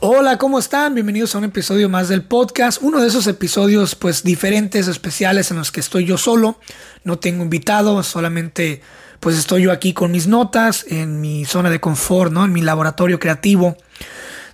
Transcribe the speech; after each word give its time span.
Hola, 0.00 0.38
¿cómo 0.38 0.60
están? 0.60 0.94
Bienvenidos 0.94 1.34
a 1.34 1.38
un 1.38 1.44
episodio 1.44 1.88
más 1.88 2.08
del 2.08 2.22
podcast. 2.22 2.80
Uno 2.82 3.00
de 3.00 3.08
esos 3.08 3.26
episodios 3.26 3.96
pues 3.96 4.22
diferentes, 4.22 4.86
especiales 4.86 5.50
en 5.50 5.56
los 5.56 5.72
que 5.72 5.80
estoy 5.80 6.04
yo 6.04 6.16
solo. 6.16 6.60
No 7.02 7.18
tengo 7.18 7.42
invitado, 7.42 8.00
solamente 8.04 8.80
pues 9.18 9.36
estoy 9.36 9.62
yo 9.62 9.72
aquí 9.72 9.94
con 9.94 10.12
mis 10.12 10.28
notas 10.28 10.86
en 10.86 11.20
mi 11.20 11.44
zona 11.44 11.68
de 11.68 11.80
confort, 11.80 12.30
¿no? 12.30 12.44
En 12.44 12.52
mi 12.52 12.62
laboratorio 12.62 13.18
creativo, 13.18 13.76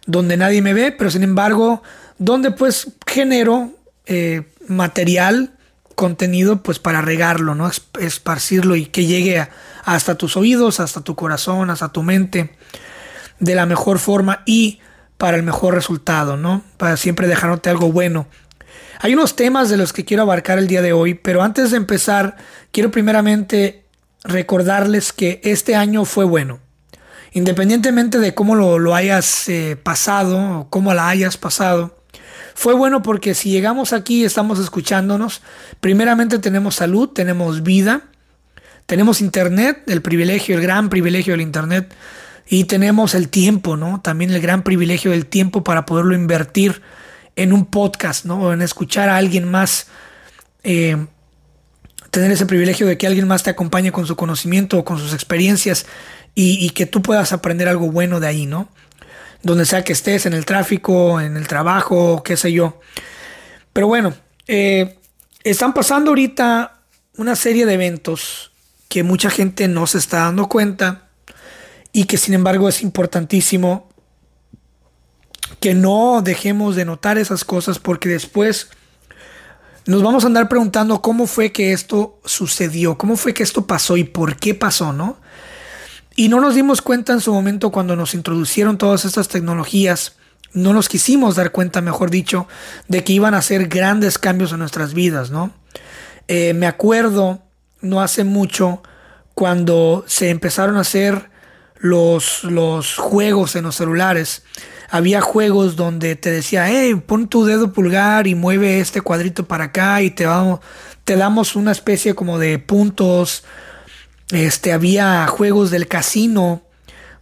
donde 0.06 0.38
nadie 0.38 0.62
me 0.62 0.72
ve, 0.72 0.92
pero 0.92 1.10
sin 1.10 1.22
embargo, 1.22 1.82
donde 2.16 2.50
pues 2.50 2.92
genero 3.06 3.70
eh, 4.06 4.44
material, 4.66 5.52
contenido 5.94 6.62
pues 6.62 6.78
para 6.78 7.02
regarlo, 7.02 7.54
¿no? 7.54 7.70
Esparcirlo 8.00 8.76
y 8.76 8.86
que 8.86 9.04
llegue 9.04 9.46
hasta 9.84 10.14
tus 10.14 10.38
oídos, 10.38 10.80
hasta 10.80 11.02
tu 11.02 11.14
corazón, 11.14 11.68
hasta 11.68 11.90
tu 11.90 12.02
mente 12.02 12.56
de 13.40 13.54
la 13.54 13.66
mejor 13.66 13.98
forma 13.98 14.42
y 14.46 14.80
para 15.24 15.38
el 15.38 15.42
mejor 15.42 15.72
resultado, 15.72 16.36
¿no? 16.36 16.62
Para 16.76 16.98
siempre 16.98 17.26
dejándote 17.26 17.70
algo 17.70 17.90
bueno. 17.90 18.26
Hay 19.00 19.14
unos 19.14 19.36
temas 19.36 19.70
de 19.70 19.78
los 19.78 19.94
que 19.94 20.04
quiero 20.04 20.24
abarcar 20.24 20.58
el 20.58 20.66
día 20.66 20.82
de 20.82 20.92
hoy, 20.92 21.14
pero 21.14 21.42
antes 21.42 21.70
de 21.70 21.78
empezar, 21.78 22.36
quiero 22.72 22.90
primeramente 22.90 23.86
recordarles 24.22 25.14
que 25.14 25.40
este 25.42 25.76
año 25.76 26.04
fue 26.04 26.26
bueno. 26.26 26.60
Independientemente 27.32 28.18
de 28.18 28.34
cómo 28.34 28.54
lo, 28.54 28.94
hayas 28.94 29.48
eh, 29.48 29.78
pasado 29.82 30.60
o 30.60 30.68
cómo 30.68 30.92
la 30.92 31.08
hayas 31.08 31.38
pasado, 31.38 31.96
fue 32.54 32.74
bueno 32.74 33.02
porque 33.02 33.32
si 33.32 33.48
llegamos 33.48 33.94
aquí, 33.94 34.26
estamos 34.26 34.58
escuchándonos, 34.58 35.40
primeramente 35.80 36.38
tenemos 36.38 36.74
salud, 36.74 37.08
tenemos 37.08 37.62
vida, 37.62 38.02
tenemos 38.84 39.22
internet, 39.22 39.84
el 39.86 40.02
privilegio, 40.02 40.54
el 40.54 40.60
gran 40.60 40.90
privilegio 40.90 41.32
del 41.32 41.40
internet 41.40 41.94
y 42.46 42.64
tenemos 42.64 43.14
el 43.14 43.28
tiempo, 43.28 43.76
¿no? 43.76 44.00
También 44.00 44.30
el 44.30 44.40
gran 44.40 44.62
privilegio 44.62 45.10
del 45.10 45.26
tiempo 45.26 45.64
para 45.64 45.86
poderlo 45.86 46.14
invertir 46.14 46.82
en 47.36 47.52
un 47.52 47.66
podcast, 47.66 48.24
¿no? 48.24 48.52
En 48.52 48.62
escuchar 48.62 49.08
a 49.08 49.16
alguien 49.16 49.50
más. 49.50 49.86
Eh, 50.62 51.06
tener 52.10 52.30
ese 52.30 52.46
privilegio 52.46 52.86
de 52.86 52.96
que 52.96 53.08
alguien 53.08 53.26
más 53.26 53.42
te 53.42 53.50
acompañe 53.50 53.90
con 53.90 54.06
su 54.06 54.14
conocimiento 54.14 54.78
o 54.78 54.84
con 54.84 54.98
sus 54.98 55.12
experiencias 55.12 55.84
y, 56.36 56.70
que 56.70 56.86
tú 56.86 57.02
puedas 57.02 57.32
aprender 57.32 57.68
algo 57.68 57.90
bueno 57.90 58.20
de 58.20 58.28
ahí, 58.28 58.46
¿no? 58.46 58.68
Donde 59.42 59.66
sea 59.66 59.84
que 59.84 59.92
estés, 59.92 60.26
en 60.26 60.32
el 60.32 60.46
tráfico, 60.46 61.20
en 61.20 61.36
el 61.36 61.48
trabajo, 61.48 62.22
qué 62.22 62.36
sé 62.36 62.52
yo. 62.52 62.80
Pero 63.72 63.88
bueno, 63.88 64.14
eh, 64.46 64.96
están 65.42 65.74
pasando 65.74 66.10
ahorita 66.10 66.80
una 67.16 67.34
serie 67.34 67.66
de 67.66 67.74
eventos 67.74 68.52
que 68.88 69.02
mucha 69.02 69.28
gente 69.28 69.66
no 69.66 69.86
se 69.86 69.98
está 69.98 70.18
dando 70.18 70.48
cuenta 70.48 71.03
y 71.94 72.04
que 72.04 72.18
sin 72.18 72.34
embargo 72.34 72.68
es 72.68 72.82
importantísimo 72.82 73.88
que 75.60 75.74
no 75.74 76.20
dejemos 76.22 76.74
de 76.74 76.84
notar 76.84 77.18
esas 77.18 77.44
cosas 77.44 77.78
porque 77.78 78.08
después 78.08 78.68
nos 79.86 80.02
vamos 80.02 80.24
a 80.24 80.26
andar 80.26 80.48
preguntando 80.48 81.00
cómo 81.00 81.28
fue 81.28 81.52
que 81.52 81.72
esto 81.72 82.18
sucedió, 82.24 82.98
cómo 82.98 83.16
fue 83.16 83.32
que 83.32 83.44
esto 83.44 83.66
pasó 83.66 83.96
y 83.96 84.02
por 84.02 84.36
qué 84.36 84.54
pasó, 84.54 84.92
¿no? 84.92 85.18
Y 86.16 86.28
no 86.28 86.40
nos 86.40 86.56
dimos 86.56 86.82
cuenta 86.82 87.12
en 87.12 87.20
su 87.20 87.32
momento 87.32 87.70
cuando 87.70 87.94
nos 87.94 88.14
introducieron 88.14 88.76
todas 88.76 89.04
estas 89.04 89.28
tecnologías, 89.28 90.16
no 90.52 90.72
nos 90.72 90.88
quisimos 90.88 91.36
dar 91.36 91.52
cuenta, 91.52 91.80
mejor 91.80 92.10
dicho, 92.10 92.48
de 92.88 93.04
que 93.04 93.12
iban 93.12 93.34
a 93.34 93.38
hacer 93.38 93.68
grandes 93.68 94.18
cambios 94.18 94.50
en 94.50 94.58
nuestras 94.58 94.94
vidas, 94.94 95.30
¿no? 95.30 95.52
Eh, 96.26 96.54
me 96.54 96.66
acuerdo, 96.66 97.42
no 97.80 98.00
hace 98.00 98.24
mucho, 98.24 98.82
cuando 99.34 100.04
se 100.08 100.30
empezaron 100.30 100.76
a 100.76 100.80
hacer 100.80 101.33
los, 101.78 102.44
los 102.44 102.96
juegos 102.96 103.56
en 103.56 103.64
los 103.64 103.76
celulares. 103.76 104.42
Había 104.90 105.20
juegos 105.20 105.76
donde 105.76 106.16
te 106.16 106.30
decía, 106.30 106.66
hey, 106.68 106.94
pon 107.06 107.28
tu 107.28 107.44
dedo 107.44 107.72
pulgar 107.72 108.26
y 108.26 108.34
mueve 108.34 108.80
este 108.80 109.00
cuadrito 109.00 109.46
para 109.46 109.64
acá 109.64 110.02
y 110.02 110.10
te, 110.10 110.26
vamos, 110.26 110.60
te 111.04 111.16
damos 111.16 111.56
una 111.56 111.72
especie 111.72 112.14
como 112.14 112.38
de 112.38 112.58
puntos. 112.58 113.44
Este, 114.30 114.72
había 114.72 115.26
juegos 115.26 115.70
del 115.70 115.88
casino 115.88 116.62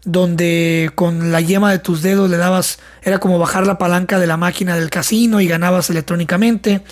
donde 0.04 0.90
con 0.94 1.30
la 1.30 1.40
yema 1.40 1.70
de 1.70 1.78
tus 1.78 2.02
dedos 2.02 2.28
le 2.28 2.36
dabas, 2.36 2.78
era 3.02 3.18
como 3.18 3.38
bajar 3.38 3.66
la 3.66 3.78
palanca 3.78 4.18
de 4.18 4.26
la 4.26 4.36
máquina 4.36 4.74
del 4.74 4.90
casino 4.90 5.40
y 5.40 5.46
ganabas 5.46 5.90
electrónicamente. 5.90 6.82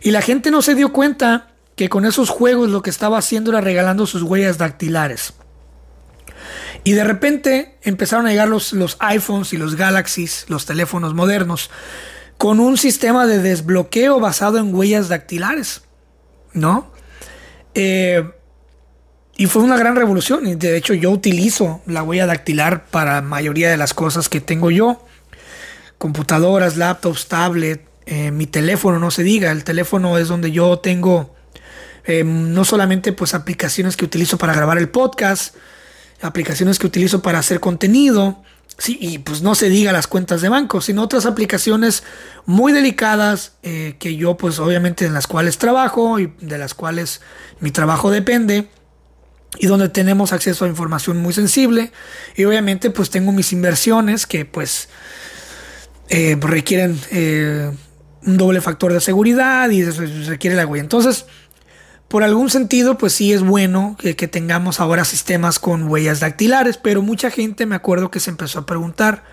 Y 0.00 0.12
la 0.12 0.22
gente 0.22 0.50
no 0.50 0.62
se 0.62 0.74
dio 0.74 0.92
cuenta 0.92 1.48
que 1.74 1.88
con 1.88 2.04
esos 2.04 2.28
juegos 2.28 2.70
lo 2.70 2.82
que 2.82 2.90
estaba 2.90 3.18
haciendo 3.18 3.50
era 3.50 3.60
regalando 3.60 4.06
sus 4.06 4.22
huellas 4.22 4.58
dactilares. 4.58 5.34
Y 6.84 6.92
de 6.92 7.04
repente 7.04 7.78
empezaron 7.82 8.26
a 8.26 8.30
llegar 8.30 8.48
los, 8.48 8.72
los 8.72 8.96
iPhones 9.00 9.52
y 9.52 9.56
los 9.56 9.76
Galaxies, 9.76 10.46
los 10.48 10.66
teléfonos 10.66 11.14
modernos, 11.14 11.70
con 12.38 12.60
un 12.60 12.76
sistema 12.76 13.26
de 13.26 13.38
desbloqueo 13.38 14.18
basado 14.20 14.58
en 14.58 14.74
huellas 14.74 15.08
dactilares, 15.08 15.82
¿no? 16.52 16.90
Eh, 17.74 18.28
y 19.36 19.46
fue 19.46 19.62
una 19.62 19.76
gran 19.76 19.96
revolución. 19.96 20.46
Y 20.46 20.54
de 20.54 20.76
hecho 20.76 20.94
yo 20.94 21.10
utilizo 21.10 21.80
la 21.86 22.02
huella 22.02 22.26
dactilar 22.26 22.86
para 22.86 23.14
la 23.14 23.22
mayoría 23.22 23.70
de 23.70 23.76
las 23.76 23.94
cosas 23.94 24.28
que 24.28 24.40
tengo 24.40 24.70
yo. 24.70 25.04
Computadoras, 25.98 26.76
laptops, 26.76 27.28
tablet, 27.28 27.86
eh, 28.06 28.30
mi 28.30 28.46
teléfono, 28.46 28.98
no 28.98 29.10
se 29.10 29.22
diga. 29.22 29.50
El 29.50 29.64
teléfono 29.64 30.18
es 30.18 30.28
donde 30.28 30.50
yo 30.50 30.78
tengo 30.80 31.34
eh, 32.04 32.24
no 32.24 32.64
solamente 32.64 33.12
pues 33.12 33.34
aplicaciones 33.34 33.96
que 33.96 34.04
utilizo 34.04 34.36
para 34.36 34.54
grabar 34.54 34.78
el 34.78 34.88
podcast, 34.88 35.54
aplicaciones 36.22 36.78
que 36.78 36.86
utilizo 36.86 37.20
para 37.22 37.38
hacer 37.38 37.60
contenido, 37.60 38.42
sí, 38.78 38.96
y 39.00 39.18
pues 39.18 39.42
no 39.42 39.54
se 39.54 39.68
diga 39.68 39.92
las 39.92 40.06
cuentas 40.06 40.40
de 40.40 40.48
banco, 40.48 40.80
sino 40.80 41.02
otras 41.02 41.26
aplicaciones 41.26 42.04
muy 42.46 42.72
delicadas 42.72 43.52
eh, 43.62 43.96
que 43.98 44.16
yo 44.16 44.36
pues 44.36 44.58
obviamente 44.58 45.04
en 45.04 45.14
las 45.14 45.26
cuales 45.26 45.58
trabajo 45.58 46.18
y 46.18 46.32
de 46.40 46.58
las 46.58 46.74
cuales 46.74 47.20
mi 47.60 47.70
trabajo 47.70 48.10
depende 48.10 48.68
y 49.58 49.66
donde 49.66 49.88
tenemos 49.88 50.32
acceso 50.32 50.64
a 50.64 50.68
información 50.68 51.18
muy 51.18 51.32
sensible 51.32 51.92
y 52.36 52.44
obviamente 52.44 52.90
pues 52.90 53.10
tengo 53.10 53.32
mis 53.32 53.52
inversiones 53.52 54.26
que 54.26 54.44
pues 54.44 54.88
eh, 56.08 56.36
requieren 56.40 56.98
eh, 57.10 57.70
un 58.24 58.36
doble 58.36 58.60
factor 58.60 58.92
de 58.92 59.00
seguridad 59.00 59.70
y 59.70 59.84
requiere 59.84 60.56
la 60.56 60.66
huella. 60.66 60.82
Entonces, 60.82 61.26
por 62.12 62.24
algún 62.24 62.50
sentido, 62.50 62.98
pues 62.98 63.14
sí 63.14 63.32
es 63.32 63.40
bueno 63.40 63.96
que, 63.98 64.12
tengamos 64.28 64.80
ahora 64.80 65.02
sistemas 65.02 65.58
con 65.58 65.84
huellas 65.84 66.20
dactilares, 66.20 66.76
pero 66.76 67.00
mucha 67.00 67.30
gente 67.30 67.64
me 67.64 67.74
acuerdo 67.74 68.10
que 68.10 68.20
se 68.20 68.28
empezó 68.28 68.58
a 68.58 68.66
preguntar, 68.66 69.24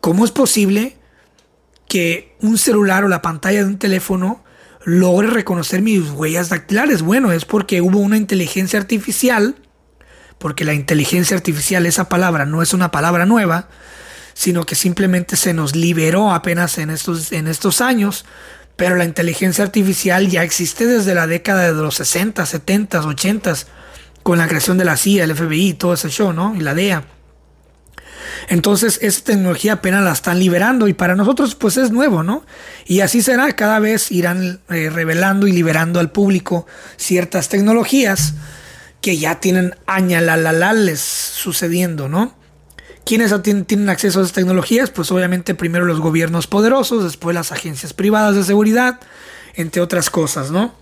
¿cómo 0.00 0.24
es 0.24 0.30
posible 0.30 0.96
que 1.86 2.34
un 2.40 2.56
celular 2.56 3.04
o 3.04 3.08
la 3.08 3.20
pantalla 3.20 3.58
de 3.58 3.66
un 3.66 3.78
teléfono 3.78 4.42
logre 4.86 5.28
reconocer 5.28 5.82
mis 5.82 6.12
huellas 6.12 6.48
dactilares? 6.48 7.02
Bueno, 7.02 7.30
es 7.30 7.44
porque 7.44 7.82
hubo 7.82 7.98
una 7.98 8.16
inteligencia 8.16 8.78
artificial, 8.78 9.56
porque 10.38 10.64
la 10.64 10.72
inteligencia 10.72 11.36
artificial, 11.36 11.84
esa 11.84 12.08
palabra 12.08 12.46
no 12.46 12.62
es 12.62 12.72
una 12.72 12.90
palabra 12.90 13.26
nueva, 13.26 13.68
sino 14.32 14.64
que 14.64 14.76
simplemente 14.76 15.36
se 15.36 15.52
nos 15.52 15.76
liberó 15.76 16.32
apenas 16.32 16.78
en 16.78 16.88
estos, 16.88 17.32
en 17.32 17.48
estos 17.48 17.82
años 17.82 18.24
pero 18.76 18.96
la 18.96 19.04
inteligencia 19.04 19.64
artificial 19.64 20.28
ya 20.28 20.42
existe 20.42 20.86
desde 20.86 21.14
la 21.14 21.26
década 21.26 21.72
de 21.72 21.80
los 21.80 21.94
60, 21.96 22.44
70, 22.44 23.00
80, 23.06 23.54
con 24.22 24.38
la 24.38 24.48
creación 24.48 24.78
de 24.78 24.84
la 24.84 24.96
CIA, 24.96 25.24
el 25.24 25.36
FBI, 25.36 25.74
todo 25.74 25.94
ese 25.94 26.08
show, 26.08 26.32
¿no? 26.32 26.54
Y 26.56 26.60
la 26.60 26.74
DEA. 26.74 27.04
Entonces, 28.48 28.98
esa 29.02 29.22
tecnología 29.24 29.74
apenas 29.74 30.02
la 30.02 30.12
están 30.12 30.38
liberando 30.38 30.88
y 30.88 30.94
para 30.94 31.14
nosotros 31.14 31.54
pues 31.54 31.76
es 31.76 31.90
nuevo, 31.90 32.22
¿no? 32.22 32.44
Y 32.86 33.00
así 33.00 33.22
será, 33.22 33.52
cada 33.52 33.78
vez 33.78 34.10
irán 34.10 34.60
eh, 34.70 34.90
revelando 34.90 35.46
y 35.46 35.52
liberando 35.52 36.00
al 36.00 36.10
público 36.10 36.66
ciertas 36.96 37.48
tecnologías 37.48 38.34
que 39.00 39.18
ya 39.18 39.40
tienen 39.40 39.76
añalalales 39.86 41.00
sucediendo, 41.00 42.08
¿no? 42.08 42.34
¿Quiénes 43.04 43.34
tienen 43.42 43.90
acceso 43.90 44.18
a 44.18 44.22
esas 44.22 44.32
tecnologías? 44.32 44.90
Pues 44.90 45.12
obviamente 45.12 45.54
primero 45.54 45.84
los 45.84 46.00
gobiernos 46.00 46.46
poderosos, 46.46 47.04
después 47.04 47.34
las 47.34 47.52
agencias 47.52 47.92
privadas 47.92 48.34
de 48.34 48.44
seguridad, 48.44 48.98
entre 49.54 49.82
otras 49.82 50.08
cosas, 50.08 50.50
¿no? 50.50 50.72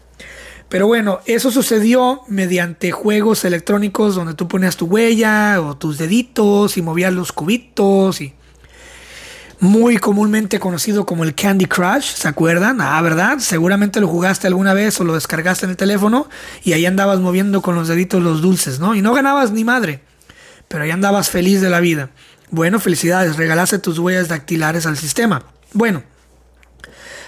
Pero 0.69 0.87
bueno, 0.87 1.19
eso 1.27 1.51
sucedió 1.51 2.21
mediante 2.29 2.93
juegos 2.93 3.45
electrónicos 3.45 4.15
donde 4.15 4.35
tú 4.35 4.47
ponías 4.47 4.77
tu 4.77 4.87
huella 4.87 5.61
o 5.61 5.77
tus 5.77 5.99
deditos 5.99 6.77
y 6.77 6.83
movías 6.83 7.13
los 7.13 7.33
cubitos 7.33 8.21
y 8.21 8.33
muy 9.59 9.97
comúnmente 9.97 10.61
conocido 10.61 11.05
como 11.05 11.25
el 11.25 11.35
Candy 11.35 11.67
Crush, 11.67 12.15
¿se 12.15 12.29
acuerdan? 12.29 12.81
Ah, 12.81 13.03
¿verdad? 13.03 13.39
Seguramente 13.39 14.01
lo 14.01 14.07
jugaste 14.07 14.47
alguna 14.47 14.75
vez 14.75 15.01
o 15.01 15.05
lo 15.05 15.15
descargaste 15.15 15.67
en 15.67 15.71
el 15.71 15.77
teléfono 15.77 16.29
y 16.63 16.73
ahí 16.73 16.87
andabas 16.87 17.19
moviendo 17.19 17.63
con 17.63 17.75
los 17.75 17.89
deditos 17.89 18.23
los 18.23 18.41
dulces, 18.41 18.79
¿no? 18.79 18.95
Y 18.95 19.03
no 19.03 19.13
ganabas 19.13 19.51
ni 19.51 19.65
madre 19.65 20.12
pero 20.73 20.85
ahí 20.85 20.91
andabas 20.91 21.29
feliz 21.29 21.61
de 21.61 21.69
la 21.69 21.81
vida. 21.81 22.09
Bueno, 22.51 22.81
felicidades, 22.81 23.37
regalaste 23.37 23.79
tus 23.79 23.99
huellas 23.99 24.29
dactilares 24.29 24.87
al 24.87 24.97
sistema. 24.97 25.45
Bueno, 25.75 26.03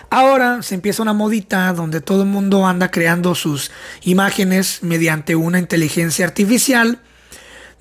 ahora 0.09 0.63
se 0.63 0.75
empieza 0.75 1.03
una 1.03 1.13
modita 1.13 1.71
donde 1.75 2.01
todo 2.01 2.23
el 2.23 2.29
mundo 2.29 2.67
anda 2.67 2.91
creando 2.91 3.35
sus 3.35 3.71
imágenes 4.01 4.79
mediante 4.81 5.37
una 5.37 5.59
inteligencia 5.59 6.25
artificial, 6.25 7.01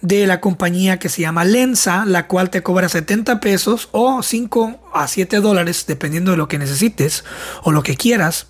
de 0.01 0.27
la 0.27 0.41
compañía 0.41 0.99
que 0.99 1.07
se 1.07 1.21
llama 1.21 1.45
Lensa, 1.45 2.03
la 2.05 2.27
cual 2.27 2.49
te 2.49 2.61
cobra 2.61 2.89
70 2.89 3.39
pesos 3.39 3.87
o 3.93 4.21
5 4.21 4.91
a 4.93 5.07
7 5.07 5.39
dólares, 5.39 5.85
dependiendo 5.87 6.31
de 6.31 6.37
lo 6.37 6.49
que 6.49 6.59
necesites 6.59 7.23
o 7.61 7.71
lo 7.71 7.83
que 7.83 7.95
quieras 7.95 8.47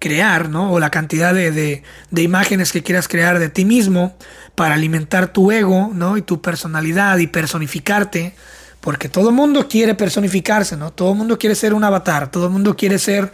crear, 0.00 0.48
¿no? 0.48 0.72
O 0.72 0.80
la 0.80 0.90
cantidad 0.90 1.32
de, 1.32 1.52
de, 1.52 2.22
imágenes 2.22 2.72
que 2.72 2.82
quieras 2.82 3.06
crear 3.06 3.38
de 3.38 3.50
ti 3.50 3.64
mismo 3.64 4.16
para 4.56 4.74
alimentar 4.74 5.32
tu 5.32 5.52
ego, 5.52 5.92
¿no? 5.94 6.16
Y 6.16 6.22
tu 6.22 6.42
personalidad 6.42 7.18
y 7.18 7.28
personificarte. 7.28 8.34
Porque 8.80 9.10
todo 9.10 9.28
el 9.28 9.34
mundo 9.34 9.68
quiere 9.68 9.94
personificarse, 9.94 10.76
¿no? 10.76 10.90
Todo 10.90 11.12
el 11.12 11.18
mundo 11.18 11.38
quiere 11.38 11.54
ser 11.54 11.74
un 11.74 11.84
avatar, 11.84 12.30
todo 12.30 12.46
el 12.46 12.52
mundo 12.52 12.74
quiere 12.76 12.98
ser 12.98 13.30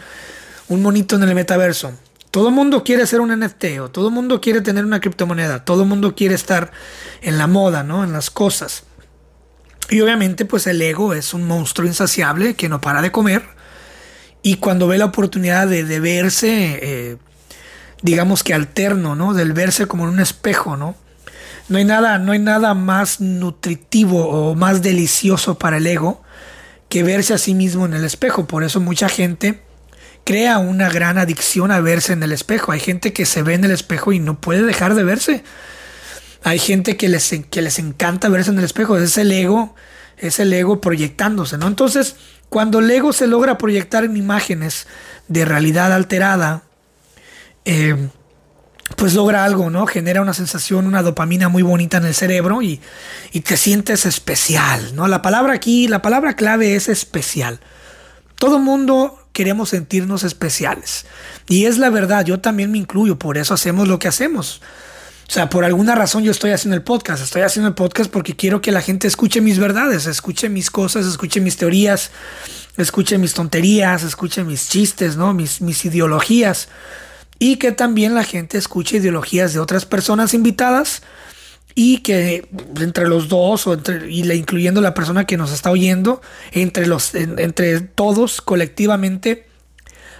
un 0.68 0.82
monito 0.82 1.16
en 1.16 1.22
el 1.22 1.34
metaverso. 1.34 1.92
Todo 2.32 2.48
el 2.48 2.54
mundo 2.54 2.82
quiere 2.82 3.06
ser 3.06 3.20
un 3.20 3.30
NFT 3.30 3.64
o 3.80 3.88
todo 3.88 4.08
el 4.08 4.14
mundo 4.14 4.40
quiere 4.40 4.60
tener 4.60 4.84
una 4.84 5.00
criptomoneda. 5.00 5.64
Todo 5.64 5.84
el 5.84 5.88
mundo 5.88 6.14
quiere 6.14 6.34
estar 6.34 6.72
en 7.22 7.38
la 7.38 7.46
moda, 7.46 7.84
¿no? 7.84 8.02
En 8.02 8.12
las 8.12 8.28
cosas. 8.28 8.82
Y 9.88 10.00
obviamente 10.00 10.44
pues 10.44 10.66
el 10.66 10.82
ego 10.82 11.14
es 11.14 11.32
un 11.32 11.46
monstruo 11.46 11.86
insaciable 11.86 12.54
que 12.54 12.68
no 12.68 12.80
para 12.80 13.00
de 13.00 13.12
comer. 13.12 13.55
Y 14.46 14.58
cuando 14.58 14.86
ve 14.86 14.96
la 14.96 15.06
oportunidad 15.06 15.66
de, 15.66 15.98
verse, 15.98 16.78
eh, 16.80 17.16
digamos 18.00 18.44
que 18.44 18.54
alterno, 18.54 19.16
¿no? 19.16 19.34
Del 19.34 19.52
verse 19.52 19.86
como 19.88 20.04
en 20.04 20.10
un 20.10 20.20
espejo, 20.20 20.76
¿no? 20.76 20.94
No 21.68 21.78
hay 21.78 21.84
nada, 21.84 22.20
no 22.20 22.30
hay 22.30 22.38
nada 22.38 22.72
más 22.74 23.20
nutritivo 23.20 24.28
o 24.28 24.54
más 24.54 24.82
delicioso 24.82 25.58
para 25.58 25.78
el 25.78 25.86
ego 25.88 26.22
que 26.88 27.02
verse 27.02 27.34
a 27.34 27.38
sí 27.38 27.54
mismo 27.54 27.86
en 27.86 27.94
el 27.94 28.04
espejo. 28.04 28.46
Por 28.46 28.62
eso 28.62 28.78
mucha 28.78 29.08
gente 29.08 29.64
crea 30.22 30.58
una 30.58 30.90
gran 30.90 31.18
adicción 31.18 31.72
a 31.72 31.80
verse 31.80 32.12
en 32.12 32.22
el 32.22 32.30
espejo. 32.30 32.70
Hay 32.70 32.78
gente 32.78 33.12
que 33.12 33.26
se 33.26 33.42
ve 33.42 33.54
en 33.54 33.64
el 33.64 33.72
espejo 33.72 34.12
y 34.12 34.20
no 34.20 34.40
puede 34.40 34.62
dejar 34.62 34.94
de 34.94 35.02
verse. 35.02 35.42
Hay 36.44 36.60
gente 36.60 36.96
que 36.96 37.08
les, 37.08 37.34
que 37.50 37.62
les 37.62 37.80
encanta 37.80 38.28
verse 38.28 38.52
en 38.52 38.58
el 38.58 38.64
espejo. 38.64 38.96
Es 38.96 39.18
el 39.18 39.32
ego, 39.32 39.74
es 40.18 40.38
el 40.38 40.52
ego 40.52 40.80
proyectándose, 40.80 41.58
¿no? 41.58 41.66
Entonces, 41.66 42.14
cuando 42.48 42.78
el 42.78 42.90
ego 42.90 43.12
se 43.12 43.26
logra 43.26 43.58
proyectar 43.58 44.04
en 44.04 44.16
imágenes 44.16 44.86
de 45.28 45.44
realidad 45.44 45.92
alterada, 45.92 46.62
eh, 47.64 48.08
pues 48.94 49.14
logra 49.14 49.44
algo, 49.44 49.68
¿no? 49.68 49.86
Genera 49.86 50.22
una 50.22 50.32
sensación, 50.32 50.86
una 50.86 51.02
dopamina 51.02 51.48
muy 51.48 51.62
bonita 51.62 51.96
en 51.96 52.04
el 52.04 52.14
cerebro 52.14 52.62
y, 52.62 52.80
y, 53.32 53.40
te 53.40 53.56
sientes 53.56 54.06
especial, 54.06 54.94
¿no? 54.94 55.08
La 55.08 55.22
palabra 55.22 55.54
aquí, 55.54 55.88
la 55.88 56.02
palabra 56.02 56.36
clave 56.36 56.76
es 56.76 56.88
especial. 56.88 57.60
Todo 58.36 58.58
mundo 58.60 59.18
queremos 59.32 59.70
sentirnos 59.70 60.22
especiales. 60.22 61.04
Y 61.48 61.64
es 61.66 61.78
la 61.78 61.90
verdad, 61.90 62.24
yo 62.24 62.40
también 62.40 62.70
me 62.70 62.78
incluyo, 62.78 63.18
por 63.18 63.38
eso 63.38 63.54
hacemos 63.54 63.88
lo 63.88 63.98
que 63.98 64.08
hacemos. 64.08 64.62
O 65.28 65.32
sea, 65.32 65.50
por 65.50 65.64
alguna 65.64 65.94
razón 65.94 66.22
yo 66.22 66.30
estoy 66.30 66.52
haciendo 66.52 66.76
el 66.76 66.82
podcast. 66.82 67.22
Estoy 67.22 67.42
haciendo 67.42 67.68
el 67.68 67.74
podcast 67.74 68.10
porque 68.10 68.36
quiero 68.36 68.60
que 68.60 68.70
la 68.70 68.80
gente 68.80 69.08
escuche 69.08 69.40
mis 69.40 69.58
verdades, 69.58 70.06
escuche 70.06 70.48
mis 70.48 70.70
cosas, 70.70 71.04
escuche 71.06 71.40
mis 71.40 71.56
teorías, 71.56 72.10
escuche 72.76 73.18
mis 73.18 73.34
tonterías, 73.34 74.04
escuche 74.04 74.44
mis 74.44 74.68
chistes, 74.68 75.16
¿no? 75.16 75.34
Mis, 75.34 75.60
mis 75.60 75.84
ideologías. 75.84 76.68
Y 77.38 77.56
que 77.56 77.72
también 77.72 78.14
la 78.14 78.24
gente 78.24 78.56
escuche 78.56 78.98
ideologías 78.98 79.52
de 79.52 79.58
otras 79.58 79.84
personas 79.84 80.32
invitadas 80.32 81.02
y 81.74 81.98
que 81.98 82.48
entre 82.80 83.06
los 83.06 83.28
dos 83.28 83.66
o 83.66 83.74
entre, 83.74 84.10
y 84.10 84.22
incluyendo 84.32 84.80
la 84.80 84.94
persona 84.94 85.26
que 85.26 85.36
nos 85.36 85.52
está 85.52 85.70
oyendo, 85.70 86.22
entre, 86.52 86.86
los, 86.86 87.14
entre 87.14 87.80
todos 87.80 88.40
colectivamente 88.40 89.46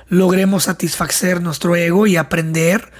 logremos 0.09 0.65
satisfacer 0.65 1.41
nuestro 1.41 1.75
ego 1.75 2.07
y 2.07 2.17
aprender 2.17 2.93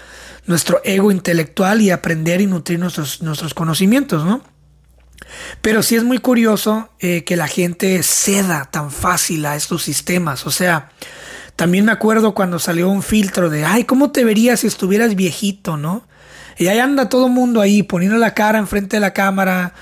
nuestro 0.47 0.81
ego 0.85 1.11
intelectual 1.11 1.81
y 1.81 1.91
aprender 1.91 2.41
y 2.41 2.47
nutrir 2.47 2.79
nuestros, 2.79 3.23
nuestros 3.23 3.55
conocimientos, 3.55 4.25
¿no? 4.25 4.43
Pero 5.61 5.83
sí 5.83 5.97
es 5.97 6.05
muy 6.05 6.19
curioso 6.19 6.91
eh, 7.01 7.25
que 7.25 7.37
la 7.37 7.49
gente 7.49 8.03
ceda 8.03 8.69
tan 8.71 8.91
fácil 8.91 9.45
a 9.47 9.57
estos 9.57 9.83
sistemas. 9.83 10.47
O 10.47 10.51
sea, 10.51 10.91
también 11.57 11.85
me 11.85 11.93
acuerdo 11.93 12.35
cuando 12.35 12.59
salió 12.59 12.89
un 12.89 13.03
filtro 13.03 13.51
de, 13.51 13.65
ay, 13.65 13.85
¿cómo 13.85 14.13
te 14.13 14.25
verías 14.25 14.61
si 14.61 14.67
estuvieras 14.67 15.15
viejito, 15.15 15.77
no? 15.77 16.07
Y 16.59 16.69
ahí 16.69 16.79
anda 16.79 17.09
todo 17.09 17.29
mundo 17.29 17.61
ahí 17.61 17.83
poniendo 17.83 18.17
la 18.19 18.35
cara 18.35 18.59
enfrente 18.59 18.97
de 18.97 19.01
la 19.01 19.13
cámara, 19.13 19.75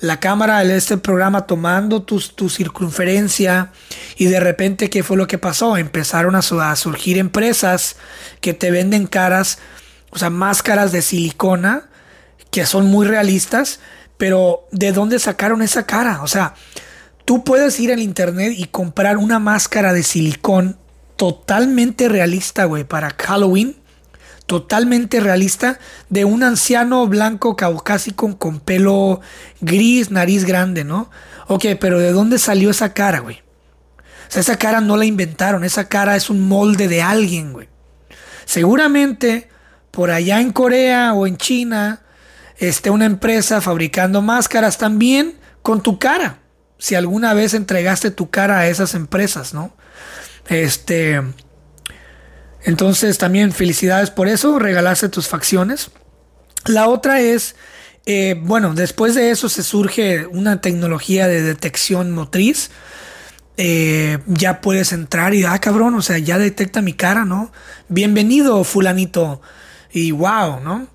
la 0.00 0.18
cámara 0.18 0.64
de 0.64 0.76
este 0.76 0.96
programa 0.96 1.46
tomando 1.46 2.02
tu, 2.02 2.20
tu 2.20 2.48
circunferencia 2.48 3.70
y 4.16 4.26
de 4.26 4.40
repente, 4.40 4.90
¿qué 4.90 5.02
fue 5.02 5.16
lo 5.16 5.26
que 5.26 5.38
pasó? 5.38 5.76
Empezaron 5.76 6.34
a 6.34 6.42
surgir 6.42 7.18
empresas 7.18 7.96
que 8.40 8.54
te 8.54 8.70
venden 8.70 9.06
caras, 9.06 9.58
o 10.16 10.18
sea, 10.18 10.30
máscaras 10.30 10.92
de 10.92 11.02
silicona 11.02 11.90
que 12.50 12.64
son 12.64 12.86
muy 12.86 13.06
realistas, 13.06 13.80
pero 14.16 14.66
¿de 14.72 14.92
dónde 14.92 15.18
sacaron 15.18 15.60
esa 15.60 15.84
cara? 15.84 16.22
O 16.22 16.26
sea, 16.26 16.54
tú 17.26 17.44
puedes 17.44 17.78
ir 17.80 17.92
al 17.92 18.00
internet 18.00 18.54
y 18.56 18.64
comprar 18.64 19.18
una 19.18 19.38
máscara 19.38 19.92
de 19.92 20.02
silicón 20.02 20.78
totalmente 21.16 22.08
realista, 22.08 22.64
güey, 22.64 22.84
para 22.84 23.10
Halloween 23.10 23.76
totalmente 24.46 25.20
realista 25.20 25.78
de 26.08 26.24
un 26.24 26.42
anciano 26.42 27.06
blanco 27.06 27.54
caucásico 27.54 28.38
con 28.38 28.60
pelo 28.60 29.20
gris, 29.60 30.10
nariz 30.10 30.46
grande, 30.46 30.84
¿no? 30.84 31.10
Ok, 31.46 31.66
pero 31.78 31.98
¿de 31.98 32.12
dónde 32.12 32.38
salió 32.38 32.70
esa 32.70 32.94
cara, 32.94 33.18
güey? 33.18 33.42
O 34.28 34.30
sea, 34.30 34.40
esa 34.40 34.56
cara 34.56 34.80
no 34.80 34.96
la 34.96 35.04
inventaron, 35.04 35.62
esa 35.62 35.90
cara 35.90 36.16
es 36.16 36.30
un 36.30 36.40
molde 36.48 36.88
de 36.88 37.02
alguien, 37.02 37.52
güey. 37.52 37.68
Seguramente 38.46 39.50
por 39.96 40.10
allá 40.10 40.42
en 40.42 40.52
Corea 40.52 41.14
o 41.14 41.26
en 41.26 41.38
China 41.38 42.02
esté 42.58 42.90
una 42.90 43.06
empresa 43.06 43.62
fabricando 43.62 44.20
máscaras 44.20 44.76
también 44.76 45.38
con 45.62 45.82
tu 45.82 45.98
cara. 45.98 46.40
Si 46.76 46.94
alguna 46.94 47.32
vez 47.32 47.54
entregaste 47.54 48.10
tu 48.10 48.28
cara 48.28 48.58
a 48.58 48.68
esas 48.68 48.94
empresas, 48.94 49.54
¿no? 49.54 49.74
Este, 50.50 51.22
entonces 52.62 53.16
también 53.16 53.52
felicidades 53.52 54.10
por 54.10 54.28
eso, 54.28 54.58
regalarse 54.58 55.08
tus 55.08 55.28
facciones. 55.28 55.90
La 56.66 56.88
otra 56.88 57.22
es, 57.22 57.56
eh, 58.04 58.38
bueno, 58.38 58.74
después 58.74 59.14
de 59.14 59.30
eso 59.30 59.48
se 59.48 59.62
surge 59.62 60.26
una 60.26 60.60
tecnología 60.60 61.26
de 61.26 61.40
detección 61.40 62.12
motriz. 62.12 62.70
Eh, 63.56 64.18
ya 64.26 64.60
puedes 64.60 64.92
entrar 64.92 65.32
y, 65.32 65.44
ah, 65.44 65.58
cabrón, 65.58 65.94
o 65.94 66.02
sea, 66.02 66.18
ya 66.18 66.36
detecta 66.36 66.82
mi 66.82 66.92
cara, 66.92 67.24
¿no? 67.24 67.50
Bienvenido, 67.88 68.62
fulanito. 68.62 69.40
Y 69.96 70.10
wow, 70.10 70.60
¿no? 70.60 70.86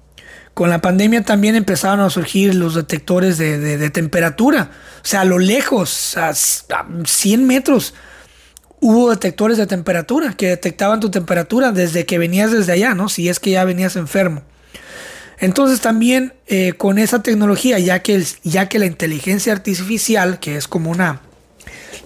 Con 0.53 0.69
la 0.69 0.79
pandemia 0.79 1.23
también 1.23 1.55
empezaron 1.55 2.01
a 2.01 2.11
surgir 2.11 2.53
los 2.53 2.75
detectores 2.75 3.39
de, 3.39 3.89
temperatura. 3.89 4.69
O 5.03 5.07
sea, 5.07 5.21
a 5.21 5.25
lo 5.25 5.39
lejos, 5.39 6.15
a 6.17 6.35
100 6.35 7.47
metros 7.47 7.95
hubo 8.79 9.09
detectores 9.09 9.57
de 9.57 9.65
temperatura 9.65 10.33
que 10.33 10.49
detectaban 10.49 10.99
tu 10.99 11.09
temperatura 11.09 11.71
desde 11.71 12.05
que 12.05 12.19
venías 12.19 12.51
desde 12.51 12.73
allá, 12.73 12.93
¿no? 12.93 13.09
Si 13.09 13.27
es 13.27 13.39
que 13.39 13.49
ya 13.49 13.63
venías 13.63 13.95
enfermo. 13.95 14.43
Entonces 15.39 15.81
también 15.81 16.35
eh, 16.45 16.73
con 16.73 16.99
esa 16.99 17.23
tecnología, 17.23 17.79
ya 17.79 18.03
que, 18.03 18.23
ya 18.43 18.69
que 18.69 18.77
la 18.77 18.85
inteligencia 18.85 19.51
artificial, 19.51 20.39
que 20.39 20.57
es 20.57 20.67
como 20.67 20.91
una... 20.91 21.21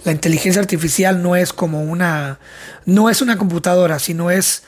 La 0.06 0.12
inteligencia 0.12 0.62
artificial 0.62 1.22
no 1.22 1.36
es 1.36 1.52
como 1.52 1.82
una... 1.82 2.38
No 2.86 3.10
es 3.10 3.20
una 3.20 3.36
computadora, 3.36 3.98
sino 3.98 4.30
es, 4.30 4.62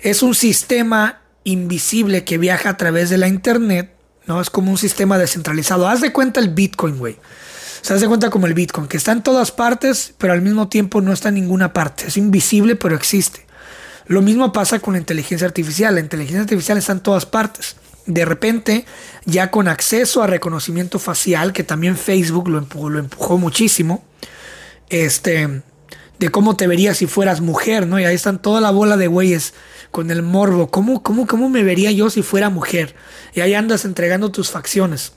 es 0.00 0.22
un 0.22 0.34
sistema 0.34 1.20
invisible 1.46 2.24
que 2.24 2.38
viaja 2.38 2.70
a 2.70 2.76
través 2.76 3.08
de 3.08 3.18
la 3.18 3.28
Internet, 3.28 3.94
¿no? 4.26 4.40
Es 4.40 4.50
como 4.50 4.70
un 4.70 4.78
sistema 4.78 5.16
descentralizado. 5.16 5.88
Haz 5.88 6.00
de 6.00 6.12
cuenta 6.12 6.40
el 6.40 6.50
Bitcoin, 6.50 6.98
güey. 6.98 7.16
Se 7.82 7.94
hace 7.94 8.08
cuenta 8.08 8.30
como 8.30 8.48
el 8.48 8.54
Bitcoin, 8.54 8.88
que 8.88 8.96
está 8.96 9.12
en 9.12 9.22
todas 9.22 9.52
partes, 9.52 10.12
pero 10.18 10.32
al 10.32 10.42
mismo 10.42 10.68
tiempo 10.68 11.00
no 11.00 11.12
está 11.12 11.28
en 11.28 11.36
ninguna 11.36 11.72
parte. 11.72 12.08
Es 12.08 12.16
invisible, 12.16 12.74
pero 12.74 12.96
existe. 12.96 13.46
Lo 14.08 14.22
mismo 14.22 14.52
pasa 14.52 14.80
con 14.80 14.94
la 14.94 14.98
inteligencia 14.98 15.46
artificial. 15.46 15.94
La 15.94 16.00
inteligencia 16.00 16.40
artificial 16.40 16.78
está 16.78 16.92
en 16.92 17.00
todas 17.00 17.26
partes. 17.26 17.76
De 18.06 18.24
repente, 18.24 18.84
ya 19.24 19.52
con 19.52 19.68
acceso 19.68 20.24
a 20.24 20.26
reconocimiento 20.26 20.98
facial, 20.98 21.52
que 21.52 21.62
también 21.62 21.96
Facebook 21.96 22.48
lo 22.48 22.58
empujó, 22.58 22.90
lo 22.90 22.98
empujó 22.98 23.38
muchísimo, 23.38 24.04
este, 24.88 25.62
de 26.18 26.30
cómo 26.30 26.56
te 26.56 26.66
verías 26.66 26.98
si 26.98 27.06
fueras 27.06 27.40
mujer, 27.40 27.86
¿no? 27.86 28.00
Y 28.00 28.04
ahí 28.04 28.14
están 28.14 28.40
toda 28.40 28.60
la 28.60 28.70
bola 28.70 28.96
de 28.96 29.06
güeyes 29.06 29.54
con 29.90 30.10
el 30.10 30.22
morbo. 30.22 30.70
¿Cómo, 30.70 31.02
cómo, 31.02 31.26
cómo 31.26 31.48
me 31.48 31.62
vería 31.62 31.90
yo 31.90 32.10
si 32.10 32.22
fuera 32.22 32.50
mujer? 32.50 32.94
Y 33.34 33.40
ahí 33.40 33.54
andas 33.54 33.84
entregando 33.84 34.30
tus 34.30 34.50
facciones. 34.50 35.12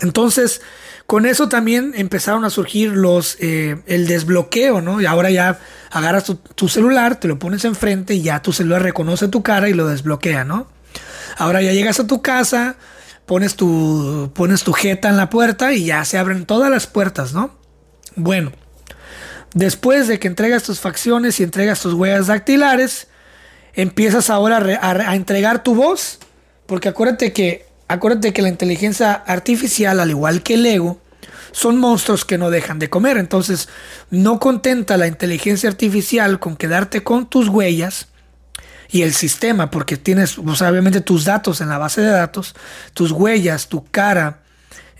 Entonces, 0.00 0.60
con 1.06 1.24
eso 1.24 1.48
también 1.48 1.92
empezaron 1.96 2.44
a 2.44 2.50
surgir 2.50 2.90
los 2.90 3.36
eh, 3.40 3.78
el 3.86 4.06
desbloqueo, 4.06 4.80
¿no? 4.80 5.00
Y 5.00 5.06
ahora 5.06 5.30
ya 5.30 5.58
agarras 5.90 6.24
tu, 6.54 6.68
celular, 6.68 7.18
te 7.18 7.28
lo 7.28 7.38
pones 7.38 7.64
enfrente 7.64 8.14
y 8.14 8.22
ya 8.22 8.42
tu 8.42 8.52
celular 8.52 8.82
reconoce 8.82 9.28
tu 9.28 9.42
cara 9.42 9.68
y 9.68 9.72
lo 9.72 9.86
desbloquea, 9.86 10.44
¿no? 10.44 10.68
Ahora 11.36 11.62
ya 11.62 11.72
llegas 11.72 11.98
a 11.98 12.06
tu 12.06 12.20
casa, 12.20 12.76
pones 13.24 13.56
tu, 13.56 14.30
pones 14.34 14.64
tu 14.64 14.72
jeta 14.72 15.08
en 15.08 15.16
la 15.16 15.30
puerta 15.30 15.72
y 15.72 15.86
ya 15.86 16.04
se 16.04 16.18
abren 16.18 16.44
todas 16.44 16.70
las 16.70 16.86
puertas, 16.86 17.32
¿no? 17.32 17.56
Bueno, 18.14 18.52
después 19.54 20.08
de 20.08 20.18
que 20.18 20.28
entregas 20.28 20.62
tus 20.62 20.80
facciones 20.80 21.40
y 21.40 21.42
entregas 21.42 21.80
tus 21.80 21.94
huellas 21.94 22.26
dactilares, 22.26 23.08
empiezas 23.74 24.30
ahora 24.30 24.58
a 24.82 25.14
entregar 25.14 25.62
tu 25.62 25.74
voz, 25.74 26.18
porque 26.66 26.88
acuérdate 26.88 27.32
que 27.32 27.68
acuérdate 27.88 28.32
que 28.32 28.42
la 28.42 28.48
inteligencia 28.48 29.12
artificial, 29.12 29.98
al 29.98 30.10
igual 30.10 30.42
que 30.42 30.54
el 30.54 30.66
ego, 30.66 31.00
son 31.52 31.78
monstruos 31.78 32.24
que 32.24 32.38
no 32.38 32.50
dejan 32.50 32.78
de 32.78 32.90
comer. 32.90 33.16
Entonces, 33.16 33.68
no 34.10 34.38
contenta 34.38 34.96
la 34.96 35.06
inteligencia 35.06 35.68
artificial 35.68 36.38
con 36.38 36.56
quedarte 36.56 37.02
con 37.02 37.28
tus 37.28 37.48
huellas 37.48 38.08
y 38.90 39.02
el 39.02 39.12
sistema, 39.12 39.70
porque 39.70 39.96
tienes, 39.96 40.38
obviamente, 40.38 41.00
tus 41.00 41.24
datos 41.24 41.60
en 41.60 41.68
la 41.68 41.78
base 41.78 42.00
de 42.00 42.10
datos, 42.10 42.54
tus 42.94 43.10
huellas, 43.10 43.68
tu 43.68 43.84
cara, 43.90 44.40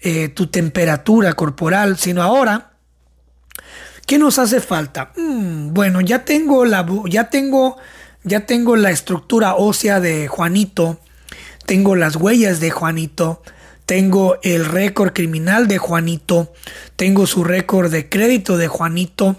eh, 0.02 0.28
tu 0.28 0.48
temperatura 0.48 1.34
corporal, 1.34 1.98
sino 1.98 2.22
ahora, 2.22 2.72
¿qué 4.08 4.18
nos 4.18 4.38
hace 4.38 4.60
falta? 4.60 5.12
Mm, 5.16 5.74
bueno, 5.74 6.00
ya 6.00 6.24
tengo 6.24 6.64
la, 6.64 6.84
ya 7.04 7.28
tengo, 7.28 7.76
ya 8.24 8.46
tengo 8.46 8.74
la 8.74 8.90
estructura 8.90 9.54
ósea 9.54 10.00
de 10.00 10.26
Juanito, 10.28 10.98
tengo 11.66 11.94
las 11.94 12.16
huellas 12.16 12.58
de 12.58 12.70
Juanito, 12.70 13.42
tengo 13.84 14.38
el 14.42 14.64
récord 14.64 15.12
criminal 15.12 15.68
de 15.68 15.76
Juanito, 15.76 16.54
tengo 16.96 17.26
su 17.26 17.44
récord 17.44 17.92
de 17.92 18.08
crédito 18.08 18.56
de 18.56 18.66
Juanito. 18.66 19.36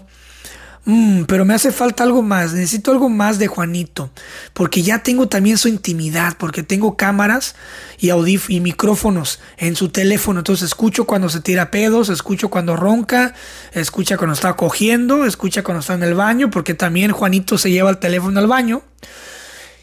Mm, 0.86 1.24
pero 1.24 1.44
me 1.44 1.52
hace 1.52 1.72
falta 1.72 2.04
algo 2.04 2.22
más, 2.22 2.54
necesito 2.54 2.90
algo 2.90 3.10
más 3.10 3.38
de 3.38 3.48
Juanito, 3.48 4.10
porque 4.54 4.82
ya 4.82 5.02
tengo 5.02 5.28
también 5.28 5.58
su 5.58 5.68
intimidad, 5.68 6.36
porque 6.38 6.62
tengo 6.62 6.96
cámaras 6.96 7.54
y 7.98 8.08
audif 8.08 8.48
y 8.48 8.60
micrófonos 8.60 9.40
en 9.58 9.76
su 9.76 9.90
teléfono, 9.90 10.40
entonces 10.40 10.68
escucho 10.68 11.04
cuando 11.04 11.28
se 11.28 11.40
tira 11.40 11.70
pedos, 11.70 12.08
escucho 12.08 12.48
cuando 12.48 12.76
ronca, 12.76 13.34
escucha 13.72 14.16
cuando 14.16 14.32
está 14.32 14.54
cogiendo, 14.54 15.26
escucha 15.26 15.62
cuando 15.62 15.80
está 15.80 15.94
en 15.94 16.02
el 16.02 16.14
baño, 16.14 16.50
porque 16.50 16.72
también 16.72 17.12
Juanito 17.12 17.58
se 17.58 17.70
lleva 17.70 17.90
el 17.90 17.98
teléfono 17.98 18.40
al 18.40 18.46
baño. 18.46 18.82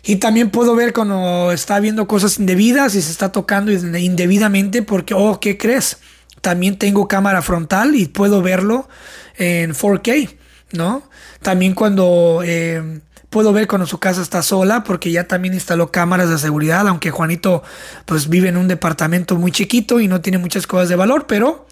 Y 0.04 0.16
también 0.16 0.52
puedo 0.52 0.74
ver 0.74 0.94
cuando 0.94 1.52
está 1.52 1.80
viendo 1.82 2.08
cosas 2.08 2.40
indebidas 2.40 2.96
y 2.96 3.02
se 3.02 3.12
está 3.12 3.34
tocando 3.34 3.74
indebidamente 3.74 4.82
porque, 4.82 5.14
oh, 5.14 5.40
¿qué 5.42 5.58
crees? 5.58 5.98
También 6.42 6.80
tengo 6.80 7.10
cámara 7.10 7.42
frontal 7.42 7.94
y 7.94 8.08
puedo 8.08 8.42
verlo 8.42 8.88
en 9.36 9.74
4K, 9.74 10.37
¿no? 10.72 11.04
También 11.42 11.74
cuando 11.74 12.42
eh, 12.44 13.02
puedo 13.30 13.54
ver 13.54 13.68
cuando 13.68 13.86
su 13.88 14.00
casa 14.00 14.22
está 14.22 14.42
sola 14.42 14.84
porque 14.84 15.12
ya 15.12 15.28
también 15.28 15.54
instaló 15.54 15.92
cámaras 15.92 16.30
de 16.30 16.38
seguridad, 16.38 16.88
aunque 16.88 17.12
Juanito 17.12 17.64
pues 18.06 18.30
vive 18.30 18.50
en 18.50 18.58
un 18.58 18.68
departamento 18.68 19.36
muy 19.36 19.52
chiquito 19.52 20.00
y 20.00 20.08
no 20.08 20.22
tiene 20.22 20.38
muchas 20.38 20.68
cosas 20.68 20.90
de 20.90 20.96
valor, 20.96 21.26
pero 21.28 21.68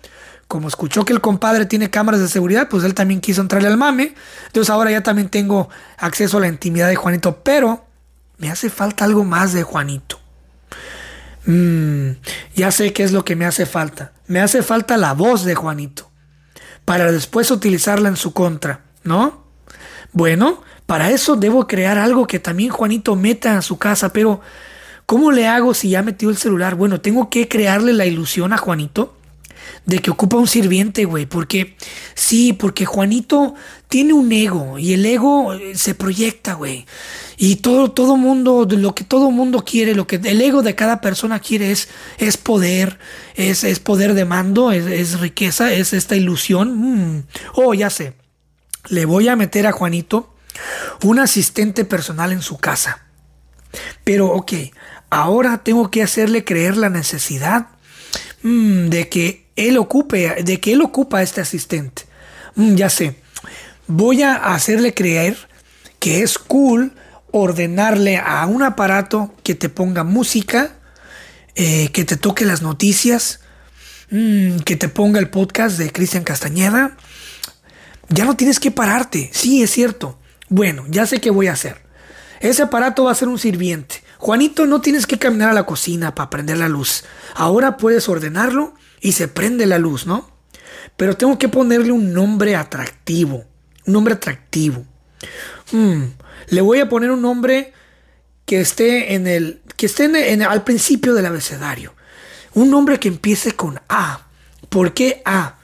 como 0.48 0.68
escuchó 0.68 1.06
que 1.06 1.14
el 1.14 1.22
compadre 1.22 1.66
tiene 1.66 1.90
cámaras 1.90 2.22
de 2.22 2.28
seguridad, 2.28 2.70
pues 2.70 2.84
él 2.84 2.94
también 2.94 3.20
quiso 3.20 3.42
entrarle 3.42 3.68
al 3.68 3.78
mame. 3.78 4.14
Entonces 4.48 4.70
ahora 4.70 4.92
ya 4.92 5.02
también 5.02 5.30
tengo 5.30 5.70
acceso 5.98 6.38
a 6.38 6.42
la 6.42 6.48
intimidad 6.48 6.88
de 6.88 6.96
Juanito, 6.96 7.42
pero 7.44 7.86
me 8.38 8.52
hace 8.52 8.70
falta 8.70 9.06
algo 9.06 9.24
más 9.24 9.54
de 9.54 9.64
Juanito. 9.64 10.20
Mm, 11.46 12.12
ya 12.56 12.72
sé 12.72 12.94
qué 12.94 13.04
es 13.04 13.12
lo 13.12 13.26
que 13.26 13.36
me 13.36 13.46
hace 13.46 13.66
falta. 13.66 14.14
Me 14.28 14.40
hace 14.40 14.62
falta 14.62 14.98
la 14.98 15.14
voz 15.14 15.46
de 15.46 15.56
Juanito. 15.56 16.12
Para 16.86 17.12
después 17.12 17.50
utilizarla 17.50 18.10
en 18.10 18.16
su 18.16 18.34
contra, 18.34 18.82
¿no? 19.06 19.46
Bueno, 20.12 20.62
para 20.86 21.12
eso 21.12 21.38
debo 21.38 21.68
crear 21.68 21.98
algo 21.98 22.28
que 22.28 22.40
también 22.40 22.70
Juanito 22.70 23.16
meta 23.16 23.58
a 23.58 23.62
su 23.62 23.78
casa, 23.78 24.12
pero 24.12 24.42
¿cómo 25.06 25.32
le 25.32 25.48
hago 25.48 25.74
si 25.74 25.90
ya 25.92 26.04
metió 26.04 26.30
el 26.30 26.38
celular? 26.38 26.76
Bueno, 26.76 27.00
tengo 27.00 27.30
que 27.30 27.48
crearle 27.48 27.94
la 27.94 28.06
ilusión 28.06 28.52
a 28.52 28.58
Juanito 28.58 29.16
de 29.86 30.00
que 30.00 30.12
ocupa 30.12 30.38
un 30.38 30.48
sirviente, 30.48 31.06
güey. 31.06 31.26
Porque, 31.26 31.76
sí, 32.14 32.54
porque 32.54 32.86
Juanito 32.86 33.56
tiene 33.88 34.14
un 34.14 34.32
ego 34.32 34.78
y 34.80 34.94
el 34.94 35.06
ego 35.06 35.54
eh, 35.54 35.76
se 35.76 35.96
proyecta, 35.96 36.54
güey. 36.54 36.86
Y 37.38 37.58
todo, 37.58 37.92
todo 37.92 38.18
mundo, 38.18 38.68
lo 38.70 38.96
que 38.96 39.04
todo 39.04 39.32
mundo 39.32 39.64
quiere, 39.66 39.94
lo 39.94 40.08
que 40.08 40.16
el 40.16 40.42
ego 40.42 40.62
de 40.62 40.76
cada 40.76 41.02
persona 41.02 41.40
quiere 41.40 41.72
es, 41.72 41.90
es 42.18 42.38
poder, 42.38 42.98
es, 43.36 43.64
es 43.64 43.80
poder 43.80 44.14
de 44.14 44.26
mando, 44.26 44.72
es, 44.72 45.20
riqueza, 45.20 45.74
es 45.74 45.94
esta 45.94 46.16
ilusión. 46.16 47.18
Mm. 47.18 47.24
Oh, 47.56 47.74
ya 47.74 47.90
sé. 47.90 48.14
Le 48.88 49.06
voy 49.06 49.28
a 49.28 49.36
meter 49.36 49.68
a 49.68 49.72
Juanito 49.72 50.36
un 51.04 51.20
asistente 51.20 51.86
personal 51.86 52.32
en 52.32 52.42
su 52.42 52.58
casa. 52.58 53.06
Pero, 54.04 54.28
ok, 54.28 54.54
ahora 55.10 55.64
tengo 55.64 55.92
que 55.92 56.04
hacerle 56.04 56.44
creer 56.44 56.78
la 56.78 56.90
necesidad 56.90 57.68
mm, 58.44 58.88
de 58.88 59.10
que 59.10 59.48
él 59.56 59.78
ocupe, 59.78 60.44
de 60.44 60.60
que 60.60 60.74
él 60.74 60.82
ocupa 60.82 61.20
a 61.20 61.24
este 61.24 61.42
asistente. 61.42 62.04
Mm, 62.56 62.76
ya 62.76 62.90
sé, 62.90 63.16
voy 63.88 64.22
a 64.22 64.36
hacerle 64.54 64.94
creer 64.94 65.38
que 66.00 66.22
es 66.22 66.38
cool 66.38 66.94
ordenarle 67.32 68.18
a 68.18 68.46
un 68.46 68.64
aparato 68.64 69.34
que 69.44 69.56
te 69.56 69.70
ponga 69.70 70.04
música, 70.04 70.76
eh, 71.56 71.90
que 71.92 72.06
te 72.06 72.16
toque 72.16 72.46
las 72.46 72.62
noticias, 72.62 73.42
mm, 74.10 74.60
que 74.60 74.76
te 74.76 74.88
ponga 74.88 75.20
el 75.20 75.30
podcast 75.30 75.78
de 75.78 75.92
Cristian 75.92 76.24
Castañeda. 76.24 76.96
Ya 78.10 78.26
no 78.26 78.36
tienes 78.36 78.60
que 78.60 78.72
pararte, 78.72 79.30
sí, 79.34 79.64
es 79.64 79.72
cierto. 79.72 80.20
Bueno, 80.50 80.86
ya 80.90 81.06
sé 81.06 81.20
qué 81.20 81.32
voy 81.32 81.48
a 81.48 81.54
hacer. 81.54 81.82
Ese 82.40 82.62
aparato 82.62 83.06
va 83.06 83.12
a 83.12 83.16
ser 83.16 83.28
un 83.28 83.40
sirviente. 83.40 84.04
Juanito, 84.18 84.66
no 84.66 84.82
tienes 84.82 85.08
que 85.08 85.18
caminar 85.18 85.50
a 85.50 85.54
la 85.54 85.66
cocina 85.66 86.14
para 86.14 86.30
prender 86.30 86.58
la 86.58 86.70
luz. 86.70 87.04
Ahora 87.34 87.78
puedes 87.78 88.08
ordenarlo 88.08 88.76
y 89.02 89.14
se 89.14 89.28
prende 89.28 89.66
la 89.66 89.80
luz, 89.80 90.06
¿no? 90.06 90.30
Pero 90.98 91.18
tengo 91.18 91.38
que 91.38 91.50
ponerle 91.50 91.92
un 91.92 92.14
nombre 92.14 92.56
atractivo. 92.56 93.46
Un 93.86 93.94
nombre 93.94 94.14
atractivo. 94.14 94.86
Hmm, 95.72 96.04
le 96.50 96.62
voy 96.62 96.80
a 96.80 96.90
poner 96.90 97.12
un 97.12 97.22
nombre 97.22 97.74
que 98.46 98.62
esté 98.62 99.16
en 99.16 99.28
el. 99.28 99.62
que 99.76 99.88
esté 99.88 100.32
en, 100.32 100.44
al 100.44 100.64
principio 100.64 101.14
del 101.14 101.26
abecedario. 101.26 101.94
Un 102.54 102.70
nombre 102.70 103.00
que 103.00 103.08
empiece 103.08 103.54
con 103.54 103.80
A. 103.90 104.28
¿Por 104.70 104.94
qué 104.94 105.22
A? 105.26 105.58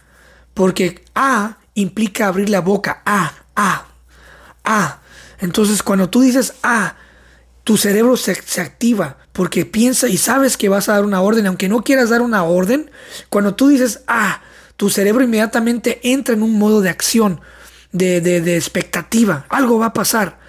Porque 0.53 1.03
A 1.15 1.57
implica 1.75 2.27
abrir 2.27 2.49
la 2.49 2.61
boca. 2.61 3.01
A, 3.05 3.33
A, 3.55 3.85
A. 4.63 4.99
Entonces, 5.39 5.81
cuando 5.83 6.09
tú 6.09 6.21
dices 6.21 6.53
A, 6.63 6.95
tu 7.63 7.77
cerebro 7.77 8.17
se, 8.17 8.31
activa 8.61 9.17
porque 9.33 9.65
piensa 9.65 10.07
y 10.07 10.17
sabes 10.17 10.57
que 10.57 10.69
vas 10.69 10.89
a 10.89 10.93
dar 10.93 11.05
una 11.05 11.21
orden, 11.21 11.47
aunque 11.47 11.69
no 11.69 11.83
quieras 11.83 12.09
dar 12.09 12.21
una 12.21 12.43
orden, 12.43 12.91
cuando 13.29 13.55
tú 13.55 13.69
dices, 13.69 14.01
ah, 14.07 14.41
tu 14.77 14.89
cerebro 14.89 15.23
inmediatamente 15.23 15.99
entra 16.03 16.33
en 16.33 16.43
un 16.43 16.57
modo 16.57 16.81
de 16.81 16.89
acción, 16.89 17.39
de, 17.91 18.55
expectativa, 18.55 19.45
algo 19.49 19.79
va 19.79 19.87
a 19.87 19.93
pasar. 19.93 20.39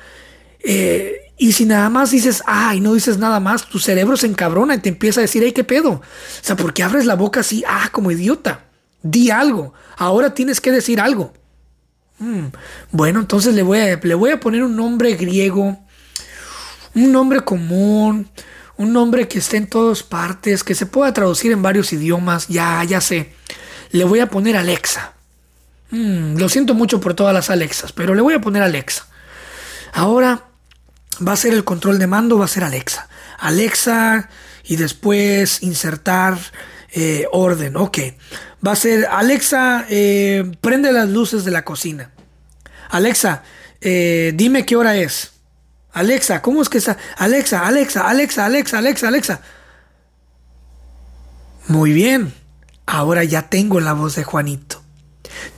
Eh, 0.61 1.33
y 1.37 1.53
si 1.53 1.65
nada 1.65 1.91
más 1.91 2.11
dices, 2.11 2.43
ah, 2.47 2.75
y 2.75 2.81
no 2.81 2.95
dices 2.95 3.19
nada 3.19 3.41
más, 3.41 3.69
tu 3.69 3.79
cerebro 3.79 4.17
se 4.17 4.27
encabrona 4.27 4.75
y 4.75 4.79
te 4.79 4.89
empieza 4.89 5.21
a 5.21 5.23
decir, 5.23 5.43
hey, 5.45 5.53
¿qué 5.53 5.65
pedo? 5.65 5.91
O 5.91 6.03
sea, 6.41 6.57
porque 6.57 6.83
abres 6.83 7.05
la 7.05 7.15
boca 7.15 7.41
así, 7.41 7.65
ah, 7.67 7.89
como 7.93 8.11
idiota? 8.11 8.65
Di 9.03 9.31
algo, 9.31 9.75
ahora 9.97 10.35
tienes 10.35 10.61
que 10.61 10.71
decir 10.71 11.01
algo. 11.01 11.33
Mm, 12.19 12.47
bueno, 12.91 13.21
entonces 13.21 13.55
le 13.55 13.63
voy, 13.63 13.81
a, 13.81 13.97
le 13.97 14.15
voy 14.15 14.31
a 14.31 14.41
poner 14.41 14.63
un 14.63 14.77
nombre 14.77 15.15
griego 15.15 15.79
un 16.95 17.13
nombre 17.13 17.41
común, 17.41 18.29
un 18.77 18.93
nombre 18.93 19.29
que 19.29 19.39
esté 19.39 19.57
en 19.57 19.67
todas 19.67 20.03
partes, 20.03 20.65
que 20.65 20.75
se 20.75 20.87
pueda 20.87 21.13
traducir 21.13 21.53
en 21.53 21.63
varios 21.63 21.93
idiomas, 21.93 22.49
ya, 22.49 22.83
ya 22.85 23.01
sé. 23.01 23.33
Le 23.91 24.05
voy 24.05 24.21
a 24.21 24.29
poner 24.29 24.57
Alexa. 24.57 25.13
Mm, 25.91 26.37
lo 26.37 26.49
siento 26.49 26.75
mucho 26.75 27.01
por 27.01 27.15
todas 27.15 27.35
las 27.35 27.51
Alexas, 27.51 27.93
pero 27.93 28.15
le 28.15 28.23
voy 28.23 28.35
a 28.35 28.41
poner 28.41 28.63
Alexa. 28.63 29.07
Ahora 29.93 30.45
va 31.27 31.33
a 31.33 31.37
ser 31.37 31.53
el 31.53 31.65
control 31.65 31.99
de 31.99 32.07
mando, 32.07 32.39
va 32.39 32.47
a 32.47 32.49
ser 32.49 32.65
Alexa. 32.65 33.09
Alexa 33.39 34.29
y 34.65 34.77
después 34.77 35.63
insertar 35.63 36.39
eh, 36.93 37.27
orden. 37.33 37.77
Ok. 37.77 37.99
Va 38.65 38.73
a 38.73 38.77
ser 38.77 39.07
Alexa, 39.07 39.87
eh, 39.89 40.53
prende 40.61 40.93
las 40.93 41.09
luces 41.09 41.45
de 41.45 41.51
la 41.51 41.65
cocina. 41.65 42.13
Alexa, 42.91 43.43
eh, 43.81 44.33
dime 44.35 44.67
qué 44.67 44.77
hora 44.77 44.97
es. 44.97 45.33
Alexa, 45.93 46.43
¿cómo 46.43 46.63
es 46.63 46.69
que 46.69 46.79
está? 46.79 46.97
Alexa, 47.17 47.67
Alexa, 47.67 48.09
Alexa, 48.09 48.45
Alexa, 48.47 48.79
Alexa, 48.79 49.09
Alexa. 49.09 49.41
Muy 51.69 51.93
bien, 51.93 52.33
ahora 52.87 53.25
ya 53.25 53.49
tengo 53.49 53.81
la 53.81 53.93
voz 53.95 54.17
de 54.17 54.25
Juanito. 54.25 54.83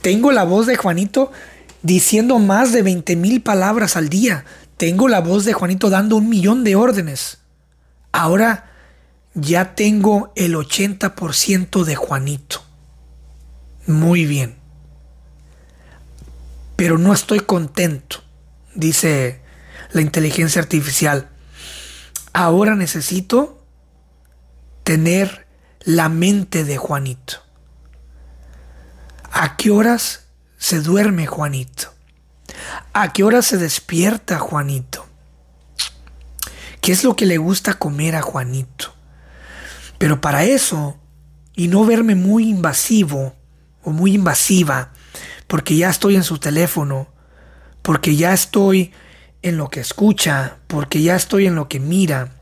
Tengo 0.01 0.31
la 0.31 0.43
voz 0.43 0.65
de 0.67 0.77
Juanito 0.77 1.31
diciendo 1.81 2.39
más 2.39 2.71
de 2.71 2.81
20 2.81 3.15
mil 3.15 3.41
palabras 3.41 3.97
al 3.97 4.09
día. 4.09 4.45
Tengo 4.77 5.07
la 5.07 5.19
voz 5.19 5.45
de 5.45 5.53
Juanito 5.53 5.89
dando 5.89 6.17
un 6.17 6.29
millón 6.29 6.63
de 6.63 6.75
órdenes. 6.75 7.39
Ahora 8.11 8.74
ya 9.35 9.75
tengo 9.75 10.31
el 10.35 10.55
80% 10.55 11.83
de 11.83 11.95
Juanito. 11.95 12.63
Muy 13.85 14.25
bien. 14.25 14.57
Pero 16.75 16.97
no 16.97 17.13
estoy 17.13 17.41
contento, 17.41 18.23
dice 18.73 19.41
la 19.91 20.01
inteligencia 20.01 20.61
artificial. 20.61 21.29
Ahora 22.33 22.75
necesito 22.75 23.65
tener 24.83 25.47
la 25.83 26.09
mente 26.09 26.63
de 26.63 26.77
Juanito. 26.77 27.43
¿A 29.31 29.57
qué 29.57 29.69
horas 29.69 30.27
se 30.57 30.81
duerme 30.81 31.27
Juanito? 31.27 31.93
¿A 32.93 33.11
qué 33.13 33.23
horas 33.23 33.45
se 33.45 33.57
despierta 33.57 34.39
Juanito? 34.39 35.05
¿Qué 36.81 36.91
es 36.91 37.03
lo 37.03 37.15
que 37.15 37.25
le 37.25 37.37
gusta 37.37 37.73
comer 37.73 38.15
a 38.15 38.21
Juanito? 38.21 38.94
Pero 39.97 40.21
para 40.21 40.43
eso, 40.43 40.97
y 41.55 41.67
no 41.67 41.85
verme 41.85 42.15
muy 42.15 42.49
invasivo 42.49 43.35
o 43.83 43.91
muy 43.91 44.15
invasiva, 44.15 44.91
porque 45.47 45.77
ya 45.77 45.89
estoy 45.89 46.15
en 46.15 46.23
su 46.23 46.37
teléfono, 46.37 47.07
porque 47.81 48.15
ya 48.15 48.33
estoy 48.33 48.91
en 49.41 49.57
lo 49.57 49.69
que 49.69 49.79
escucha, 49.79 50.57
porque 50.67 51.01
ya 51.01 51.15
estoy 51.15 51.45
en 51.45 51.55
lo 51.55 51.67
que 51.67 51.79
mira, 51.79 52.35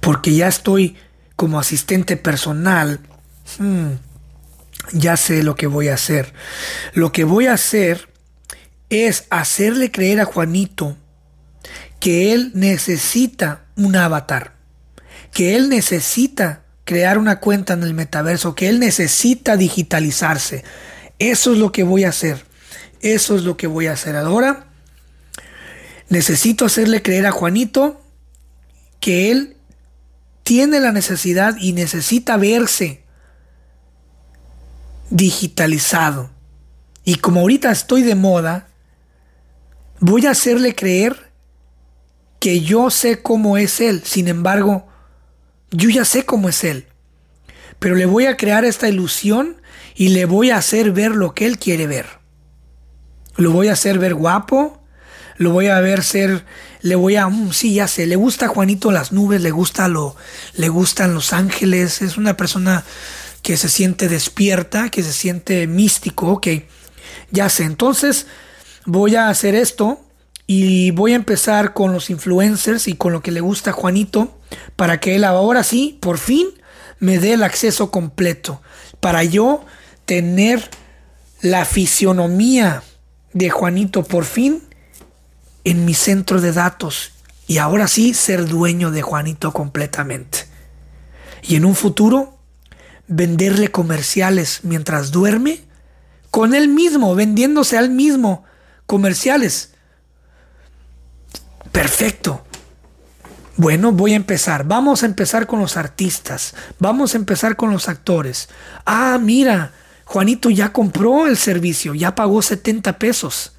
porque 0.00 0.34
ya 0.34 0.48
estoy 0.48 0.96
como 1.34 1.58
asistente 1.58 2.16
personal, 2.16 3.00
hmm, 3.58 3.92
ya 4.92 5.16
sé 5.16 5.42
lo 5.42 5.54
que 5.54 5.66
voy 5.66 5.88
a 5.88 5.94
hacer. 5.94 6.32
Lo 6.92 7.12
que 7.12 7.24
voy 7.24 7.46
a 7.46 7.54
hacer 7.54 8.08
es 8.90 9.26
hacerle 9.30 9.90
creer 9.90 10.20
a 10.20 10.24
Juanito 10.24 10.96
que 12.00 12.32
él 12.32 12.52
necesita 12.54 13.64
un 13.76 13.96
avatar, 13.96 14.55
que 15.36 15.54
él 15.54 15.68
necesita 15.68 16.62
crear 16.86 17.18
una 17.18 17.40
cuenta 17.40 17.74
en 17.74 17.82
el 17.82 17.92
metaverso, 17.92 18.54
que 18.54 18.70
él 18.70 18.80
necesita 18.80 19.58
digitalizarse. 19.58 20.64
Eso 21.18 21.52
es 21.52 21.58
lo 21.58 21.72
que 21.72 21.82
voy 21.82 22.04
a 22.04 22.08
hacer. 22.08 22.46
Eso 23.02 23.36
es 23.36 23.42
lo 23.42 23.58
que 23.58 23.66
voy 23.66 23.86
a 23.86 23.92
hacer 23.92 24.16
ahora. 24.16 24.68
Necesito 26.08 26.64
hacerle 26.64 27.02
creer 27.02 27.26
a 27.26 27.32
Juanito 27.32 28.00
que 28.98 29.30
él 29.30 29.58
tiene 30.42 30.80
la 30.80 30.90
necesidad 30.90 31.54
y 31.60 31.74
necesita 31.74 32.38
verse 32.38 33.04
digitalizado. 35.10 36.30
Y 37.04 37.16
como 37.16 37.40
ahorita 37.40 37.70
estoy 37.70 38.00
de 38.00 38.14
moda, 38.14 38.68
voy 40.00 40.24
a 40.24 40.30
hacerle 40.30 40.74
creer 40.74 41.30
que 42.38 42.62
yo 42.62 42.88
sé 42.88 43.20
cómo 43.20 43.58
es 43.58 43.82
él. 43.82 44.02
Sin 44.02 44.28
embargo, 44.28 44.85
yo 45.70 45.88
ya 45.88 46.04
sé 46.04 46.24
cómo 46.24 46.48
es 46.48 46.64
él. 46.64 46.86
Pero 47.78 47.94
le 47.94 48.06
voy 48.06 48.26
a 48.26 48.36
crear 48.36 48.64
esta 48.64 48.88
ilusión 48.88 49.60
y 49.94 50.08
le 50.08 50.24
voy 50.26 50.50
a 50.50 50.56
hacer 50.56 50.92
ver 50.92 51.12
lo 51.12 51.34
que 51.34 51.46
él 51.46 51.58
quiere 51.58 51.86
ver. 51.86 52.06
Lo 53.36 53.50
voy 53.50 53.68
a 53.68 53.72
hacer 53.72 53.98
ver 53.98 54.14
guapo, 54.14 54.82
lo 55.36 55.50
voy 55.50 55.66
a 55.66 55.80
ver 55.80 56.02
ser, 56.02 56.44
le 56.80 56.94
voy 56.94 57.16
a, 57.16 57.28
mm, 57.28 57.52
sí, 57.52 57.74
ya 57.74 57.88
sé, 57.88 58.06
le 58.06 58.16
gusta 58.16 58.46
a 58.46 58.48
Juanito 58.48 58.90
las 58.90 59.12
nubes, 59.12 59.42
le 59.42 59.50
gusta 59.50 59.88
lo, 59.88 60.16
le 60.54 60.68
gustan 60.68 61.14
los 61.14 61.32
ángeles, 61.32 62.00
es 62.00 62.16
una 62.16 62.36
persona 62.36 62.84
que 63.42 63.56
se 63.56 63.68
siente 63.68 64.08
despierta, 64.08 64.88
que 64.88 65.02
se 65.02 65.12
siente 65.12 65.66
místico, 65.66 66.28
ok, 66.28 66.48
ya 67.30 67.48
sé, 67.48 67.64
entonces 67.64 68.26
voy 68.86 69.16
a 69.16 69.28
hacer 69.28 69.54
esto 69.54 70.00
y 70.46 70.90
voy 70.92 71.12
a 71.12 71.16
empezar 71.16 71.74
con 71.74 71.92
los 71.92 72.08
influencers 72.08 72.88
y 72.88 72.94
con 72.94 73.12
lo 73.12 73.20
que 73.20 73.32
le 73.32 73.40
gusta 73.40 73.70
a 73.70 73.74
Juanito 73.74 74.38
para 74.76 75.00
que 75.00 75.16
él 75.16 75.24
ahora 75.24 75.62
sí, 75.62 75.98
por 76.00 76.18
fin, 76.18 76.48
me 76.98 77.18
dé 77.18 77.34
el 77.34 77.42
acceso 77.42 77.90
completo, 77.90 78.62
para 79.00 79.24
yo 79.24 79.64
tener 80.04 80.70
la 81.42 81.64
fisionomía 81.64 82.82
de 83.32 83.50
Juanito 83.50 84.02
por 84.02 84.24
fin 84.24 84.62
en 85.64 85.84
mi 85.84 85.94
centro 85.94 86.40
de 86.40 86.52
datos 86.52 87.12
y 87.46 87.58
ahora 87.58 87.86
sí 87.88 88.14
ser 88.14 88.46
dueño 88.46 88.90
de 88.90 89.02
Juanito 89.02 89.52
completamente. 89.52 90.46
Y 91.42 91.56
en 91.56 91.64
un 91.64 91.74
futuro 91.74 92.38
venderle 93.08 93.68
comerciales 93.68 94.60
mientras 94.62 95.12
duerme 95.12 95.64
con 96.30 96.54
él 96.54 96.68
mismo, 96.68 97.14
vendiéndose 97.14 97.78
al 97.78 97.90
mismo 97.90 98.44
comerciales. 98.86 99.72
Perfecto. 101.72 102.45
Bueno, 103.56 103.92
voy 103.92 104.12
a 104.12 104.16
empezar. 104.16 104.64
Vamos 104.64 105.02
a 105.02 105.06
empezar 105.06 105.46
con 105.46 105.60
los 105.60 105.76
artistas. 105.76 106.54
Vamos 106.78 107.14
a 107.14 107.16
empezar 107.16 107.56
con 107.56 107.70
los 107.70 107.88
actores. 107.88 108.48
Ah, 108.84 109.18
mira, 109.20 109.72
Juanito 110.04 110.50
ya 110.50 110.72
compró 110.72 111.26
el 111.26 111.36
servicio, 111.38 111.94
ya 111.94 112.14
pagó 112.14 112.42
70 112.42 112.98
pesos. 112.98 113.54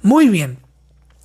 Muy 0.00 0.28
bien. 0.28 0.58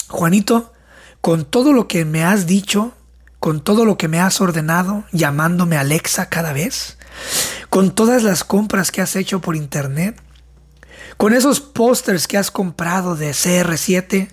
Juanito, 0.10 0.74
con 1.22 1.46
todo 1.46 1.72
lo 1.72 1.88
que 1.88 2.04
me 2.04 2.24
has 2.24 2.48
dicho, 2.48 2.94
con 3.40 3.64
todo 3.64 3.86
lo 3.86 3.98
que 3.98 4.10
me 4.10 4.20
has 4.20 4.42
ordenado, 4.42 5.06
llamándome 5.14 5.78
Alexa 5.78 6.28
cada 6.28 6.52
vez, 6.52 6.98
con 7.70 7.92
todas 7.92 8.24
las 8.24 8.44
compras 8.44 8.92
que 8.92 9.02
has 9.02 9.16
hecho 9.16 9.40
por 9.40 9.56
internet, 9.56 10.22
con 11.16 11.34
esos 11.34 11.62
pósters 11.62 12.28
que 12.28 12.38
has 12.38 12.52
comprado 12.52 13.16
de 13.16 13.32
CR7, 13.32 14.30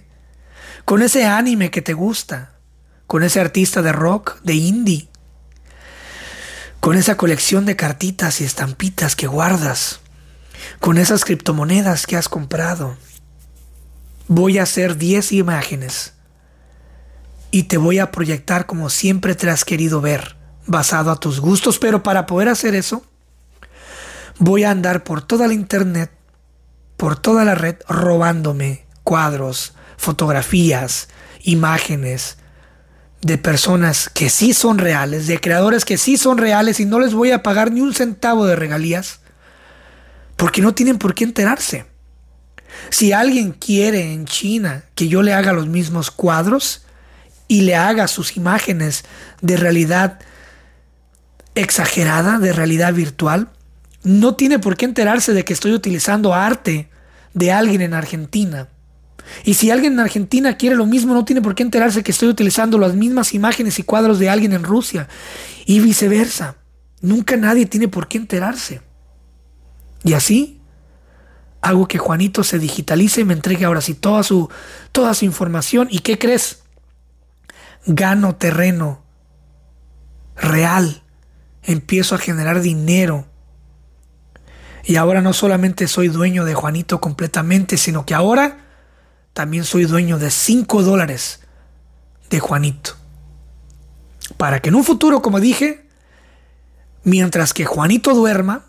con 0.84 1.02
ese 1.02 1.26
anime 1.26 1.70
que 1.70 1.80
te 1.80 1.92
gusta, 1.92 2.57
con 3.08 3.22
ese 3.22 3.40
artista 3.40 3.82
de 3.82 3.90
rock, 3.90 4.38
de 4.42 4.54
indie, 4.54 5.08
con 6.78 6.96
esa 6.96 7.16
colección 7.16 7.64
de 7.64 7.74
cartitas 7.74 8.40
y 8.40 8.44
estampitas 8.44 9.16
que 9.16 9.26
guardas, 9.26 10.00
con 10.78 10.98
esas 10.98 11.24
criptomonedas 11.24 12.06
que 12.06 12.16
has 12.16 12.28
comprado. 12.28 12.96
Voy 14.28 14.58
a 14.58 14.64
hacer 14.64 14.98
10 14.98 15.32
imágenes 15.32 16.12
y 17.50 17.64
te 17.64 17.78
voy 17.78 17.98
a 17.98 18.12
proyectar 18.12 18.66
como 18.66 18.90
siempre 18.90 19.34
te 19.34 19.48
has 19.48 19.64
querido 19.64 20.02
ver, 20.02 20.36
basado 20.66 21.10
a 21.10 21.16
tus 21.16 21.40
gustos, 21.40 21.78
pero 21.78 22.02
para 22.02 22.26
poder 22.26 22.50
hacer 22.50 22.74
eso, 22.74 23.02
voy 24.38 24.64
a 24.64 24.70
andar 24.70 25.02
por 25.02 25.22
toda 25.22 25.46
la 25.46 25.54
internet, 25.54 26.12
por 26.98 27.16
toda 27.16 27.46
la 27.46 27.54
red, 27.54 27.76
robándome 27.88 28.86
cuadros, 29.02 29.72
fotografías, 29.96 31.08
imágenes, 31.42 32.36
de 33.20 33.38
personas 33.38 34.08
que 34.08 34.30
sí 34.30 34.54
son 34.54 34.78
reales, 34.78 35.26
de 35.26 35.40
creadores 35.40 35.84
que 35.84 35.98
sí 35.98 36.16
son 36.16 36.38
reales 36.38 36.80
y 36.80 36.84
no 36.84 37.00
les 37.00 37.14
voy 37.14 37.32
a 37.32 37.42
pagar 37.42 37.72
ni 37.72 37.80
un 37.80 37.94
centavo 37.94 38.46
de 38.46 38.56
regalías, 38.56 39.20
porque 40.36 40.62
no 40.62 40.74
tienen 40.74 40.98
por 40.98 41.14
qué 41.14 41.24
enterarse. 41.24 41.86
Si 42.90 43.12
alguien 43.12 43.52
quiere 43.52 44.12
en 44.12 44.26
China 44.26 44.84
que 44.94 45.08
yo 45.08 45.22
le 45.22 45.34
haga 45.34 45.52
los 45.52 45.66
mismos 45.66 46.10
cuadros 46.10 46.82
y 47.48 47.62
le 47.62 47.74
haga 47.74 48.06
sus 48.08 48.36
imágenes 48.36 49.04
de 49.40 49.56
realidad 49.56 50.20
exagerada, 51.54 52.38
de 52.38 52.52
realidad 52.52 52.94
virtual, 52.94 53.48
no 54.04 54.36
tiene 54.36 54.60
por 54.60 54.76
qué 54.76 54.84
enterarse 54.84 55.32
de 55.32 55.44
que 55.44 55.52
estoy 55.52 55.72
utilizando 55.72 56.34
arte 56.34 56.88
de 57.34 57.50
alguien 57.50 57.80
en 57.80 57.94
Argentina 57.94 58.68
y 59.44 59.54
si 59.54 59.70
alguien 59.70 59.94
en 59.94 60.00
Argentina 60.00 60.56
quiere 60.56 60.76
lo 60.76 60.86
mismo, 60.86 61.14
no 61.14 61.24
tiene 61.24 61.42
por 61.42 61.54
qué 61.54 61.62
enterarse 61.62 62.02
que 62.02 62.12
estoy 62.12 62.28
utilizando 62.28 62.78
las 62.78 62.94
mismas 62.94 63.34
imágenes 63.34 63.78
y 63.78 63.82
cuadros 63.82 64.18
de 64.18 64.28
alguien 64.28 64.52
en 64.52 64.64
Rusia. 64.64 65.08
Y 65.66 65.80
viceversa. 65.80 66.56
Nunca 67.00 67.36
nadie 67.36 67.66
tiene 67.66 67.88
por 67.88 68.08
qué 68.08 68.18
enterarse. 68.18 68.80
Y 70.04 70.14
así 70.14 70.60
hago 71.60 71.88
que 71.88 71.98
Juanito 71.98 72.44
se 72.44 72.58
digitalice 72.58 73.22
y 73.22 73.24
me 73.24 73.34
entregue 73.34 73.64
ahora 73.64 73.80
sí 73.80 73.94
toda 73.94 74.22
su, 74.22 74.48
toda 74.92 75.14
su 75.14 75.24
información. 75.24 75.88
¿Y 75.90 76.00
qué 76.00 76.18
crees? 76.18 76.62
Gano 77.86 78.36
terreno 78.36 79.02
real. 80.36 81.02
Empiezo 81.62 82.14
a 82.14 82.18
generar 82.18 82.60
dinero. 82.60 83.26
Y 84.84 84.96
ahora 84.96 85.20
no 85.20 85.32
solamente 85.32 85.86
soy 85.86 86.08
dueño 86.08 86.44
de 86.44 86.54
Juanito 86.54 87.00
completamente, 87.00 87.76
sino 87.76 88.06
que 88.06 88.14
ahora 88.14 88.67
también 89.38 89.62
soy 89.62 89.84
dueño 89.84 90.18
de 90.18 90.32
5 90.32 90.82
dólares 90.82 91.38
de 92.28 92.40
Juanito. 92.40 92.96
Para 94.36 94.60
que 94.60 94.70
en 94.70 94.74
un 94.74 94.82
futuro, 94.82 95.22
como 95.22 95.38
dije, 95.38 95.86
mientras 97.04 97.54
que 97.54 97.64
Juanito 97.64 98.14
duerma, 98.14 98.64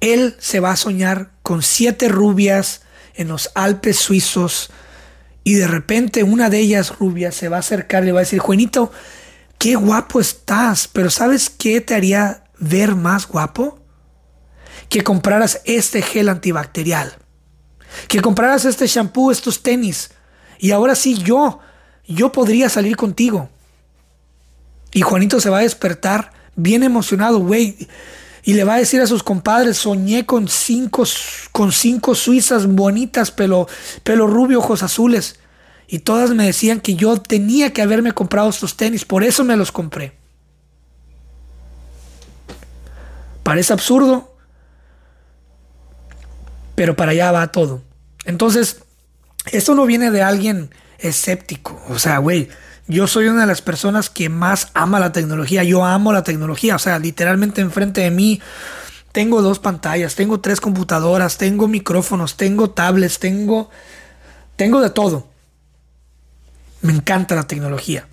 él 0.00 0.34
se 0.40 0.58
va 0.58 0.72
a 0.72 0.76
soñar 0.76 1.30
con 1.44 1.62
siete 1.62 2.08
rubias 2.08 2.82
en 3.14 3.28
los 3.28 3.52
Alpes 3.54 3.96
suizos 3.96 4.72
y 5.44 5.54
de 5.54 5.68
repente 5.68 6.24
una 6.24 6.50
de 6.50 6.58
ellas 6.58 6.98
rubias 6.98 7.36
se 7.36 7.48
va 7.48 7.58
a 7.58 7.60
acercar 7.60 8.02
y 8.02 8.06
le 8.06 8.12
va 8.12 8.18
a 8.18 8.26
decir, 8.26 8.40
Juanito, 8.40 8.90
qué 9.58 9.76
guapo 9.76 10.18
estás, 10.18 10.88
pero 10.88 11.10
¿sabes 11.10 11.48
qué 11.48 11.80
te 11.80 11.94
haría 11.94 12.42
ver 12.58 12.96
más 12.96 13.28
guapo? 13.28 13.78
Que 14.88 15.04
compraras 15.04 15.60
este 15.64 16.02
gel 16.02 16.28
antibacterial 16.28 17.18
que 18.08 18.20
compraras 18.20 18.64
este 18.64 18.86
shampoo, 18.86 19.30
estos 19.30 19.62
tenis. 19.62 20.10
Y 20.58 20.70
ahora 20.70 20.94
sí 20.94 21.14
yo, 21.14 21.60
yo 22.06 22.32
podría 22.32 22.68
salir 22.68 22.96
contigo. 22.96 23.48
Y 24.92 25.02
Juanito 25.02 25.40
se 25.40 25.50
va 25.50 25.58
a 25.58 25.62
despertar 25.62 26.32
bien 26.56 26.82
emocionado, 26.82 27.40
güey. 27.40 27.88
Y 28.44 28.54
le 28.54 28.64
va 28.64 28.74
a 28.74 28.78
decir 28.78 29.00
a 29.00 29.06
sus 29.06 29.22
compadres, 29.22 29.78
soñé 29.78 30.26
con 30.26 30.48
cinco, 30.48 31.04
con 31.50 31.72
cinco 31.72 32.14
suizas 32.14 32.66
bonitas, 32.66 33.30
pelo, 33.30 33.66
pelo 34.02 34.26
rubio, 34.26 34.58
ojos 34.58 34.82
azules. 34.82 35.40
Y 35.88 36.00
todas 36.00 36.30
me 36.30 36.46
decían 36.46 36.80
que 36.80 36.94
yo 36.94 37.20
tenía 37.20 37.72
que 37.72 37.82
haberme 37.82 38.12
comprado 38.12 38.50
estos 38.50 38.76
tenis, 38.76 39.04
por 39.04 39.24
eso 39.24 39.44
me 39.44 39.56
los 39.56 39.72
compré. 39.72 40.12
Parece 43.42 43.72
absurdo, 43.72 44.33
pero 46.74 46.96
para 46.96 47.12
allá 47.12 47.32
va 47.32 47.52
todo. 47.52 47.82
Entonces, 48.24 48.82
esto 49.52 49.74
no 49.74 49.86
viene 49.86 50.10
de 50.10 50.22
alguien 50.22 50.70
escéptico. 50.98 51.80
O 51.88 51.98
sea, 51.98 52.18
güey, 52.18 52.48
yo 52.86 53.06
soy 53.06 53.28
una 53.28 53.42
de 53.42 53.46
las 53.46 53.62
personas 53.62 54.10
que 54.10 54.28
más 54.28 54.68
ama 54.74 55.00
la 55.00 55.12
tecnología. 55.12 55.64
Yo 55.64 55.84
amo 55.84 56.12
la 56.12 56.24
tecnología. 56.24 56.76
O 56.76 56.78
sea, 56.78 56.98
literalmente 56.98 57.60
enfrente 57.60 58.02
de 58.02 58.10
mí 58.10 58.40
tengo 59.12 59.42
dos 59.42 59.60
pantallas, 59.60 60.16
tengo 60.16 60.40
tres 60.40 60.60
computadoras, 60.60 61.38
tengo 61.38 61.68
micrófonos, 61.68 62.36
tengo 62.36 62.70
tablets, 62.70 63.20
tengo, 63.20 63.70
tengo 64.56 64.80
de 64.80 64.90
todo. 64.90 65.28
Me 66.82 66.92
encanta 66.92 67.36
la 67.36 67.46
tecnología. 67.46 68.08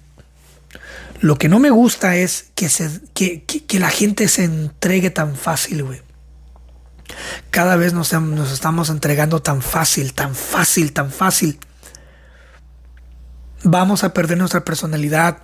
Lo 1.20 1.38
que 1.38 1.50
no 1.50 1.58
me 1.58 1.72
gusta 1.72 2.16
es 2.18 2.52
que, 2.54 2.70
se, 2.70 3.02
que, 3.16 3.44
que, 3.44 3.80
la 3.80 3.90
gente 3.90 4.28
se 4.28 4.44
entregue 4.44 5.10
tan 5.10 5.36
fácil, 5.36 5.84
güey. 5.84 6.02
Cada 7.50 7.76
vez 7.76 7.94
nos, 7.94 8.14
nos 8.14 8.52
estamos 8.52 8.90
entregando 8.90 9.42
tan 9.42 9.62
fácil, 9.62 10.14
tan 10.14 10.36
fácil, 10.36 10.94
tan 10.94 11.12
fácil. 11.12 11.60
Vamos 13.64 14.04
a 14.04 14.14
perder 14.14 14.38
nuestra 14.38 14.66
personalidad. 14.66 15.44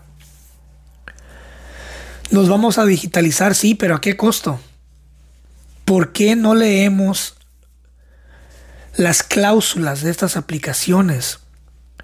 Nos 2.32 2.50
vamos 2.50 2.78
a 2.78 2.86
digitalizar, 2.86 3.56
sí, 3.56 3.76
pero 3.76 3.96
¿a 3.96 4.02
qué 4.02 4.18
costo? 4.18 4.60
¿Por 5.86 6.12
qué 6.12 6.36
no 6.36 6.56
leemos 6.56 7.36
las 8.96 9.24
cláusulas 9.24 10.02
de 10.02 10.12
estas 10.12 10.36
aplicaciones? 10.36 11.40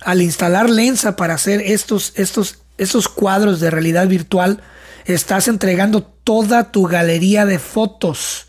Al 0.02 0.22
instalar 0.22 0.70
Lensa 0.70 1.16
para 1.16 1.34
hacer 1.34 1.62
estos, 1.62 2.14
estos, 2.16 2.60
estos 2.78 3.10
cuadros 3.10 3.60
de 3.60 3.72
realidad 3.72 4.08
virtual, 4.08 4.62
estás 5.06 5.48
entregando 5.48 6.04
toda 6.04 6.72
tu 6.72 6.84
galería 6.86 7.46
de 7.46 7.60
fotos. 7.60 8.48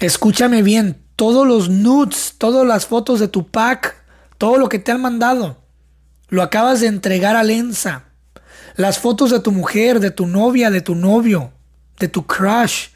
Escúchame 0.00 0.62
bien, 0.62 1.02
todos 1.16 1.46
los 1.46 1.68
nudes, 1.68 2.34
todas 2.38 2.66
las 2.66 2.86
fotos 2.86 3.20
de 3.20 3.28
tu 3.28 3.46
pack, 3.46 3.96
todo 4.38 4.58
lo 4.58 4.68
que 4.68 4.78
te 4.78 4.92
han 4.92 5.00
mandado. 5.00 5.58
Lo 6.28 6.42
acabas 6.42 6.80
de 6.80 6.88
entregar 6.88 7.36
a 7.36 7.44
Lensa. 7.44 8.04
Las 8.76 8.98
fotos 8.98 9.30
de 9.30 9.40
tu 9.40 9.52
mujer, 9.52 10.00
de 10.00 10.10
tu 10.10 10.26
novia, 10.26 10.70
de 10.70 10.80
tu 10.80 10.94
novio, 10.94 11.52
de 11.98 12.08
tu 12.08 12.26
crush. 12.26 12.88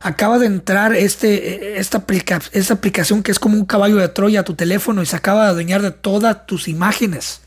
Acaba 0.00 0.38
de 0.38 0.46
entrar 0.46 0.94
este, 0.94 1.78
esta, 1.78 2.04
esta 2.52 2.74
aplicación 2.74 3.22
que 3.22 3.30
es 3.30 3.38
como 3.38 3.56
un 3.56 3.66
caballo 3.66 3.96
de 3.96 4.08
Troya 4.08 4.40
a 4.40 4.44
tu 4.44 4.54
teléfono 4.54 5.02
y 5.02 5.06
se 5.06 5.16
acaba 5.16 5.44
de 5.44 5.50
adueñar 5.50 5.82
de 5.82 5.90
todas 5.90 6.46
tus 6.46 6.68
imágenes. 6.68 7.40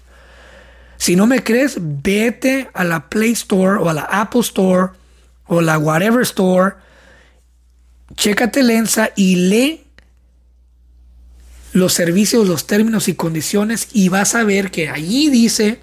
Si 0.98 1.16
no 1.16 1.28
me 1.28 1.44
crees, 1.44 1.78
vete 1.80 2.70
a 2.74 2.84
la 2.84 3.10
Play 3.10 3.32
Store 3.32 3.82
o 3.82 3.90
a 3.90 3.94
la 3.94 4.02
Apple 4.04 4.42
Store 4.42 4.92
o 5.48 5.62
la 5.62 5.78
Whatever 5.78 6.22
Store. 6.22 6.76
Chécate 8.20 8.64
Lensa 8.64 9.12
y 9.16 9.38
lee 9.38 9.88
los 11.72 11.94
servicios, 11.94 12.50
los 12.50 12.68
términos 12.68 13.08
y 13.08 13.14
condiciones 13.16 13.88
y 13.94 14.10
vas 14.10 14.36
a 14.36 14.44
ver 14.44 14.72
que 14.72 14.90
allí 14.90 15.30
dice 15.30 15.80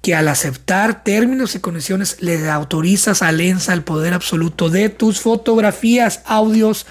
que 0.00 0.14
al 0.14 0.28
aceptar 0.28 1.02
términos 1.02 1.56
y 1.56 1.58
condiciones 1.58 2.22
le 2.22 2.48
autorizas 2.48 3.20
a 3.22 3.32
Lensa 3.32 3.72
el 3.72 3.82
poder 3.82 4.14
absoluto 4.14 4.70
de 4.70 4.90
tus 4.90 5.20
fotografías, 5.22 6.22
audios, 6.24 6.86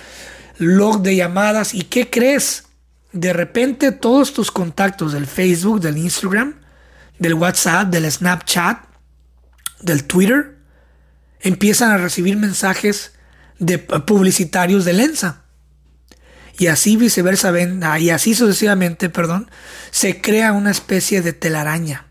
log 0.58 1.04
de 1.04 1.16
llamadas 1.16 1.74
y 1.74 1.84
¿qué 1.84 2.10
crees? 2.10 2.66
De 3.14 3.32
repente 3.32 3.94
todos 3.94 4.34
tus 4.34 4.52
contactos 4.52 5.14
del 5.14 5.26
Facebook, 5.26 5.80
del 5.80 5.98
Instagram, 5.98 6.56
del 7.18 7.36
WhatsApp, 7.36 7.88
del 7.88 8.12
Snapchat, 8.12 8.84
del 9.80 10.04
Twitter, 10.04 10.58
empiezan 11.40 11.92
a 11.92 11.98
recibir 11.98 12.36
mensajes 12.36 13.14
de 13.60 13.78
publicitarios 13.78 14.86
de 14.86 14.94
Lensa 14.94 15.44
y 16.58 16.68
así 16.68 16.98
viceversa, 16.98 17.54
ah, 17.84 18.00
y 18.00 18.10
así 18.10 18.36
sucesivamente, 18.36 19.10
perdón, 19.10 19.50
se 19.92 20.20
crea 20.20 20.52
una 20.52 20.72
especie 20.72 21.22
de 21.22 21.32
telaraña. 21.32 22.08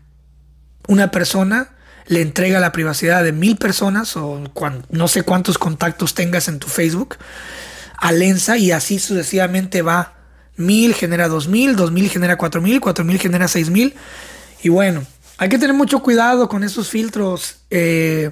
Una 0.87 1.11
persona 1.11 1.69
le 2.07 2.21
entrega 2.21 2.59
la 2.59 2.71
privacidad 2.71 3.23
de 3.23 3.31
mil 3.31 3.57
personas 3.57 4.17
o 4.17 4.43
no 4.89 5.07
sé 5.07 5.21
cuántos 5.21 5.59
contactos 5.59 6.15
tengas 6.15 6.47
en 6.47 6.57
tu 6.57 6.67
Facebook 6.67 7.17
a 7.95 8.11
Lensa 8.11 8.57
y 8.57 8.71
así 8.71 8.97
sucesivamente 8.97 9.83
va. 9.83 10.15
Mil 10.55 10.95
genera 10.95 11.27
dos 11.27 11.47
mil, 11.47 11.75
dos 11.75 11.91
mil 11.91 12.09
genera 12.09 12.35
cuatro 12.37 12.59
mil, 12.59 12.81
cuatro 12.81 13.05
mil 13.05 13.19
genera 13.19 13.47
seis 13.47 13.69
mil. 13.69 13.93
Y 14.63 14.69
bueno, 14.69 15.05
hay 15.37 15.47
que 15.47 15.59
tener 15.59 15.75
mucho 15.75 16.01
cuidado 16.01 16.49
con 16.49 16.63
esos 16.63 16.89
filtros. 16.89 17.57
Eh, 17.69 18.31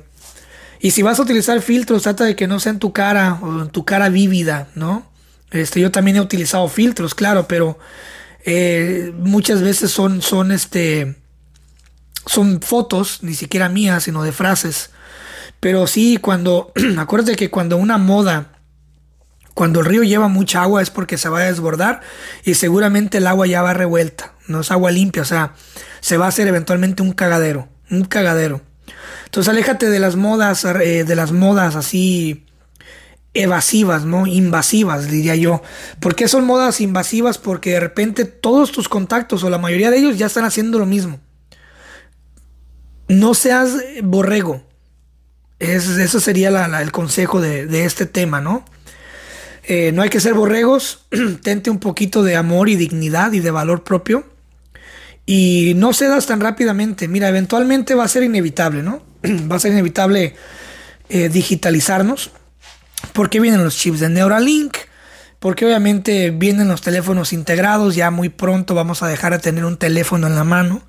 y 0.80 0.92
si 0.92 1.02
vas 1.02 1.20
a 1.20 1.24
utilizar 1.24 1.62
filtros, 1.62 2.04
trata 2.04 2.24
de 2.24 2.36
que 2.36 2.48
no 2.48 2.60
sea 2.60 2.72
en 2.72 2.80
tu 2.80 2.94
cara 2.94 3.40
o 3.42 3.63
en 3.63 3.70
tu 3.70 3.86
cara 3.86 4.10
vívida, 4.10 4.70
¿no? 4.76 5.10
Este, 5.52 5.80
yo 5.80 5.92
también 5.92 6.18
he 6.18 6.22
utilizado 6.22 6.68
filtros, 6.68 7.16
claro, 7.16 7.48
pero 7.48 7.80
eh, 8.46 9.13
muchas 9.18 9.62
veces 9.62 9.92
son, 9.92 10.22
son, 10.22 10.52
este, 10.52 11.16
son 12.26 12.62
fotos, 12.62 13.20
ni 13.24 13.34
siquiera 13.34 13.70
mías, 13.70 14.04
sino 14.04 14.24
de 14.24 14.32
frases. 14.32 14.92
Pero 15.60 15.88
sí, 15.88 16.18
cuando, 16.18 16.72
acuérdate 16.98 17.36
que 17.36 17.50
cuando 17.50 17.78
una 17.78 17.98
moda, 17.98 18.60
cuando 19.54 19.80
el 19.80 19.86
río 19.88 20.04
lleva 20.04 20.28
mucha 20.28 20.62
agua 20.62 20.82
es 20.82 20.92
porque 20.92 21.18
se 21.18 21.30
va 21.30 21.40
a 21.40 21.44
desbordar 21.44 22.02
y 22.44 22.54
seguramente 22.54 23.18
el 23.18 23.28
agua 23.28 23.48
ya 23.48 23.63
va 23.63 23.74
revuelta, 23.74 24.34
no 24.48 24.60
es 24.62 24.70
agua 24.70 24.92
limpia, 24.92 25.24
o 25.24 25.26
sea, 25.26 25.54
se 26.00 26.18
va 26.18 26.26
a 26.26 26.30
hacer 26.30 26.48
eventualmente 26.48 27.02
un 27.02 27.13
cagadero, 27.13 27.68
un 27.90 28.06
cagadero. 28.06 28.62
Entonces 29.28 29.50
aléjate 29.50 29.90
de 29.90 30.00
las 30.00 30.16
modas, 30.16 30.63
eh, 30.63 31.04
de 31.04 31.16
las 31.16 31.34
modas 31.34 31.76
así 31.76 32.46
evasivas, 33.34 34.06
¿no? 34.06 34.26
Invasivas, 34.26 35.12
diría 35.12 35.36
yo. 35.36 35.62
¿Por 36.00 36.16
qué 36.16 36.30
son 36.30 36.46
modas 36.46 36.80
invasivas? 36.80 37.38
Porque 37.38 37.72
de 37.72 37.82
repente 37.82 38.24
todos 38.24 38.72
tus 38.72 38.88
contactos 38.88 39.44
o 39.44 39.50
la 39.50 39.58
mayoría 39.58 39.92
de 39.92 39.98
ellos 39.98 40.18
ya 40.18 40.28
están 40.28 40.46
haciendo 40.46 40.80
lo 40.80 40.86
mismo. 40.86 41.20
No 43.10 43.34
seas 43.34 43.76
borrego. 44.02 44.63
Es, 45.60 45.90
eso 45.90 46.22
sería 46.22 46.50
el 46.80 46.92
consejo 46.94 47.42
de, 47.42 47.84
este 47.84 48.06
tema, 48.06 48.40
¿no? 48.40 48.63
Eh, 49.66 49.92
no 49.94 50.04
hay 50.04 50.10
que 50.10 50.22
ser 50.22 50.36
borregos. 50.36 51.06
Tente 51.44 51.70
un 51.70 51.80
poquito 51.80 52.24
de 52.24 52.38
amor 52.38 52.70
y 52.70 52.78
dignidad 52.78 53.34
y 53.34 53.42
de 53.42 53.52
valor 53.52 53.84
propio. 53.84 54.26
Y 55.26 55.74
no 55.76 55.92
cedas 55.92 56.26
tan 56.26 56.40
rápidamente. 56.40 57.10
Mira, 57.10 57.28
eventualmente 57.28 57.94
va 57.94 58.06
a 58.06 58.08
ser 58.08 58.24
inevitable, 58.24 58.82
¿no? 58.82 59.04
va 59.51 59.56
a 59.56 59.60
ser 59.60 59.71
inevitable 59.71 60.36
eh, 61.10 61.30
digitalizarnos. 61.30 62.32
Porque 63.13 63.39
vienen 63.39 63.63
los 63.63 63.77
chips 63.77 63.99
de 63.99 64.10
Neuralink, 64.10 64.75
porque 65.39 65.65
obviamente 65.65 66.32
vienen 66.32 66.67
los 66.67 66.82
teléfonos 66.82 67.32
integrados, 67.32 67.95
ya 67.95 68.10
muy 68.12 68.30
pronto 68.30 68.73
vamos 68.73 69.03
a 69.03 69.08
dejar 69.08 69.34
de 69.34 69.39
tener 69.39 69.65
un 69.65 69.77
teléfono 69.77 70.27
en 70.27 70.36
la 70.36 70.43
mano, 70.43 70.82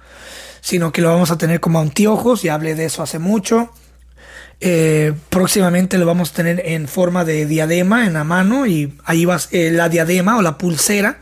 sino 0.60 0.90
que 0.90 1.02
lo 1.02 1.10
vamos 1.10 1.30
a 1.30 1.38
tener 1.38 1.60
como 1.60 1.80
anteojos, 1.80 2.42
ya 2.42 2.54
hablé 2.54 2.74
de 2.74 2.86
eso 2.86 3.02
hace 3.02 3.18
mucho. 3.18 3.72
Eh, 4.60 5.14
próximamente 5.28 5.98
lo 5.98 6.06
vamos 6.06 6.30
a 6.30 6.34
tener 6.34 6.62
en 6.64 6.88
forma 6.88 7.24
de 7.24 7.46
diadema 7.46 8.06
en 8.06 8.14
la 8.14 8.24
mano 8.24 8.66
y 8.66 8.98
ahí 9.04 9.24
vas, 9.24 9.48
eh, 9.52 9.70
la 9.70 9.88
diadema 9.88 10.36
o 10.36 10.42
la 10.42 10.58
pulsera 10.58 11.20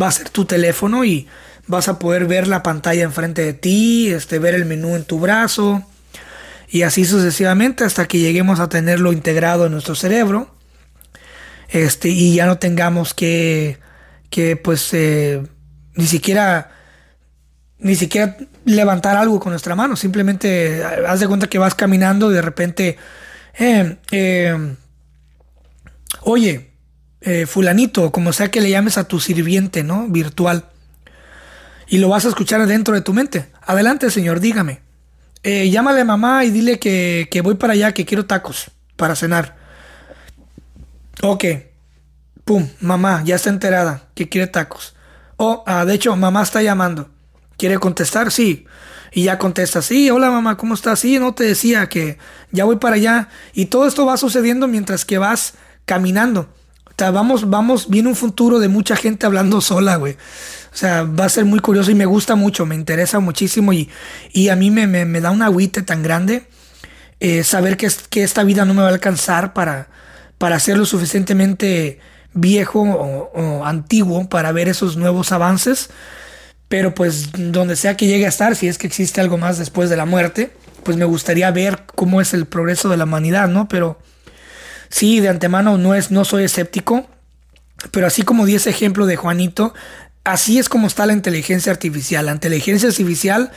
va 0.00 0.08
a 0.08 0.12
ser 0.12 0.28
tu 0.28 0.44
teléfono 0.44 1.04
y 1.04 1.26
vas 1.66 1.88
a 1.88 1.98
poder 1.98 2.26
ver 2.26 2.46
la 2.46 2.62
pantalla 2.62 3.04
enfrente 3.04 3.42
de 3.42 3.54
ti, 3.54 4.10
este, 4.10 4.38
ver 4.38 4.54
el 4.54 4.66
menú 4.66 4.96
en 4.96 5.04
tu 5.04 5.18
brazo, 5.18 5.84
y 6.74 6.82
así 6.82 7.04
sucesivamente 7.04 7.84
hasta 7.84 8.06
que 8.06 8.18
lleguemos 8.18 8.58
a 8.58 8.68
tenerlo 8.68 9.12
integrado 9.12 9.66
en 9.66 9.70
nuestro 9.70 9.94
cerebro 9.94 10.52
este, 11.68 12.08
y 12.08 12.34
ya 12.34 12.46
no 12.46 12.58
tengamos 12.58 13.14
que, 13.14 13.78
que 14.28 14.56
pues 14.56 14.92
eh, 14.92 15.40
ni 15.94 16.06
siquiera 16.08 16.72
ni 17.78 17.94
siquiera 17.94 18.36
levantar 18.64 19.16
algo 19.16 19.38
con 19.38 19.52
nuestra 19.52 19.76
mano, 19.76 19.94
simplemente 19.94 20.78
eh, 20.78 20.84
haz 21.06 21.20
de 21.20 21.28
cuenta 21.28 21.46
que 21.46 21.58
vas 21.58 21.76
caminando 21.76 22.32
y 22.32 22.34
de 22.34 22.42
repente, 22.42 22.96
eh, 23.56 24.74
oye, 26.22 26.72
fulanito, 27.46 28.10
como 28.10 28.32
sea 28.32 28.50
que 28.50 28.60
le 28.60 28.70
llames 28.70 28.98
a 28.98 29.06
tu 29.06 29.20
sirviente, 29.20 29.84
¿no? 29.84 30.08
Virtual. 30.08 30.64
Y 31.86 31.98
lo 31.98 32.08
vas 32.08 32.24
a 32.24 32.30
escuchar 32.30 32.66
dentro 32.66 32.94
de 32.94 33.00
tu 33.00 33.14
mente. 33.14 33.46
Adelante, 33.64 34.10
señor, 34.10 34.40
dígame 34.40 34.80
eh, 35.44 35.70
llámale 35.70 36.00
a 36.00 36.04
mamá 36.04 36.44
y 36.44 36.50
dile 36.50 36.78
que, 36.78 37.40
voy 37.44 37.54
para 37.54 37.74
allá, 37.74 37.92
que 37.92 38.04
quiero 38.04 38.26
tacos 38.26 38.70
para 38.96 39.14
cenar. 39.14 39.56
Ok. 41.22 41.44
Pum, 42.44 42.68
mamá, 42.80 43.22
ya 43.24 43.36
está 43.36 43.50
enterada 43.50 44.08
que 44.14 44.28
quiere 44.28 44.46
tacos. 44.46 44.94
Oh, 45.36 45.62
ah, 45.66 45.84
de 45.84 45.94
hecho, 45.94 46.16
mamá 46.16 46.42
está 46.42 46.62
llamando. 46.62 47.10
¿Quiere 47.56 47.78
contestar? 47.78 48.32
Sí. 48.32 48.66
Y 49.12 49.24
ya 49.24 49.38
contesta, 49.38 49.80
sí, 49.80 50.10
hola 50.10 50.28
mamá, 50.28 50.56
¿cómo 50.56 50.74
estás? 50.74 50.98
Sí, 50.98 51.20
no 51.20 51.34
te 51.34 51.44
decía 51.44 51.88
que 51.88 52.18
ya 52.50 52.64
voy 52.64 52.76
para 52.76 52.96
allá. 52.96 53.28
Y 53.52 53.66
todo 53.66 53.86
esto 53.86 54.04
va 54.04 54.16
sucediendo 54.16 54.66
mientras 54.66 55.04
que 55.04 55.18
vas 55.18 55.54
caminando. 55.84 56.48
O 56.86 56.92
sea, 56.98 57.12
vamos, 57.12 57.48
vamos, 57.48 57.88
viene 57.88 58.08
un 58.08 58.16
futuro 58.16 58.58
de 58.58 58.68
mucha 58.68 58.96
gente 58.96 59.24
hablando 59.26 59.60
sola, 59.60 59.96
güey. 59.96 60.16
O 60.74 60.76
sea, 60.76 61.04
va 61.04 61.26
a 61.26 61.28
ser 61.28 61.44
muy 61.44 61.60
curioso 61.60 61.92
y 61.92 61.94
me 61.94 62.04
gusta 62.04 62.34
mucho, 62.34 62.66
me 62.66 62.74
interesa 62.74 63.20
muchísimo 63.20 63.72
y, 63.72 63.88
y 64.32 64.48
a 64.48 64.56
mí 64.56 64.72
me, 64.72 64.88
me, 64.88 65.20
da 65.20 65.30
un 65.30 65.40
agüite 65.40 65.82
tan 65.82 66.02
grande 66.02 66.48
eh, 67.20 67.44
saber 67.44 67.76
que, 67.76 67.88
que 68.10 68.24
esta 68.24 68.42
vida 68.42 68.64
no 68.64 68.74
me 68.74 68.82
va 68.82 68.88
a 68.88 68.92
alcanzar 68.92 69.52
para, 69.52 69.86
para 70.36 70.58
ser 70.58 70.76
lo 70.76 70.84
suficientemente 70.84 72.00
viejo 72.32 72.82
o, 72.82 73.64
antiguo 73.64 74.28
para 74.28 74.50
ver 74.50 74.68
esos 74.68 74.96
nuevos 74.96 75.30
avances. 75.30 75.90
Pero 76.68 76.92
pues 76.92 77.30
donde 77.32 77.76
sea 77.76 77.96
que 77.96 78.08
llegue 78.08 78.26
a 78.26 78.30
estar, 78.30 78.56
si 78.56 78.66
es 78.66 78.76
que 78.76 78.88
existe 78.88 79.20
algo 79.20 79.38
más 79.38 79.58
después 79.58 79.90
de 79.90 79.96
la 79.96 80.06
muerte, 80.06 80.50
pues 80.82 80.96
me 80.96 81.04
gustaría 81.04 81.48
ver 81.52 81.84
cómo 81.94 82.20
es 82.20 82.34
el 82.34 82.46
progreso 82.46 82.88
de 82.88 82.96
la 82.96 83.04
humanidad, 83.04 83.46
¿no? 83.46 83.68
Pero 83.68 84.00
sí, 84.88 85.20
de 85.20 85.28
antemano 85.28 85.78
no, 85.78 85.94
es, 85.94 86.10
no 86.10 86.24
soy 86.24 86.44
escéptico, 86.44 87.06
pero 87.90 88.06
así 88.06 88.22
como 88.22 88.46
di 88.46 88.54
ese 88.54 88.70
ejemplo 88.70 89.06
de 89.06 89.16
Juanito, 89.16 89.74
así 90.24 90.58
es 90.58 90.68
como 90.68 90.86
está 90.86 91.06
la 91.06 91.12
inteligencia 91.12 91.70
artificial. 91.70 92.26
La 92.26 92.32
inteligencia 92.32 92.88
artificial 92.88 93.52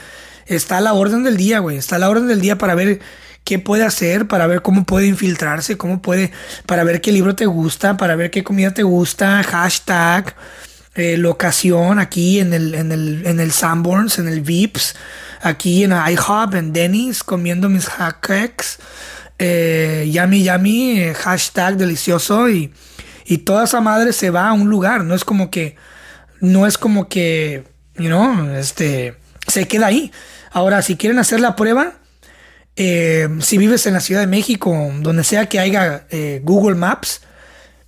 está 0.45 0.77
a 0.77 0.81
la 0.81 0.93
orden 0.93 1.23
del 1.23 1.37
día, 1.37 1.59
güey. 1.59 1.77
Está 1.77 1.95
a 1.95 1.99
la 1.99 2.09
orden 2.09 2.27
del 2.27 2.41
día 2.41 2.57
para 2.57 2.75
ver 2.75 2.99
qué 3.43 3.59
puede 3.59 3.83
hacer, 3.83 4.27
para 4.27 4.45
ver 4.45 4.61
cómo 4.61 4.83
puede 4.83 5.07
infiltrarse, 5.07 5.77
cómo 5.77 6.01
puede, 6.01 6.31
para 6.65 6.83
ver 6.83 6.99
qué 6.99 7.13
libro 7.13 7.33
te 7.33 7.45
gusta, 7.45 7.95
para 7.95 8.15
ver 8.17 8.29
qué 8.29 8.43
comida 8.43 8.73
te 8.73 8.83
gusta, 8.83 9.41
hashtag, 9.41 10.35
eh, 10.95 11.15
locación 11.15 11.97
aquí 11.99 12.41
en 12.41 12.53
el, 12.53 12.75
en 12.75 12.91
el, 12.91 13.25
en 13.25 13.39
el 13.39 13.53
Sanborns, 13.53 14.19
en 14.19 14.27
el 14.27 14.41
Vips, 14.41 14.95
aquí 15.41 15.85
en 15.85 15.91
IHOP, 15.91 16.55
en 16.55 16.73
Denny's, 16.73 17.23
comiendo 17.23 17.69
mis 17.69 17.87
hacks, 17.87 18.79
eh, 19.39 20.09
yummy 20.11 20.43
yummy, 20.43 20.99
eh, 20.99 21.13
hashtag 21.13 21.77
delicioso 21.77 22.49
y, 22.49 22.73
y 23.25 23.37
toda 23.37 23.63
esa 23.63 23.79
madre 23.79 24.11
se 24.11 24.29
va 24.29 24.49
a 24.49 24.53
un 24.53 24.69
lugar, 24.69 25.05
no 25.05 25.15
es 25.15 25.23
como 25.23 25.49
que, 25.51 25.77
no 26.39 26.67
es 26.67 26.77
como 26.77 27.07
que, 27.07 27.63
you 27.95 28.07
know, 28.07 28.51
este, 28.55 29.15
se 29.47 29.67
queda 29.67 29.87
ahí. 29.87 30.11
Ahora, 30.51 30.81
si 30.81 30.95
quieren 30.95 31.19
hacer 31.19 31.39
la 31.39 31.55
prueba, 31.55 31.93
eh, 32.75 33.27
si 33.41 33.57
vives 33.57 33.87
en 33.87 33.93
la 33.93 33.99
Ciudad 33.99 34.21
de 34.21 34.27
México, 34.27 34.91
donde 34.99 35.23
sea 35.23 35.47
que 35.47 35.59
haya 35.59 36.05
eh, 36.09 36.41
Google 36.43 36.75
Maps, 36.75 37.21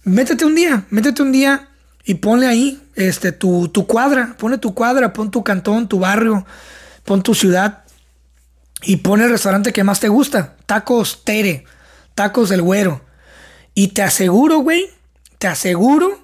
métete 0.03 0.45
un 0.45 0.55
día, 0.55 0.85
métete 0.89 1.21
un 1.21 1.31
día 1.31 1.69
y 2.03 2.15
ponle 2.15 2.47
ahí 2.47 2.81
este, 2.95 3.31
tu, 3.31 3.69
tu 3.69 3.85
cuadra, 3.85 4.35
pone 4.37 4.57
tu 4.57 4.73
cuadra, 4.73 5.13
pon 5.13 5.31
tu 5.31 5.43
cantón, 5.43 5.87
tu 5.87 5.99
barrio, 5.99 6.45
pon 7.05 7.21
tu 7.21 7.35
ciudad 7.35 7.83
y 8.81 8.97
pon 8.97 9.21
el 9.21 9.29
restaurante 9.29 9.73
que 9.73 9.83
más 9.83 9.99
te 9.99 10.07
gusta, 10.07 10.55
tacos 10.65 11.23
Tere, 11.23 11.65
tacos 12.15 12.49
del 12.49 12.61
güero. 12.61 13.01
Y 13.75 13.89
te 13.89 14.01
aseguro, 14.01 14.59
güey, 14.59 14.89
te 15.37 15.47
aseguro 15.47 16.19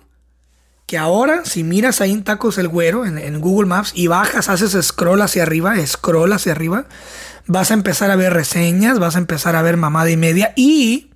que 0.85 0.97
ahora 0.97 1.45
si 1.45 1.63
miras 1.63 2.01
ahí 2.01 2.11
en 2.11 2.23
tacos 2.23 2.57
el 2.57 2.67
güero 2.67 3.05
en, 3.05 3.39
Google 3.41 3.67
Maps 3.67 3.91
y 3.95 4.07
bajas, 4.07 4.49
haces 4.49 4.77
scroll 4.85 5.21
hacia 5.21 5.43
arriba, 5.43 5.75
scroll 5.85 6.33
hacia 6.33 6.51
arriba, 6.51 6.85
vas 7.47 7.71
a 7.71 7.73
empezar 7.73 8.11
a 8.11 8.15
ver 8.15 8.33
reseñas, 8.33 8.99
vas 8.99 9.15
a 9.15 9.19
empezar 9.19 9.55
a 9.55 9.61
ver 9.61 9.77
mamada 9.77 10.09
y 10.11 10.17
media 10.17 10.53
y 10.55 11.11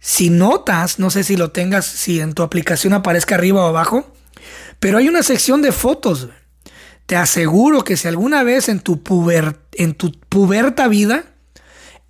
si 0.00 0.28
notas, 0.28 0.98
no 0.98 1.10
sé 1.10 1.24
si 1.24 1.36
lo 1.36 1.50
tengas, 1.50 1.86
si 1.86 2.20
en 2.20 2.34
tu 2.34 2.42
aplicación 2.42 2.92
aparezca 2.92 3.36
arriba 3.36 3.64
o 3.64 3.68
abajo, 3.68 4.12
pero 4.78 4.98
hay 4.98 5.08
una 5.08 5.22
sección 5.22 5.62
de 5.62 5.72
fotos. 5.72 6.28
Te 7.06 7.16
aseguro 7.16 7.84
que 7.84 7.96
si 7.96 8.08
alguna 8.08 8.42
vez 8.42 8.68
en 8.68 8.80
tu, 8.80 9.02
puber, 9.02 9.60
en 9.72 9.94
tu 9.94 10.12
puberta 10.12 10.88
vida 10.88 11.24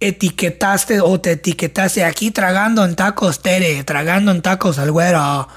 etiquetaste 0.01 1.01
o 1.01 1.21
te 1.21 1.33
etiquetaste 1.33 2.05
aquí 2.05 2.31
tragando 2.31 2.85
en 2.85 2.97
tacos 2.97 3.43
Tere, 3.43 3.85
tragando 3.85 4.31
en 4.31 4.43
tacos 4.43 4.79
al 4.79 4.91
güero, 4.91 5.49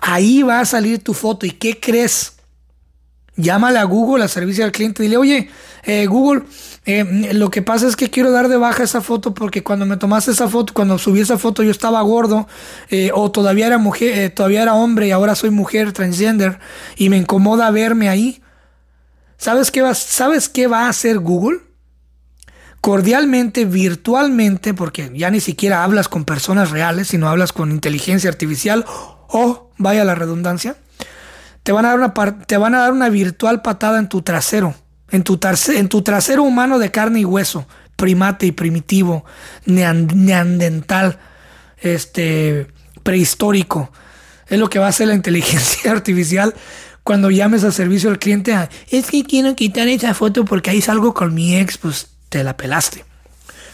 ahí 0.00 0.42
va 0.42 0.60
a 0.60 0.64
salir 0.64 1.02
tu 1.02 1.14
foto. 1.14 1.46
¿Y 1.46 1.50
qué 1.50 1.78
crees? 1.78 2.34
Llámale 3.36 3.78
a 3.78 3.84
Google, 3.84 4.24
a 4.24 4.28
servicio 4.28 4.64
al 4.64 4.72
cliente, 4.72 5.02
dile, 5.02 5.16
oye, 5.16 5.48
eh, 5.84 6.06
Google, 6.06 6.42
eh, 6.84 7.30
lo 7.32 7.50
que 7.50 7.62
pasa 7.62 7.86
es 7.86 7.96
que 7.96 8.10
quiero 8.10 8.30
dar 8.32 8.48
de 8.48 8.56
baja 8.56 8.82
esa 8.82 9.00
foto 9.00 9.32
porque 9.32 9.62
cuando 9.62 9.86
me 9.86 9.96
tomaste 9.96 10.32
esa 10.32 10.48
foto, 10.48 10.74
cuando 10.74 10.98
subí 10.98 11.20
esa 11.20 11.38
foto 11.38 11.62
yo 11.62 11.70
estaba 11.70 12.02
gordo 12.02 12.46
eh, 12.90 13.10
o 13.14 13.30
todavía 13.30 13.66
era 13.66 13.78
mujer, 13.78 14.30
todavía 14.34 14.62
era 14.62 14.74
hombre 14.74 15.08
y 15.08 15.10
ahora 15.10 15.34
soy 15.34 15.50
mujer 15.50 15.92
transgender 15.92 16.58
y 16.96 17.08
me 17.08 17.16
incomoda 17.16 17.70
verme 17.70 18.08
ahí. 18.08 18.42
¿Sabes 19.38 19.70
qué 19.70 19.80
va, 19.80 19.94
¿sabes 19.94 20.50
qué 20.50 20.66
va 20.66 20.84
a 20.84 20.88
hacer 20.90 21.18
Google? 21.18 21.60
Cordialmente, 22.82 23.64
virtualmente, 23.64 24.74
porque 24.74 25.10
ya 25.14 25.30
ni 25.30 25.40
siquiera 25.40 25.82
hablas 25.82 26.08
con 26.08 26.24
personas 26.24 26.70
reales, 26.70 27.08
sino 27.08 27.28
hablas 27.28 27.52
con 27.52 27.70
inteligencia 27.70 28.28
artificial 28.28 28.84
o, 29.28 29.69
vaya 29.80 30.04
la 30.04 30.14
redundancia, 30.14 30.76
te 31.62 31.72
van 31.72 31.84
a 31.84 31.88
dar 31.88 31.98
una, 31.98 32.14
te 32.46 32.56
van 32.56 32.74
a 32.74 32.80
dar 32.80 32.92
una 32.92 33.08
virtual 33.08 33.62
patada 33.62 33.98
en 33.98 34.08
tu 34.08 34.22
trasero 34.22 34.74
en 35.10 35.24
tu, 35.24 35.38
en 35.74 35.88
tu 35.88 36.02
trasero 36.02 36.42
humano 36.42 36.78
de 36.78 36.90
carne 36.90 37.20
y 37.20 37.24
hueso, 37.24 37.66
primate 37.96 38.46
y 38.46 38.52
primitivo, 38.52 39.24
neandertal, 39.66 41.18
este, 41.78 42.68
prehistórico. 43.02 43.92
Es 44.48 44.58
lo 44.58 44.68
que 44.68 44.78
va 44.78 44.86
a 44.86 44.90
hacer 44.90 45.08
la 45.08 45.14
inteligencia 45.14 45.90
artificial 45.92 46.54
cuando 47.02 47.30
llames 47.30 47.64
al 47.64 47.72
servicio 47.72 48.10
al 48.10 48.18
cliente. 48.18 48.54
es 48.90 49.10
que 49.10 49.24
quiero 49.24 49.54
quitar 49.54 49.88
esa 49.88 50.14
foto 50.14 50.44
porque 50.44 50.70
ahí 50.70 50.80
salgo 50.80 51.14
con 51.14 51.34
mi 51.34 51.56
ex, 51.56 51.78
pues 51.78 52.08
te 52.28 52.44
la 52.44 52.56
pelaste. 52.56 53.04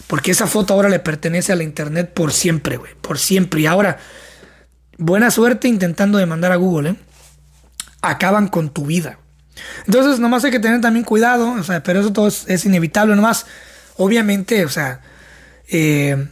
Porque 0.07 0.31
esa 0.31 0.47
foto 0.47 0.73
ahora 0.73 0.87
le 0.87 0.99
pertenece 0.99 1.51
a 1.51 1.55
la 1.55 1.63
internet 1.63 2.13
por 2.13 2.31
siempre, 2.31 2.77
güey, 2.77 2.93
por 3.01 3.19
siempre. 3.19 3.61
Y 3.61 3.65
ahora, 3.65 3.99
buena 4.97 5.31
suerte 5.31 5.67
intentando 5.67 6.17
demandar 6.17 6.51
a 6.51 6.55
Google, 6.55 6.91
¿eh? 6.91 6.95
Acaban 8.01 8.47
con 8.47 8.69
tu 8.69 8.85
vida. 8.85 9.19
Entonces, 9.85 10.19
nomás 10.19 10.43
hay 10.45 10.51
que 10.51 10.59
tener 10.59 10.81
también 10.81 11.03
cuidado, 11.03 11.51
o 11.51 11.63
sea, 11.63 11.81
pero 11.81 11.99
eso 11.99 12.13
todo 12.13 12.27
es, 12.27 12.65
inevitable, 12.65 13.15
nomás, 13.15 13.45
obviamente, 13.97 14.65
o 14.65 14.69
sea, 14.69 15.01
eh, 15.69 16.27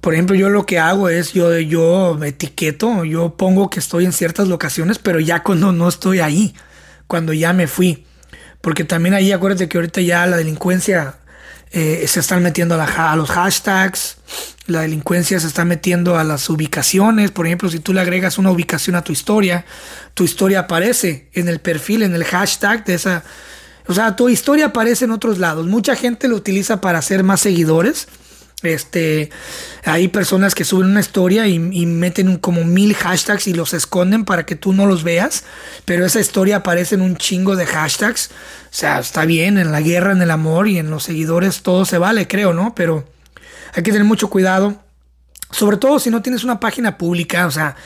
por 0.00 0.14
ejemplo, 0.14 0.36
yo 0.36 0.48
lo 0.48 0.64
que 0.64 0.78
hago 0.78 1.08
es, 1.08 1.32
yo, 1.32 1.58
yo 1.58 2.22
etiqueto, 2.22 3.04
yo 3.04 3.36
pongo 3.36 3.70
que 3.70 3.80
estoy 3.80 4.04
en 4.04 4.12
ciertas 4.12 4.48
locaciones, 4.48 4.98
pero 4.98 5.18
ya 5.18 5.42
cuando 5.42 5.72
no 5.72 5.88
estoy 5.88 6.20
ahí, 6.20 6.54
cuando 7.06 7.32
ya 7.32 7.52
me 7.52 7.66
fui, 7.66 8.06
porque 8.60 8.84
también 8.84 9.14
ahí 9.14 9.32
acuérdate 9.32 9.68
que 9.68 9.78
ahorita 9.78 10.00
ya 10.00 10.26
la 10.26 10.36
delincuencia 10.36 11.16
eh, 11.70 12.04
se 12.06 12.20
están 12.20 12.42
metiendo 12.42 12.80
a, 12.80 13.16
los 13.16 13.30
hashtags, 13.30 14.16
la 14.68 14.82
delincuencia 14.82 15.40
se 15.40 15.46
está 15.48 15.64
metiendo 15.64 16.16
a 16.16 16.24
las 16.24 16.48
ubicaciones, 16.48 17.32
por 17.32 17.46
ejemplo, 17.46 17.68
si 17.68 17.80
tú 17.80 17.92
le 17.92 18.00
agregas 18.00 18.38
una 18.38 18.50
ubicación 18.50 18.94
a 18.96 19.02
tu 19.02 19.12
historia, 19.12 19.64
tu 20.14 20.24
historia 20.24 20.60
aparece 20.60 21.28
en 21.32 21.48
el 21.48 21.58
perfil, 21.58 22.02
en 22.02 22.14
el 22.14 22.24
hashtag 22.24 22.84
de 22.84 22.94
esa, 22.94 23.24
o 23.86 23.94
sea, 23.94 24.14
tu 24.14 24.28
historia 24.28 24.66
aparece 24.66 25.06
en 25.06 25.10
otros 25.10 25.38
lados. 25.38 25.66
Mucha 25.66 25.96
gente 25.96 26.28
lo 26.28 26.36
utiliza 26.36 26.80
para 26.80 26.98
hacer 26.98 27.24
más 27.24 27.40
seguidores 27.40 28.06
este, 28.62 29.30
hay 29.84 30.08
personas 30.08 30.56
que 30.56 30.64
suben 30.64 30.90
una 30.90 31.00
historia 31.00 31.46
y, 31.46 31.58
meten 31.58 32.38
como 32.38 32.64
mil 32.64 32.94
hashtags 32.94 33.46
y 33.46 33.52
los 33.54 33.72
esconden 33.72 34.24
para 34.24 34.46
que 34.46 34.56
tú 34.56 34.72
no 34.72 34.86
los 34.86 35.04
veas, 35.04 35.44
pero 35.84 36.04
esa 36.04 36.18
historia 36.18 36.56
aparece 36.56 36.96
en 36.96 37.02
un 37.02 37.16
chingo 37.16 37.54
de 37.54 37.66
hashtags. 37.66 38.30
O 38.64 38.68
sea, 38.70 38.98
está 38.98 39.24
bien, 39.24 39.58
en 39.58 39.70
la 39.70 39.80
guerra, 39.80 40.12
en 40.12 40.22
el 40.22 40.30
amor 40.30 40.66
y 40.66 40.78
en 40.78 40.90
los 40.90 41.04
seguidores 41.04 41.62
todo 41.62 41.84
se 41.84 41.98
vale, 41.98 42.26
creo, 42.26 42.52
¿no? 42.52 42.74
Pero 42.74 43.08
hay 43.74 43.82
que 43.82 43.92
tener 43.92 44.04
mucho 44.04 44.30
cuidado, 44.30 44.82
sobre 45.50 45.76
todo 45.76 45.98
si 45.98 46.10
no 46.10 46.22
tienes 46.22 46.44
una 46.44 46.60
página 46.60 46.98
pública, 46.98 47.46
o 47.46 47.50
sea, 47.50 47.76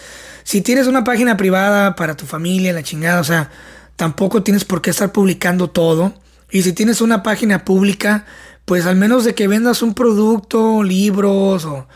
si 0.45 0.61
tienes 0.61 0.87
una 0.87 1.05
página 1.05 1.37
privada 1.37 1.95
para 1.95 2.17
tu 2.17 2.27
familia, 2.27 2.73
la 2.73 2.83
chingada, 2.83 3.21
o 3.21 3.25
sea, 3.25 3.51
tampoco 3.97 4.43
tienes 4.43 4.65
por 4.65 4.83
qué 4.83 4.91
estar 4.91 5.13
publicando 5.13 5.71
todo. 5.71 6.15
Y 6.51 6.63
si 6.63 6.73
tienes 6.73 7.01
una 7.01 7.23
página 7.23 7.65
pública, 7.65 8.27
pues 8.65 8.87
al 8.87 8.97
menos 8.97 9.25
de 9.25 9.35
que 9.35 9.49
vendas 9.49 9.83
un 9.83 9.95
producto, 9.95 10.83
libros 10.83 11.65
o, 11.65 11.89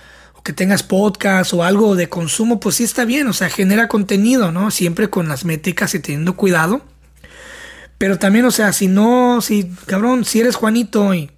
que 0.42 0.52
tengas 0.52 0.84
podcast 0.84 1.52
o 1.54 1.64
algo 1.64 1.96
de 1.96 2.08
consumo, 2.08 2.60
pues 2.60 2.76
sí 2.76 2.84
está 2.84 3.04
bien, 3.04 3.26
o 3.26 3.32
sea, 3.32 3.50
genera 3.50 3.88
contenido, 3.88 4.52
¿no? 4.52 4.70
Siempre 4.70 5.10
con 5.10 5.28
las 5.28 5.44
métricas 5.44 5.94
y 5.94 5.98
teniendo 5.98 6.36
cuidado. 6.36 6.82
Pero 7.98 8.18
también, 8.18 8.44
o 8.44 8.52
sea, 8.52 8.72
si 8.72 8.86
no, 8.86 9.40
si, 9.40 9.72
cabrón, 9.86 10.24
si 10.24 10.40
eres 10.40 10.54
Juanito 10.54 11.12
y, 11.14 11.32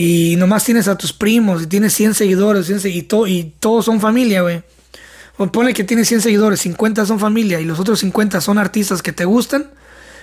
y 0.00 0.36
nomás 0.36 0.62
tienes 0.62 0.86
a 0.86 0.96
tus 0.96 1.12
primos 1.12 1.64
y 1.64 1.66
tienes 1.66 1.92
100 1.92 2.14
seguidores 2.14 2.70
y, 2.84 3.08
y 3.26 3.42
todos 3.58 3.84
son 3.84 4.00
familia, 4.00 4.42
güey. 4.42 4.62
O 5.38 5.50
pone 5.50 5.74
que 5.74 5.82
tienes 5.82 6.06
100 6.06 6.20
seguidores, 6.20 6.60
50 6.60 7.04
son 7.04 7.18
familia 7.18 7.60
y 7.60 7.64
los 7.64 7.80
otros 7.80 7.98
50 7.98 8.40
son 8.40 8.58
artistas 8.58 9.02
que 9.02 9.12
te 9.12 9.24
gustan 9.24 9.72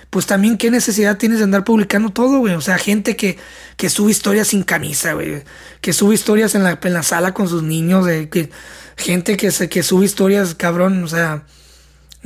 pues 0.08 0.24
también 0.24 0.56
qué 0.56 0.70
necesidad 0.70 1.18
tienes 1.18 1.38
de 1.38 1.44
andar 1.44 1.64
publicando 1.64 2.10
todo, 2.10 2.38
güey. 2.38 2.54
O 2.54 2.60
sea, 2.60 2.78
gente 2.78 3.16
que, 3.16 3.36
que 3.76 3.90
sube 3.90 4.12
historias 4.12 4.48
sin 4.48 4.62
camisa, 4.62 5.12
güey. 5.12 5.42
Que 5.80 5.92
sube 5.92 6.14
historias 6.14 6.54
en 6.54 6.62
la, 6.62 6.78
en 6.80 6.92
la 6.94 7.02
sala 7.02 7.34
con 7.34 7.48
sus 7.48 7.62
niños, 7.62 8.06
de 8.06 8.28
que, 8.30 8.48
gente 8.96 9.36
que, 9.36 9.50
que 9.68 9.82
sube 9.82 10.04
historias, 10.04 10.54
cabrón, 10.54 11.02
o 11.02 11.08
sea, 11.08 11.44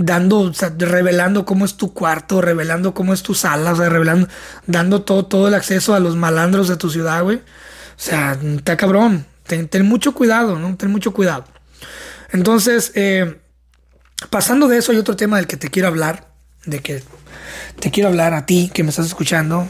dando, 0.00 0.50
revelando 0.78 1.44
cómo 1.44 1.66
es 1.66 1.76
tu 1.76 1.92
cuarto, 1.92 2.40
revelando 2.40 2.94
cómo 2.94 3.12
es 3.12 3.22
tu 3.22 3.34
sala, 3.34 3.72
o 3.72 3.76
sea, 3.76 3.90
revelando, 3.90 4.28
dando 4.66 5.02
todo, 5.02 5.26
todo 5.26 5.48
el 5.48 5.54
acceso 5.54 5.94
a 5.94 6.00
los 6.00 6.16
malandros 6.16 6.68
de 6.68 6.76
tu 6.76 6.88
ciudad, 6.88 7.22
güey. 7.22 7.36
O 7.36 7.42
sea, 8.02 8.38
está 8.56 8.78
cabrón. 8.78 9.26
Ten, 9.46 9.68
ten, 9.68 9.86
mucho 9.86 10.14
cuidado, 10.14 10.58
¿no? 10.58 10.74
Ten 10.76 10.90
mucho 10.90 11.12
cuidado. 11.12 11.44
Entonces, 12.32 12.92
eh, 12.94 13.40
pasando 14.30 14.68
de 14.68 14.78
eso, 14.78 14.92
hay 14.92 14.98
otro 14.98 15.16
tema 15.16 15.36
del 15.36 15.46
que 15.46 15.58
te 15.58 15.68
quiero 15.68 15.88
hablar, 15.88 16.32
de 16.64 16.80
que 16.80 17.02
te 17.78 17.90
quiero 17.90 18.08
hablar 18.08 18.32
a 18.32 18.46
ti 18.46 18.70
que 18.72 18.82
me 18.82 18.90
estás 18.90 19.06
escuchando, 19.06 19.68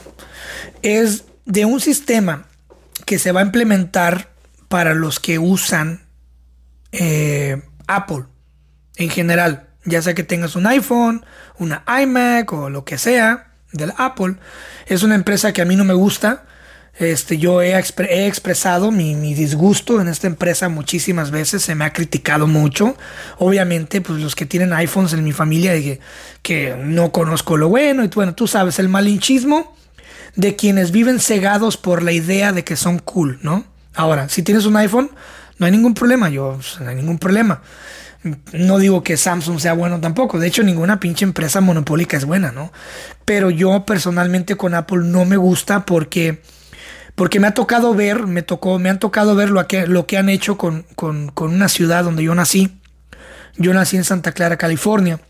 es 0.83 1.25
de 1.45 1.65
un 1.65 1.81
sistema 1.81 2.47
que 3.05 3.19
se 3.19 3.33
va 3.33 3.41
a 3.41 3.45
implementar 3.45 4.31
para 4.69 4.95
los 4.95 5.19
que 5.19 5.41
usan 5.41 6.07
eh, 6.93 7.61
Apple 7.89 8.27
en 8.97 9.11
general. 9.11 9.70
Ya 9.91 10.03
sea 10.03 10.15
que 10.15 10.23
tengas 10.23 10.57
un 10.57 10.67
iPhone, 10.67 11.25
una 11.59 11.85
iMac 12.03 12.53
o 12.53 12.71
lo 12.71 12.85
que 12.85 12.99
sea 12.99 13.49
del 13.73 13.93
Apple. 13.97 14.37
Es 14.87 15.03
una 15.03 15.15
empresa 15.15 15.53
que 15.53 15.63
a 15.63 15.65
mí 15.65 15.77
no 15.77 15.85
me 15.85 15.95
gusta. 15.95 16.45
Este, 16.99 17.39
yo 17.39 17.63
he, 17.63 17.79
expresado 17.79 18.91
mi, 18.91 19.15
disgusto 19.35 20.01
en 20.01 20.09
esta 20.09 20.27
empresa 20.27 20.69
muchísimas 20.69 21.31
veces, 21.31 21.63
se 21.63 21.75
me 21.75 21.85
ha 21.85 21.93
criticado 21.93 22.47
mucho. 22.47 22.97
Obviamente, 23.39 24.01
pues 24.01 24.21
los 24.21 24.35
que 24.35 24.45
tienen 24.45 24.73
iPhones 24.73 25.13
en 25.13 25.25
mi 25.25 25.33
familia, 25.33 25.73
que, 25.75 26.01
que 26.43 26.77
no 26.79 27.11
conozco 27.11 27.57
lo 27.57 27.69
bueno, 27.69 28.05
y 28.05 28.09
bueno, 28.09 28.35
tú 28.35 28.47
sabes, 28.47 28.79
el 28.79 28.89
malinchismo 28.89 29.75
de 30.37 30.57
quienes 30.57 30.91
viven 30.91 31.21
cegados 31.21 31.77
por 31.77 32.03
la 32.03 32.13
idea 32.13 32.53
de 32.53 32.65
que 32.65 32.77
son 32.77 32.99
cool, 32.99 33.39
¿no? 33.43 33.65
Ahora, 33.95 34.29
si 34.29 34.43
tienes 34.43 34.67
un 34.67 34.77
iPhone, 34.77 35.11
no 35.59 35.67
hay 35.67 35.73
ningún 35.73 35.95
problema, 35.95 36.29
yo, 36.29 36.55
pues, 36.57 36.81
no 36.81 36.89
hay 36.89 36.97
ningún 36.97 37.19
problema. 37.19 37.63
No 38.53 38.79
digo 38.79 39.03
que 39.03 39.17
Samsung 39.17 39.61
sea 39.61 39.73
bueno 39.73 39.99
tampoco, 40.01 40.39
de 40.39 40.47
hecho 40.47 40.63
ninguna 40.63 41.01
pinche 41.01 41.25
empresa 41.25 41.61
monopólica 41.63 42.17
es 42.19 42.27
buena, 42.27 42.53
¿no? 42.53 42.71
Pero 43.25 43.49
yo 43.49 43.87
personalmente 43.87 44.57
con 44.57 44.75
Apple 44.75 45.01
no 45.05 45.25
me 45.25 45.39
gusta 45.39 45.87
porque, 45.87 46.43
porque 47.15 47.41
me 47.41 47.47
ha 47.47 47.55
tocado 47.55 47.95
ver, 47.95 48.27
me, 48.27 48.43
tocó, 48.43 48.79
me 48.79 48.91
han 48.91 48.99
tocado 48.99 49.35
ver 49.35 49.49
lo 49.49 49.67
que, 49.67 49.87
lo 49.87 50.07
que 50.07 50.19
han 50.19 50.29
hecho 50.29 50.59
con, 50.59 50.85
con, 50.97 51.31
con 51.31 51.55
una 51.55 51.69
ciudad 51.69 52.05
donde 52.05 52.23
yo 52.23 52.35
nací. 52.35 52.77
Yo 53.57 53.73
nací 53.73 53.97
en 53.97 54.05
Santa 54.05 54.33
Clara, 54.33 54.57
California, 54.57 55.21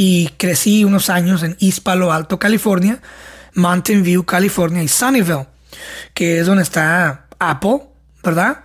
y 0.00 0.28
crecí 0.36 0.84
unos 0.84 1.10
años 1.10 1.42
en 1.42 1.56
East 1.58 1.80
Palo 1.80 2.12
Alto, 2.12 2.38
California, 2.38 3.00
Mountain 3.54 4.04
View, 4.04 4.24
California 4.24 4.80
y 4.80 4.86
Sunnyvale, 4.86 5.48
que 6.14 6.38
es 6.38 6.46
donde 6.46 6.62
está 6.62 7.26
Apple, 7.40 7.80
¿verdad? 8.22 8.60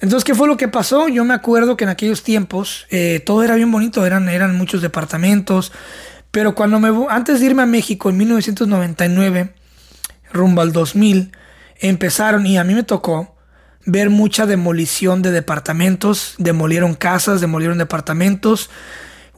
Entonces, 0.00 0.24
¿qué 0.24 0.34
fue 0.34 0.48
lo 0.48 0.56
que 0.56 0.68
pasó? 0.68 1.08
Yo 1.08 1.24
me 1.24 1.34
acuerdo 1.34 1.76
que 1.76 1.84
en 1.84 1.90
aquellos 1.90 2.22
tiempos 2.22 2.86
eh, 2.90 3.22
todo 3.24 3.44
era 3.44 3.54
bien 3.54 3.70
bonito, 3.70 4.06
eran, 4.06 4.28
eran 4.28 4.56
muchos 4.56 4.80
departamentos, 4.80 5.72
pero 6.30 6.54
cuando 6.54 6.80
me 6.80 7.06
antes 7.10 7.40
de 7.40 7.46
irme 7.46 7.62
a 7.62 7.66
México 7.66 8.08
en 8.08 8.16
1999, 8.16 9.54
rumbo 10.32 10.62
al 10.62 10.72
2000, 10.72 11.32
empezaron 11.80 12.46
y 12.46 12.56
a 12.56 12.64
mí 12.64 12.74
me 12.74 12.82
tocó 12.82 13.36
ver 13.84 14.08
mucha 14.08 14.46
demolición 14.46 15.20
de 15.20 15.32
departamentos, 15.32 16.34
demolieron 16.38 16.94
casas, 16.94 17.42
demolieron 17.42 17.76
departamentos, 17.76 18.70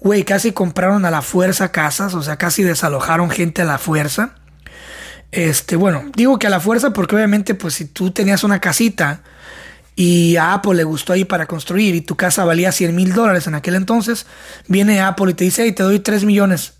güey, 0.00 0.24
casi 0.24 0.52
compraron 0.52 1.04
a 1.04 1.10
la 1.10 1.22
fuerza 1.22 1.72
casas, 1.72 2.14
o 2.14 2.22
sea, 2.22 2.36
casi 2.36 2.62
desalojaron 2.62 3.30
gente 3.30 3.62
a 3.62 3.64
la 3.64 3.78
fuerza. 3.78 4.34
Este, 5.32 5.76
bueno, 5.76 6.04
digo 6.14 6.38
que 6.38 6.46
a 6.46 6.50
la 6.50 6.60
fuerza 6.60 6.92
porque 6.92 7.16
obviamente 7.16 7.54
pues 7.54 7.74
si 7.74 7.86
tú 7.86 8.10
tenías 8.10 8.44
una 8.44 8.60
casita 8.60 9.22
y 9.94 10.36
a 10.36 10.54
Apple 10.54 10.74
le 10.74 10.84
gustó 10.84 11.12
ahí 11.12 11.24
para 11.24 11.46
construir 11.46 11.94
y 11.94 12.00
tu 12.00 12.16
casa 12.16 12.44
valía 12.44 12.72
100 12.72 12.94
mil 12.94 13.12
dólares 13.12 13.46
en 13.46 13.54
aquel 13.54 13.74
entonces, 13.74 14.26
viene 14.66 15.00
Apple 15.00 15.32
y 15.32 15.34
te 15.34 15.44
dice, 15.44 15.64
hey, 15.64 15.72
te 15.72 15.82
doy 15.82 15.98
3 16.00 16.24
millones, 16.24 16.74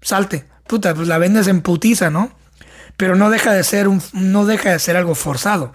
salte. 0.00 0.46
Puta, 0.66 0.94
pues 0.94 1.08
la 1.08 1.18
vendes 1.18 1.48
en 1.48 1.60
putiza, 1.60 2.10
¿no? 2.10 2.32
Pero 2.96 3.16
no 3.16 3.30
deja 3.30 3.52
de 3.52 3.64
ser, 3.64 3.88
un, 3.88 4.00
no 4.12 4.46
deja 4.46 4.70
de 4.70 4.78
ser 4.78 4.96
algo 4.96 5.14
forzado, 5.14 5.72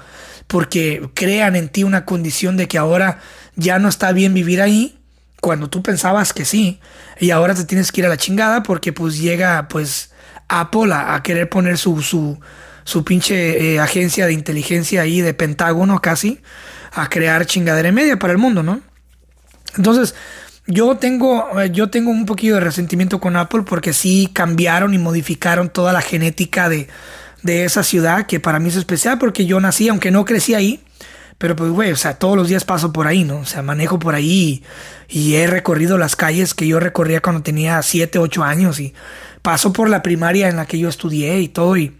porque 0.48 1.10
crean 1.14 1.56
en 1.56 1.70
ti 1.70 1.84
una 1.84 2.06
condición 2.06 2.56
de 2.58 2.68
que 2.68 2.78
ahora 2.78 3.20
ya 3.56 3.80
no 3.80 3.90
está 3.90 4.12
bien 4.14 4.34
vivir 4.34 4.62
ahí, 4.62 4.98
cuando 5.42 5.70
tú 5.70 5.84
pensabas 5.84 6.34
que 6.34 6.46
sí, 6.46 6.80
y 7.20 7.32
ahora 7.32 7.54
te 7.54 7.66
tienes 7.66 7.92
que 7.92 8.02
ir 8.02 8.08
a 8.08 8.10
la 8.10 8.18
chingada 8.18 8.64
porque 8.64 8.94
pues 8.94 9.20
llega 9.20 9.68
pues 9.68 10.12
Apple 10.48 10.94
a, 10.94 11.22
querer 11.22 11.50
poner 11.50 11.78
su, 11.78 12.02
su, 12.02 12.40
su 12.86 13.04
pinche 13.04 13.74
eh, 13.74 13.80
agencia 13.80 14.26
de 14.26 14.34
inteligencia 14.34 15.02
ahí 15.02 15.22
de 15.22 15.34
Pentágono 15.34 16.02
casi 16.02 16.42
a 16.92 17.10
crear 17.10 17.46
chingadera 17.46 17.92
media 17.92 18.18
para 18.18 18.34
el 18.34 18.40
mundo, 18.40 18.64
¿no? 18.64 18.82
Entonces, 19.76 20.16
yo 20.66 20.98
tengo, 20.98 21.60
eh, 21.60 21.70
yo 21.72 21.90
tengo 21.90 22.12
un 22.12 22.26
poquito 22.26 22.56
de 22.56 22.62
resentimiento 22.62 23.20
con 23.20 23.36
Apple 23.36 23.64
porque 23.66 23.94
sí 23.94 24.30
cambiaron 24.34 24.94
y 24.94 24.98
modificaron 24.98 25.70
toda 25.70 25.94
la 25.94 26.02
genética 26.02 26.68
de, 26.70 26.88
de 27.44 27.64
esa 27.64 27.84
ciudad, 27.84 28.26
que 28.26 28.40
para 28.40 28.60
mí 28.60 28.70
es 28.70 28.76
especial 28.76 29.18
porque 29.18 29.46
yo 29.46 29.60
nací, 29.60 29.88
aunque 29.88 30.12
no 30.12 30.26
crecí 30.26 30.54
ahí, 30.54 30.84
pero 31.38 31.56
pues, 31.56 31.72
güey, 31.72 31.92
o 31.92 31.96
sea, 31.96 32.16
todos 32.16 32.36
los 32.36 32.50
días 32.50 32.66
paso 32.66 32.92
por 32.92 33.08
ahí, 33.08 33.24
¿no? 33.24 33.40
O 33.40 33.46
sea, 33.46 33.62
manejo 33.62 34.00
por 34.00 34.16
ahí 34.16 34.64
y, 35.08 35.36
he 35.36 35.48
recorrido 35.48 35.98
las 35.98 36.16
calles 36.16 36.54
que 36.54 36.68
yo 36.68 36.80
recorría 36.80 37.22
cuando 37.22 37.44
tenía 37.44 37.82
7, 37.82 38.20
8 38.20 38.44
años 38.44 38.80
y 38.80 38.94
paso 39.42 39.72
por 39.72 39.90
la 39.90 40.02
primaria 40.02 40.50
en 40.50 40.58
la 40.58 40.66
que 40.66 40.80
yo 40.80 40.90
estudié 40.90 41.40
y 41.40 41.48
todo 41.48 41.78
y, 41.78 41.96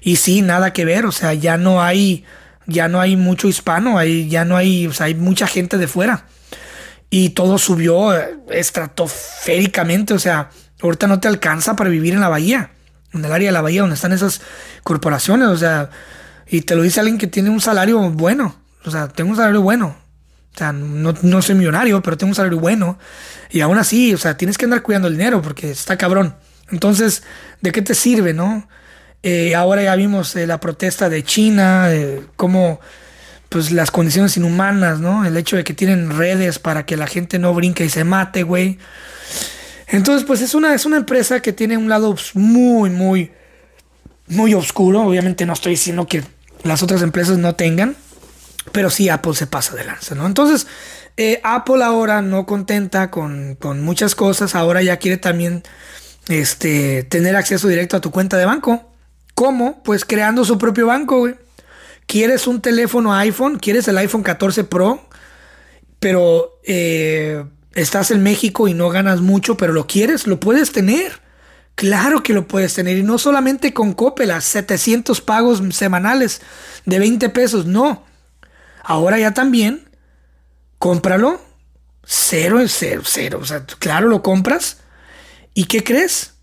y 0.00 0.16
sí, 0.16 0.40
nada 0.40 0.72
que 0.72 0.84
ver, 0.84 1.04
o 1.04 1.12
sea, 1.12 1.34
ya 1.34 1.56
no 1.56 1.82
hay 1.82 2.24
ya 2.70 2.88
no 2.88 3.00
hay 3.00 3.16
mucho 3.16 3.48
hispano, 3.48 3.98
hay, 3.98 4.28
ya 4.28 4.44
no 4.44 4.56
hay, 4.56 4.86
o 4.86 4.92
sea, 4.92 5.06
hay 5.06 5.14
mucha 5.14 5.46
gente 5.46 5.78
de 5.78 5.86
fuera. 5.86 6.26
Y 7.10 7.30
todo 7.30 7.58
subió 7.58 8.16
eh, 8.16 8.36
estratosféricamente, 8.50 10.14
o 10.14 10.18
sea, 10.18 10.50
ahorita 10.80 11.06
no 11.06 11.20
te 11.20 11.28
alcanza 11.28 11.76
para 11.76 11.90
vivir 11.90 12.14
en 12.14 12.20
la 12.20 12.28
bahía, 12.28 12.70
en 13.12 13.24
el 13.24 13.32
área 13.32 13.48
de 13.48 13.52
la 13.52 13.60
bahía 13.60 13.82
donde 13.82 13.96
están 13.96 14.12
esas 14.12 14.40
corporaciones, 14.84 15.48
o 15.48 15.56
sea, 15.56 15.90
y 16.46 16.62
te 16.62 16.76
lo 16.76 16.82
dice 16.82 17.00
alguien 17.00 17.18
que 17.18 17.26
tiene 17.26 17.50
un 17.50 17.60
salario 17.60 17.98
bueno, 18.10 18.56
o 18.84 18.90
sea, 18.90 19.08
tengo 19.08 19.30
un 19.30 19.36
salario 19.36 19.62
bueno. 19.62 19.96
O 20.52 20.58
sea, 20.58 20.72
no, 20.72 21.14
no 21.22 21.42
soy 21.42 21.54
millonario, 21.54 22.02
pero 22.02 22.16
tengo 22.16 22.30
un 22.30 22.34
salario 22.34 22.58
bueno. 22.58 22.98
Y 23.50 23.60
aún 23.60 23.78
así, 23.78 24.12
o 24.14 24.18
sea, 24.18 24.36
tienes 24.36 24.58
que 24.58 24.64
andar 24.64 24.82
cuidando 24.82 25.08
el 25.08 25.16
dinero 25.16 25.40
porque 25.40 25.70
está 25.70 25.96
cabrón. 25.96 26.34
Entonces, 26.70 27.22
¿de 27.60 27.72
qué 27.72 27.82
te 27.82 27.94
sirve, 27.94 28.34
no? 28.34 28.68
Eh, 29.22 29.54
ahora 29.54 29.82
ya 29.82 29.94
vimos 29.96 30.34
eh, 30.36 30.46
la 30.46 30.60
protesta 30.60 31.08
de 31.08 31.22
China, 31.22 31.88
cómo 32.36 32.80
pues 33.50 33.72
las 33.72 33.90
condiciones 33.90 34.36
inhumanas, 34.36 35.00
¿no? 35.00 35.24
El 35.26 35.36
hecho 35.36 35.56
de 35.56 35.64
que 35.64 35.74
tienen 35.74 36.16
redes 36.16 36.58
para 36.58 36.86
que 36.86 36.96
la 36.96 37.08
gente 37.08 37.38
no 37.38 37.52
brinque 37.52 37.84
y 37.84 37.90
se 37.90 38.04
mate, 38.04 38.44
güey. 38.44 38.78
Entonces, 39.88 40.24
pues 40.24 40.40
es 40.40 40.54
una, 40.54 40.72
es 40.72 40.86
una 40.86 40.96
empresa 40.96 41.42
que 41.42 41.52
tiene 41.52 41.76
un 41.76 41.88
lado 41.88 42.14
muy, 42.34 42.90
muy, 42.90 43.32
muy 44.28 44.54
oscuro. 44.54 45.02
Obviamente 45.02 45.46
no 45.46 45.52
estoy 45.52 45.72
diciendo 45.72 46.06
que 46.06 46.22
las 46.62 46.82
otras 46.84 47.02
empresas 47.02 47.38
no 47.38 47.56
tengan, 47.56 47.96
pero 48.70 48.88
sí 48.88 49.08
Apple 49.08 49.34
se 49.34 49.48
pasa 49.48 49.74
de 49.74 49.84
lanza, 49.84 50.14
¿no? 50.14 50.26
Entonces, 50.26 50.68
eh, 51.16 51.40
Apple 51.42 51.82
ahora 51.82 52.22
no 52.22 52.46
contenta 52.46 53.10
con, 53.10 53.56
con, 53.56 53.82
muchas 53.82 54.14
cosas, 54.14 54.54
ahora 54.54 54.80
ya 54.82 54.98
quiere 54.98 55.16
también 55.16 55.64
este, 56.28 57.02
tener 57.02 57.34
acceso 57.34 57.66
directo 57.66 57.96
a 57.96 58.00
tu 58.00 58.12
cuenta 58.12 58.36
de 58.36 58.44
banco. 58.44 58.89
¿Cómo? 59.40 59.82
Pues 59.84 60.04
creando 60.04 60.44
su 60.44 60.58
propio 60.58 60.88
banco, 60.88 61.20
güey. 61.20 61.34
¿Quieres 62.04 62.46
un 62.46 62.60
teléfono 62.60 63.14
iPhone? 63.14 63.58
¿Quieres 63.58 63.88
el 63.88 63.96
iPhone 63.96 64.22
14 64.22 64.64
Pro? 64.64 65.08
Pero 65.98 66.60
eh, 66.62 67.42
estás 67.72 68.10
en 68.10 68.22
México 68.22 68.68
y 68.68 68.74
no 68.74 68.90
ganas 68.90 69.22
mucho, 69.22 69.56
pero 69.56 69.72
lo 69.72 69.86
quieres, 69.86 70.26
lo 70.26 70.38
puedes 70.40 70.72
tener. 70.72 71.22
Claro 71.74 72.22
que 72.22 72.34
lo 72.34 72.46
puedes 72.46 72.74
tener. 72.74 72.98
Y 72.98 73.02
no 73.02 73.16
solamente 73.16 73.72
con 73.72 73.94
Coppel, 73.94 74.30
700 74.38 75.22
pagos 75.22 75.62
semanales 75.70 76.42
de 76.84 76.98
20 76.98 77.30
pesos. 77.30 77.64
No. 77.64 78.04
Ahora 78.84 79.18
ya 79.18 79.32
también, 79.32 79.88
cómpralo. 80.78 81.40
Cero 82.04 82.58
cero, 82.68 83.04
cero. 83.06 83.38
O 83.40 83.46
sea, 83.46 83.64
claro, 83.64 84.08
lo 84.08 84.22
compras. 84.22 84.80
¿Y 85.54 85.64
qué 85.64 85.82
crees? 85.82 86.34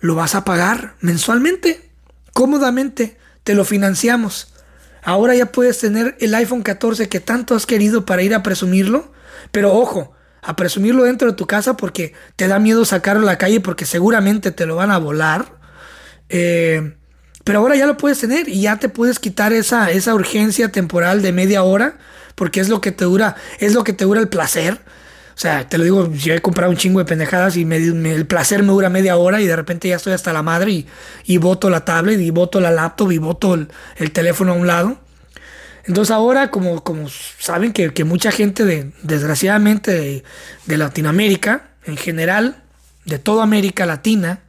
Lo 0.00 0.14
vas 0.14 0.34
a 0.34 0.44
pagar 0.46 0.94
mensualmente 1.00 1.85
cómodamente 2.36 3.16
te 3.44 3.54
lo 3.54 3.64
financiamos. 3.64 4.48
Ahora 5.02 5.34
ya 5.34 5.46
puedes 5.46 5.78
tener 5.78 6.18
el 6.20 6.34
iPhone 6.34 6.62
14 6.62 7.08
que 7.08 7.18
tanto 7.18 7.54
has 7.54 7.64
querido 7.64 8.04
para 8.04 8.22
ir 8.22 8.34
a 8.34 8.42
presumirlo. 8.42 9.10
Pero 9.52 9.72
ojo, 9.72 10.12
a 10.42 10.54
presumirlo 10.54 11.04
dentro 11.04 11.30
de 11.30 11.34
tu 11.34 11.46
casa 11.46 11.78
porque 11.78 12.12
te 12.36 12.46
da 12.46 12.58
miedo 12.58 12.84
sacarlo 12.84 13.22
a 13.22 13.32
la 13.32 13.38
calle 13.38 13.60
porque 13.60 13.86
seguramente 13.86 14.50
te 14.50 14.66
lo 14.66 14.76
van 14.76 14.90
a 14.90 14.98
volar. 14.98 15.46
Eh, 16.28 16.94
pero 17.42 17.60
ahora 17.60 17.74
ya 17.74 17.86
lo 17.86 17.96
puedes 17.96 18.20
tener 18.20 18.50
y 18.50 18.60
ya 18.60 18.76
te 18.76 18.90
puedes 18.90 19.18
quitar 19.18 19.54
esa, 19.54 19.90
esa 19.90 20.14
urgencia 20.14 20.70
temporal 20.70 21.22
de 21.22 21.32
media 21.32 21.62
hora 21.62 21.96
porque 22.34 22.60
es 22.60 22.68
lo 22.68 22.82
que 22.82 22.92
te 22.92 23.06
dura, 23.06 23.36
es 23.60 23.72
lo 23.72 23.82
que 23.82 23.94
te 23.94 24.04
dura 24.04 24.20
el 24.20 24.28
placer. 24.28 24.78
O 25.36 25.38
sea, 25.38 25.68
te 25.68 25.76
lo 25.76 25.84
digo, 25.84 26.10
yo 26.14 26.32
he 26.32 26.40
comprado 26.40 26.70
un 26.70 26.78
chingo 26.78 26.98
de 26.98 27.04
pendejadas 27.04 27.58
y 27.58 27.62
el 27.70 28.26
placer 28.26 28.62
me 28.62 28.72
dura 28.72 28.88
media 28.88 29.18
hora 29.18 29.38
y 29.38 29.46
de 29.46 29.54
repente 29.54 29.86
ya 29.86 29.96
estoy 29.96 30.14
hasta 30.14 30.32
la 30.32 30.42
madre 30.42 30.70
y, 30.72 30.86
y 31.26 31.36
boto 31.36 31.68
la 31.68 31.84
tablet 31.84 32.18
y 32.20 32.30
boto 32.30 32.58
la 32.58 32.70
laptop 32.70 33.12
y 33.12 33.18
boto 33.18 33.52
el, 33.52 34.12
teléfono 34.12 34.52
a 34.52 34.54
un 34.54 34.66
lado. 34.66 34.96
Entonces 35.84 36.10
ahora, 36.10 36.50
como, 36.50 36.82
como 36.82 37.10
saben 37.38 37.74
que, 37.74 38.04
mucha 38.04 38.30
gente, 38.30 38.64
de, 38.64 38.92
desgraciadamente, 39.02 40.24
de, 40.64 40.76
Latinoamérica, 40.78 41.68
en 41.84 41.98
general, 41.98 42.62
de 43.04 43.18
toda 43.18 43.42
América 43.42 43.84
Latina, 43.84 44.40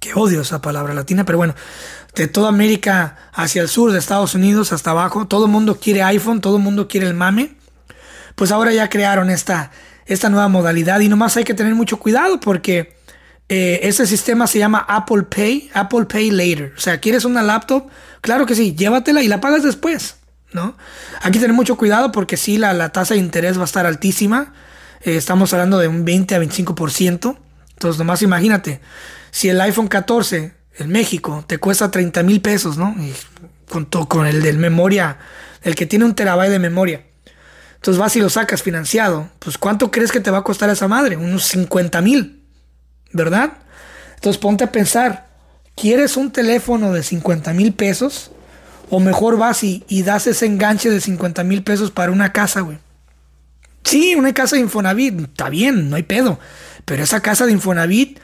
que 0.00 0.14
odio 0.14 0.40
esa 0.40 0.62
palabra 0.62 0.94
latina, 0.94 1.26
pero 1.26 1.36
bueno, 1.36 1.54
de 2.14 2.28
toda 2.28 2.48
América 2.48 3.28
hacia 3.34 3.60
el 3.60 3.68
sur, 3.68 3.92
de 3.92 3.98
Estados 3.98 4.34
Unidos 4.34 4.72
hasta 4.72 4.92
abajo, 4.92 5.26
todo 5.26 5.44
el 5.44 5.52
mundo 5.52 5.78
quiere 5.78 6.02
iPhone, 6.02 6.40
todo 6.40 6.56
el 6.56 6.62
mundo 6.62 6.88
quiere 6.88 7.06
el 7.06 7.14
mame, 7.14 7.56
pues 8.36 8.52
ahora 8.52 8.72
ya 8.72 8.88
crearon 8.88 9.28
esta, 9.28 9.70
esta 10.08 10.28
nueva 10.28 10.48
modalidad 10.48 11.00
y 11.00 11.08
nomás 11.08 11.36
hay 11.36 11.44
que 11.44 11.54
tener 11.54 11.74
mucho 11.74 11.98
cuidado 11.98 12.40
porque 12.40 12.96
eh, 13.48 13.80
ese 13.82 14.06
sistema 14.06 14.46
se 14.46 14.58
llama 14.58 14.84
Apple 14.88 15.22
Pay, 15.24 15.70
Apple 15.74 16.06
Pay 16.06 16.30
Later. 16.30 16.72
O 16.76 16.80
sea, 16.80 16.98
¿quieres 16.98 17.24
una 17.24 17.42
laptop? 17.42 17.88
Claro 18.20 18.46
que 18.46 18.54
sí, 18.54 18.74
llévatela 18.74 19.22
y 19.22 19.28
la 19.28 19.40
pagas 19.40 19.62
después, 19.62 20.16
¿no? 20.52 20.76
Hay 21.22 21.30
que 21.30 21.38
tener 21.38 21.54
mucho 21.54 21.76
cuidado 21.76 22.10
porque 22.10 22.36
sí, 22.36 22.58
la, 22.58 22.72
la 22.72 22.90
tasa 22.90 23.14
de 23.14 23.20
interés 23.20 23.56
va 23.56 23.62
a 23.62 23.66
estar 23.66 23.86
altísima. 23.86 24.52
eh, 25.02 25.16
estamos 25.16 25.52
hablando 25.52 25.78
de 25.78 25.88
un 25.88 26.04
20 26.04 26.34
a 26.34 26.40
25%. 26.40 27.38
Entonces, 27.70 27.98
nomás 27.98 28.22
imagínate, 28.22 28.80
si 29.30 29.48
el 29.48 29.60
iPhone 29.60 29.88
14 29.88 30.52
en 30.78 30.88
México 30.90 31.44
te 31.46 31.58
cuesta 31.58 31.90
30 31.90 32.22
mil 32.22 32.40
pesos, 32.40 32.76
¿no? 32.76 32.94
Y 32.98 33.14
con, 33.68 33.84
con 33.84 34.26
el 34.26 34.42
del 34.42 34.58
memoria, 34.58 35.18
el 35.62 35.74
que 35.74 35.86
tiene 35.86 36.04
un 36.04 36.14
terabyte 36.14 36.50
de 36.50 36.58
memoria. 36.58 37.04
Entonces 37.78 37.98
vas 37.98 38.16
y 38.16 38.20
lo 38.20 38.28
sacas 38.28 38.62
financiado. 38.62 39.30
Pues 39.38 39.56
¿cuánto 39.56 39.90
crees 39.90 40.12
que 40.12 40.20
te 40.20 40.30
va 40.30 40.38
a 40.38 40.44
costar 40.44 40.68
esa 40.70 40.88
madre? 40.88 41.16
Unos 41.16 41.44
50 41.46 42.00
mil, 42.02 42.42
¿verdad? 43.12 43.52
Entonces 44.16 44.38
ponte 44.40 44.64
a 44.64 44.72
pensar, 44.72 45.28
¿quieres 45.76 46.16
un 46.16 46.32
teléfono 46.32 46.92
de 46.92 47.02
50 47.02 47.52
mil 47.52 47.72
pesos? 47.72 48.32
O 48.90 49.00
mejor 49.00 49.38
vas 49.38 49.62
y, 49.62 49.84
y, 49.88 50.02
das 50.02 50.26
ese 50.26 50.46
enganche 50.46 50.90
de 50.90 51.00
50 51.00 51.44
mil 51.44 51.62
pesos 51.62 51.90
para 51.90 52.10
una 52.10 52.32
casa, 52.32 52.62
güey. 52.62 52.78
Sí, 53.84 54.14
una 54.14 54.32
casa 54.32 54.56
de 54.56 54.62
Infonavit, 54.62 55.20
está 55.20 55.48
bien, 55.50 55.88
no 55.90 55.96
hay 55.96 56.02
pedo. 56.02 56.38
Pero 56.84 57.02
esa 57.02 57.20
casa 57.20 57.46
de 57.46 57.52
Infonavit, 57.52 58.18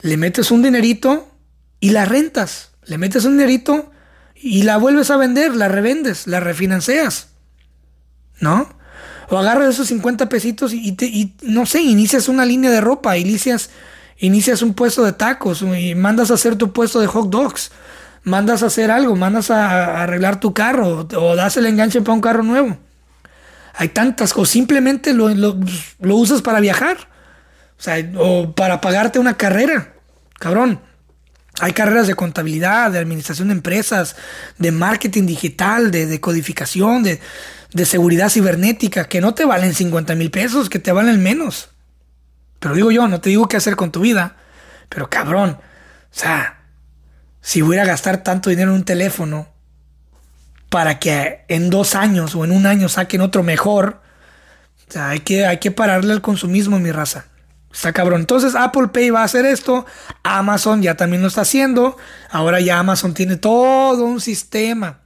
le 0.00 0.16
metes 0.16 0.50
un 0.50 0.62
dinerito 0.62 1.28
y 1.80 1.90
la 1.90 2.04
rentas. 2.04 2.70
Le 2.84 2.98
metes 2.98 3.24
un 3.24 3.38
dinerito 3.38 3.90
y 4.34 4.62
la 4.62 4.76
vuelves 4.76 5.10
a 5.10 5.16
vender, 5.16 5.56
la 5.56 5.68
revendes, 5.68 6.26
la 6.26 6.40
refinancias. 6.40 7.28
¿No? 8.40 8.68
O 9.28 9.38
agarras 9.38 9.74
esos 9.74 9.88
50 9.88 10.28
pesitos 10.28 10.72
y, 10.72 11.34
no 11.42 11.66
sé, 11.66 11.82
inicias 11.82 12.28
una 12.28 12.44
línea 12.44 12.70
de 12.70 12.80
ropa, 12.80 13.16
inicias, 13.16 13.70
inicias 14.18 14.62
un 14.62 14.74
puesto 14.74 15.04
de 15.04 15.12
tacos 15.12 15.62
y 15.62 15.94
mandas 15.94 16.30
a 16.30 16.34
hacer 16.34 16.56
tu 16.56 16.72
puesto 16.72 17.00
de 17.00 17.06
hot 17.06 17.30
dogs. 17.30 17.70
Mandas 18.22 18.62
a 18.62 18.66
hacer 18.66 18.90
algo, 18.90 19.16
mandas 19.16 19.50
a, 19.50 20.02
arreglar 20.02 20.40
tu 20.40 20.54
carro 20.54 21.06
o, 21.14 21.36
das 21.36 21.56
el 21.58 21.66
enganche 21.66 22.00
para 22.00 22.14
un 22.14 22.20
carro 22.20 22.42
nuevo. 22.42 22.78
Hay 23.74 23.88
tantas 23.88 24.32
cosas, 24.32 24.52
simplemente 24.52 25.12
lo, 25.12 25.28
lo 25.28 26.16
usas 26.16 26.40
para 26.40 26.60
viajar. 26.60 26.96
O 27.78 27.82
sea, 27.82 27.96
o 28.16 28.54
para 28.54 28.80
pagarte 28.80 29.18
una 29.18 29.36
carrera. 29.36 29.94
Cabrón. 30.38 30.80
Hay 31.60 31.72
carreras 31.72 32.08
de 32.08 32.14
contabilidad, 32.14 32.90
de 32.90 32.98
administración 32.98 33.48
de 33.48 33.54
empresas, 33.54 34.16
de 34.58 34.72
marketing 34.72 35.26
digital, 35.26 35.92
de, 35.92 36.20
codificación, 36.20 37.04
de, 37.04 37.20
de, 37.74 37.84
seguridad 37.84 38.30
cibernética, 38.30 39.04
que 39.04 39.20
no 39.20 39.34
te 39.34 39.44
valen 39.44 39.74
50 39.74 40.14
mil 40.14 40.30
pesos, 40.30 40.70
que 40.70 40.78
te 40.78 40.92
valen 40.92 41.22
menos. 41.22 41.70
Pero 42.60 42.74
digo 42.74 42.90
yo, 42.90 43.08
no 43.08 43.20
te 43.20 43.30
digo 43.30 43.48
qué 43.48 43.56
hacer 43.56 43.76
con 43.76 43.92
tu 43.92 44.00
vida, 44.00 44.36
pero 44.88 45.10
cabrón, 45.10 45.58
o 45.60 46.16
sea, 46.16 46.62
si 47.40 47.60
voy 47.60 47.78
a 47.78 47.84
gastar 47.84 48.22
tanto 48.22 48.50
dinero 48.50 48.70
en 48.70 48.78
un 48.78 48.84
teléfono 48.84 49.48
para 50.70 50.98
que 50.98 51.44
en 51.48 51.70
dos 51.70 51.94
años 51.94 52.34
o 52.34 52.44
en 52.44 52.52
un 52.52 52.66
año 52.66 52.88
saquen 52.88 53.20
otro 53.20 53.42
mejor, 53.42 54.00
o 54.88 54.92
sea, 54.92 55.10
hay 55.10 55.20
que, 55.20 55.46
hay 55.46 55.58
que 55.58 55.70
pararle 55.70 56.12
al 56.12 56.22
consumismo, 56.22 56.78
mi 56.78 56.90
raza. 56.90 57.26
Está 57.72 57.92
cabrón. 57.92 58.20
Entonces 58.20 58.54
Apple 58.54 58.88
Pay 58.88 59.10
va 59.10 59.22
a 59.22 59.24
hacer 59.24 59.44
esto. 59.44 59.84
Amazon 60.22 60.80
ya 60.80 60.96
también 60.96 61.22
lo 61.22 61.28
está 61.28 61.40
haciendo. 61.40 61.96
Ahora 62.30 62.60
ya 62.60 62.78
Amazon 62.78 63.14
tiene 63.14 63.36
todo 63.36 64.04
un 64.04 64.20
sistema 64.20 65.03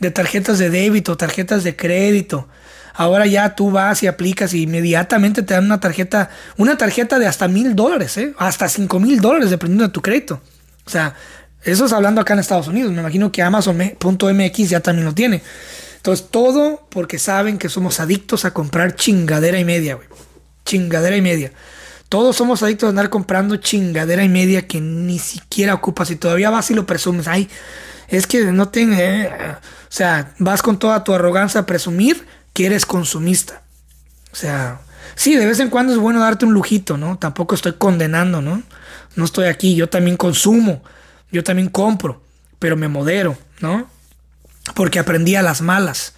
de 0.00 0.10
tarjetas 0.10 0.58
de 0.58 0.70
débito, 0.70 1.16
tarjetas 1.16 1.62
de 1.62 1.76
crédito. 1.76 2.48
Ahora 2.94 3.26
ya 3.26 3.54
tú 3.54 3.70
vas 3.70 4.02
y 4.02 4.06
aplicas 4.06 4.52
y 4.52 4.62
inmediatamente 4.62 5.42
te 5.42 5.54
dan 5.54 5.64
una 5.64 5.80
tarjeta, 5.80 6.30
una 6.56 6.76
tarjeta 6.76 7.18
de 7.18 7.26
hasta 7.26 7.48
mil 7.48 7.76
dólares, 7.76 8.16
¿eh? 8.16 8.34
hasta 8.38 8.68
cinco 8.68 8.98
mil 8.98 9.20
dólares 9.20 9.50
dependiendo 9.50 9.84
de 9.84 9.90
tu 9.90 10.02
crédito. 10.02 10.42
O 10.84 10.90
sea, 10.90 11.14
eso 11.62 11.84
es 11.84 11.92
hablando 11.92 12.20
acá 12.20 12.34
en 12.34 12.40
Estados 12.40 12.68
Unidos. 12.68 12.92
Me 12.92 13.00
imagino 13.00 13.30
que 13.30 13.42
Amazon.mx 13.42 14.68
ya 14.68 14.80
también 14.80 15.04
lo 15.04 15.14
tiene. 15.14 15.42
Entonces, 15.96 16.26
todo 16.30 16.86
porque 16.90 17.18
saben 17.18 17.58
que 17.58 17.68
somos 17.68 18.00
adictos 18.00 18.44
a 18.46 18.54
comprar 18.54 18.96
chingadera 18.96 19.58
y 19.60 19.64
media, 19.64 19.96
güey. 19.96 20.08
Chingadera 20.64 21.16
y 21.16 21.22
media. 21.22 21.52
Todos 22.08 22.36
somos 22.36 22.62
adictos 22.62 22.86
a 22.86 22.90
andar 22.90 23.10
comprando 23.10 23.56
chingadera 23.56 24.24
y 24.24 24.28
media 24.28 24.66
que 24.66 24.80
ni 24.80 25.18
siquiera 25.18 25.74
ocupas 25.74 26.10
y 26.10 26.16
todavía 26.16 26.50
vas 26.50 26.70
y 26.70 26.74
lo 26.74 26.86
presumes. 26.86 27.28
Ay, 27.28 27.48
es 28.10 28.26
que 28.26 28.44
no 28.46 28.68
tengo... 28.68 28.94
Eh, 28.98 29.30
o 29.30 29.92
sea, 29.92 30.34
vas 30.38 30.62
con 30.62 30.78
toda 30.78 31.02
tu 31.02 31.14
arrogancia 31.14 31.62
a 31.62 31.66
presumir 31.66 32.26
que 32.52 32.66
eres 32.66 32.86
consumista. 32.86 33.62
O 34.32 34.36
sea, 34.36 34.80
sí, 35.14 35.34
de 35.34 35.46
vez 35.46 35.58
en 35.60 35.70
cuando 35.70 35.92
es 35.92 35.98
bueno 35.98 36.20
darte 36.20 36.44
un 36.44 36.52
lujito, 36.52 36.96
¿no? 36.96 37.18
Tampoco 37.18 37.54
estoy 37.54 37.72
condenando, 37.72 38.42
¿no? 38.42 38.62
No 39.16 39.24
estoy 39.24 39.48
aquí, 39.48 39.74
yo 39.74 39.88
también 39.88 40.16
consumo, 40.16 40.82
yo 41.32 41.42
también 41.42 41.68
compro, 41.68 42.22
pero 42.58 42.76
me 42.76 42.88
modero, 42.88 43.36
¿no? 43.60 43.88
Porque 44.74 44.98
aprendí 44.98 45.34
a 45.34 45.42
las 45.42 45.60
malas. 45.60 46.14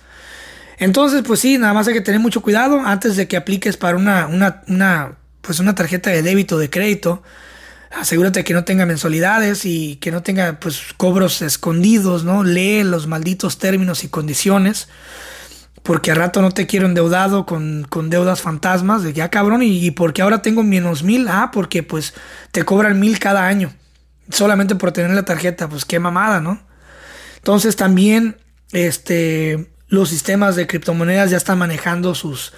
Entonces, 0.78 1.22
pues 1.26 1.40
sí, 1.40 1.59
nada 1.59 1.72
más 1.72 1.88
hay 1.88 1.95
que 1.95 2.01
tener 2.01 2.20
mucho 2.20 2.43
cuidado 2.43 2.80
antes 2.84 3.16
de 3.16 3.28
que 3.28 3.36
apliques 3.36 3.76
para 3.76 3.97
una, 3.97 4.26
una, 4.26 4.62
una 4.66 5.16
pues 5.40 5.61
una 5.61 5.74
tarjeta 5.74 6.11
de 6.11 6.22
débito 6.22 6.59
de 6.59 6.70
crédito. 6.70 7.22
Asegúrate 7.95 8.45
que 8.45 8.55
no 8.55 8.64
tenga 8.64 8.86
mensualidades 8.86 9.64
y 9.64 9.97
que 9.97 10.11
no 10.11 10.22
tenga 10.22 10.59
pues 10.59 10.80
cobros 10.97 11.43
escondidos, 11.43 12.24
¿no? 12.24 12.43
Lee 12.43 12.82
los 12.84 13.07
malditos 13.07 13.59
términos 13.59 14.05
y 14.05 14.09
condiciones. 14.09 14.88
Porque 15.82 16.12
a 16.12 16.14
rato 16.14 16.40
no 16.43 16.53
te 16.53 16.66
quiero 16.66 16.86
endeudado 16.86 17.45
con, 17.45 17.86
con 17.88 18.09
deudas 18.09 18.40
fantasmas. 18.40 19.03
De 19.03 19.12
ya 19.12 19.30
cabrón, 19.30 19.62
y, 19.62 19.84
y 19.84 19.90
porque 19.90 20.22
ahora 20.22 20.40
tengo 20.43 20.62
menos 20.62 21.03
mil. 21.03 21.28
Ah, 21.28 21.51
porque 21.53 21.82
pues 21.82 22.14
te 22.51 22.64
cobran 22.64 22.99
mil 23.01 23.18
cada 23.18 23.47
año. 23.47 23.72
Solamente 24.30 24.74
por 24.74 24.93
tener 24.93 25.11
la 25.11 25.24
tarjeta. 25.24 25.68
Pues 25.68 25.84
qué 25.84 25.99
mamada, 25.99 26.40
¿no? 26.40 26.62
Entonces 27.36 27.74
también 27.76 28.36
este, 28.72 29.70
los 29.88 30.09
sistemas 30.09 30.57
de 30.57 30.66
criptomonedas 30.66 31.30
ya 31.30 31.36
están 31.36 31.59
manejando 31.59 32.14
sus, 32.14 32.53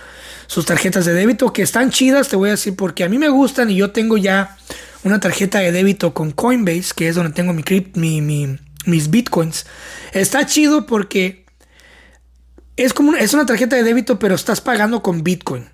sus 0.47 0.66
tarjetas 0.66 1.05
de 1.05 1.14
débito 1.14 1.53
que 1.53 1.62
están 1.62 1.90
chidas, 1.90 2.28
te 2.28 2.36
voy 2.36 2.49
a 2.49 2.53
decir, 2.53 2.76
porque 2.76 3.05
a 3.05 3.09
mí 3.09 3.18
me 3.18 3.28
gustan 3.28 3.70
y 3.70 3.76
yo 3.76 3.90
tengo 3.90 4.16
ya 4.16 4.57
una 5.05 5.20
tarjeta 5.20 5.59
de 5.59 5.72
débito 5.72 6.14
con 6.14 6.30
Coinbase, 6.30 6.92
que 6.95 7.09
es 7.09 7.14
donde 7.14 7.32
tengo 7.32 7.53
mi, 7.53 7.62
mi, 7.95 8.59
mis 8.86 9.11
bitcoins. 9.11 9.66
Está 10.12 10.47
chido 10.47 10.86
porque 10.86 11.45
es 12.76 12.92
como 12.95 13.11
una, 13.11 13.20
es 13.20 13.34
una 13.34 13.47
tarjeta 13.47 13.76
de 13.76 13.82
débito, 13.82 14.18
pero 14.18 14.34
estás 14.34 14.61
pagando 14.61 15.03
con 15.03 15.22
bitcoin. 15.22 15.68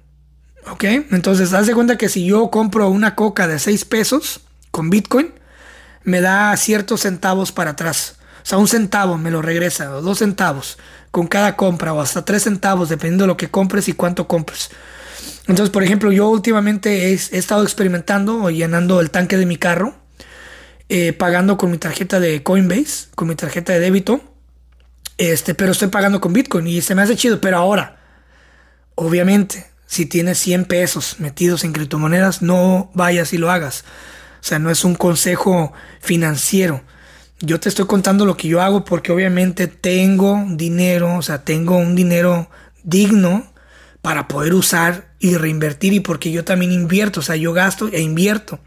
¿Ok? 0.71 0.85
Entonces, 0.85 1.53
haz 1.53 1.67
de 1.67 1.75
cuenta 1.75 1.97
que 1.97 2.09
si 2.09 2.27
yo 2.27 2.51
compro 2.51 2.89
una 2.91 3.15
coca 3.15 3.49
de 3.49 3.59
6 3.59 3.85
pesos 3.87 4.41
con 4.71 4.91
bitcoin, 4.91 5.33
me 6.05 6.21
da 6.21 6.57
ciertos 6.57 7.01
centavos 7.03 7.53
para 7.53 7.71
atrás. 7.71 8.17
O 8.43 8.47
sea, 8.47 8.59
un 8.59 8.69
centavo 8.69 9.17
me 9.19 9.31
lo 9.31 9.43
regresa, 9.43 9.95
o 9.95 10.03
dos 10.03 10.19
centavos 10.19 10.79
con 11.11 11.27
cada 11.27 11.57
compra, 11.57 11.93
o 11.93 12.01
hasta 12.01 12.25
tres 12.25 12.45
centavos, 12.45 12.89
dependiendo 12.89 13.25
de 13.25 13.29
lo 13.29 13.37
que 13.37 13.51
compres 13.51 13.89
y 13.89 13.93
cuánto 13.93 14.29
compres. 14.29 14.71
Entonces, 15.49 15.71
por 15.71 15.83
ejemplo, 15.83 16.13
yo 16.13 16.29
últimamente 16.29 17.09
he, 17.11 17.13
estado 17.13 17.63
experimentando 17.63 18.45
o 18.45 18.51
llenando 18.51 19.01
el 19.01 19.11
tanque 19.11 19.37
de 19.37 19.47
mi 19.47 19.57
carro, 19.57 19.95
eh, 20.89 21.13
pagando 21.13 21.57
con 21.57 21.71
mi 21.71 21.79
tarjeta 21.79 22.21
de 22.21 22.43
Coinbase, 22.43 23.09
con 23.15 23.29
mi 23.29 23.35
tarjeta 23.35 23.73
de 23.73 23.81
débito, 23.81 24.21
este, 25.19 25.55
pero 25.55 25.73
estoy 25.73 25.89
pagando 25.89 26.21
con 26.21 26.33
Bitcoin 26.33 26.67
y 26.67 26.81
se 26.81 26.95
me 26.95 27.03
hace 27.03 27.17
chido. 27.17 27.41
Pero 27.41 27.59
ahora, 27.59 27.99
obviamente, 28.95 29.67
si 29.87 30.07
tienes 30.07 30.39
100 30.39 30.65
pesos 30.67 31.17
metidos 31.19 31.65
en 31.65 31.73
criptomonedas, 31.73 32.43
no 32.43 32.91
vayas 32.95 33.33
y 33.33 33.39
lo 33.39 33.51
hagas. 33.51 33.85
O 34.41 34.45
sea, 34.45 34.59
no 34.59 34.71
es 34.71 34.85
un 34.85 34.95
consejo 34.95 35.73
financiero 36.01 36.83
yo 37.41 37.59
te 37.59 37.69
estoy 37.69 37.87
contando 37.87 38.27
lo 38.27 38.37
que 38.37 38.49
yo 38.49 38.61
hago 38.61 38.85
porque 38.85 39.13
obviamente 39.13 39.67
tengo 39.67 40.45
dinero, 40.51 41.17
o 41.17 41.23
sea, 41.23 41.43
tengo 41.43 41.77
un 41.77 41.95
dinero 41.95 42.51
digno 42.83 43.51
para 44.03 44.29
poder 44.29 44.55
usar 44.55 45.09
y 45.19 45.37
reinvertir 45.37 45.93
y 45.93 46.01
porque 46.01 46.31
yo 46.31 46.45
también 46.45 46.73
invierto, 46.73 47.21
o 47.21 47.23
sea, 47.23 47.37
yo 47.37 47.53
gasto 47.53 47.89
e 47.93 48.01
invierto. 48.01 48.59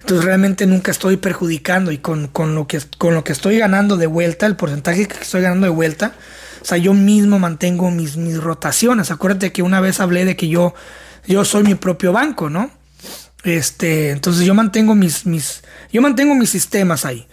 Entonces 0.00 0.24
realmente 0.24 0.66
nunca 0.66 0.90
estoy 0.90 1.18
perjudicando 1.18 1.92
y 1.92 1.98
con, 1.98 2.30
lo, 2.54 2.66
que, 2.66 2.80
con 2.96 3.14
lo 3.14 3.22
que 3.22 3.32
estoy 3.32 3.58
ganando 3.58 3.96
de 3.96 4.06
vuelta, 4.06 4.46
el 4.46 4.56
porcentaje 4.56 5.06
que 5.06 5.18
estoy 5.20 5.42
ganando 5.42 5.66
de 5.66 5.72
vuelta, 5.72 6.14
o 6.62 6.64
sea, 6.64 6.78
yo 6.78 6.94
mismo 6.94 7.38
mantengo 7.38 7.90
mis, 7.90 8.16
mis 8.16 8.38
rotaciones. 8.38 9.10
Acuérdate 9.10 9.52
que 9.52 9.62
una 9.62 9.80
vez 9.80 10.00
hablé 10.00 10.24
de 10.24 10.36
que 10.36 10.48
yo, 10.48 10.74
yo 11.26 11.44
soy 11.44 11.64
mi 11.64 11.74
propio 11.74 12.12
banco, 12.12 12.50
¿no? 12.50 12.70
Este, 13.44 14.10
entonces 14.10 14.44
yo 14.44 14.54
mantengo 14.54 14.94
mis, 14.94 15.24
mis, 15.26 15.62
yo 15.92 16.02
mantengo 16.02 16.34
mis 16.34 16.50
sistemas 16.50 17.04
ahí. 17.04 17.26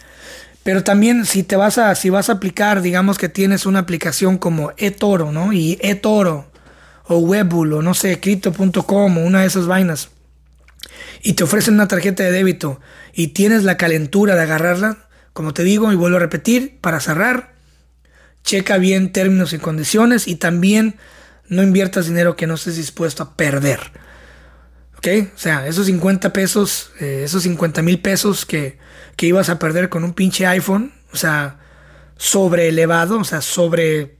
Pero 0.68 0.84
también 0.84 1.24
si 1.24 1.44
te 1.44 1.56
vas 1.56 1.78
a, 1.78 1.94
si 1.94 2.10
vas 2.10 2.28
a 2.28 2.34
aplicar, 2.34 2.82
digamos 2.82 3.16
que 3.16 3.30
tienes 3.30 3.64
una 3.64 3.78
aplicación 3.78 4.36
como 4.36 4.74
eToro, 4.76 5.32
¿no? 5.32 5.54
Y 5.54 5.78
eToro 5.80 6.52
o 7.04 7.16
Webbull 7.20 7.72
o 7.72 7.80
no 7.80 7.94
sé, 7.94 8.20
Crypto.com 8.20 9.16
o 9.16 9.20
una 9.22 9.40
de 9.40 9.46
esas 9.46 9.66
vainas. 9.66 10.10
Y 11.22 11.32
te 11.32 11.44
ofrecen 11.44 11.72
una 11.72 11.88
tarjeta 11.88 12.22
de 12.22 12.32
débito 12.32 12.82
y 13.14 13.28
tienes 13.28 13.64
la 13.64 13.78
calentura 13.78 14.34
de 14.34 14.42
agarrarla, 14.42 15.08
como 15.32 15.54
te 15.54 15.64
digo 15.64 15.90
y 15.90 15.96
vuelvo 15.96 16.18
a 16.18 16.20
repetir, 16.20 16.76
para 16.82 17.00
cerrar, 17.00 17.54
checa 18.44 18.76
bien 18.76 19.10
términos 19.10 19.54
y 19.54 19.58
condiciones 19.58 20.28
y 20.28 20.34
también 20.34 20.96
no 21.48 21.62
inviertas 21.62 22.08
dinero 22.08 22.36
que 22.36 22.46
no 22.46 22.56
estés 22.56 22.76
dispuesto 22.76 23.22
a 23.22 23.36
perder. 23.36 23.80
¿Ok? 24.98 25.06
O 25.34 25.38
sea, 25.38 25.66
esos 25.66 25.86
50 25.86 26.32
pesos, 26.32 26.90
eh, 27.00 27.22
esos 27.24 27.44
50 27.44 27.82
mil 27.82 28.00
pesos 28.00 28.44
que, 28.44 28.78
que 29.16 29.26
ibas 29.26 29.48
a 29.48 29.58
perder 29.58 29.88
con 29.88 30.04
un 30.04 30.12
pinche 30.12 30.46
iPhone, 30.46 30.92
o 31.12 31.16
sea, 31.16 31.58
sobre 32.16 32.68
elevado, 32.68 33.18
o 33.18 33.24
sea, 33.24 33.40
sobre 33.40 34.16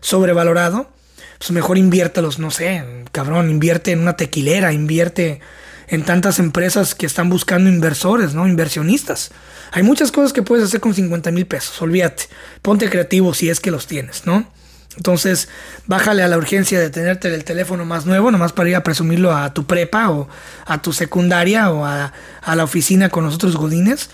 sobrevalorado, 0.00 0.90
pues 1.38 1.50
mejor 1.50 1.78
inviértelos, 1.78 2.38
no 2.38 2.50
sé, 2.50 2.84
cabrón, 3.12 3.50
invierte 3.50 3.92
en 3.92 4.00
una 4.00 4.16
tequilera, 4.16 4.72
invierte 4.72 5.40
en 5.88 6.04
tantas 6.04 6.38
empresas 6.38 6.94
que 6.94 7.06
están 7.06 7.28
buscando 7.28 7.68
inversores, 7.68 8.34
¿no? 8.34 8.48
Inversionistas. 8.48 9.30
Hay 9.72 9.82
muchas 9.82 10.10
cosas 10.12 10.32
que 10.32 10.42
puedes 10.42 10.64
hacer 10.64 10.80
con 10.80 10.94
50 10.94 11.30
mil 11.30 11.46
pesos, 11.46 11.80
olvídate. 11.82 12.24
Ponte 12.62 12.88
creativo 12.88 13.34
si 13.34 13.50
es 13.50 13.60
que 13.60 13.70
los 13.70 13.86
tienes, 13.86 14.24
¿no? 14.26 14.50
Entonces, 14.96 15.48
bájale 15.86 16.22
a 16.22 16.28
la 16.28 16.36
urgencia 16.36 16.78
de 16.78 16.90
tenerte 16.90 17.34
el 17.34 17.44
teléfono 17.44 17.84
más 17.84 18.04
nuevo, 18.04 18.30
nomás 18.30 18.52
para 18.52 18.68
ir 18.68 18.76
a 18.76 18.82
presumirlo 18.82 19.34
a 19.34 19.54
tu 19.54 19.64
prepa 19.64 20.10
o 20.10 20.28
a 20.66 20.82
tu 20.82 20.92
secundaria 20.92 21.70
o 21.70 21.84
a, 21.84 22.12
la 22.54 22.64
oficina 22.64 23.08
con 23.08 23.24
los 23.24 23.34
otros 23.34 23.56
godines. 23.56 24.10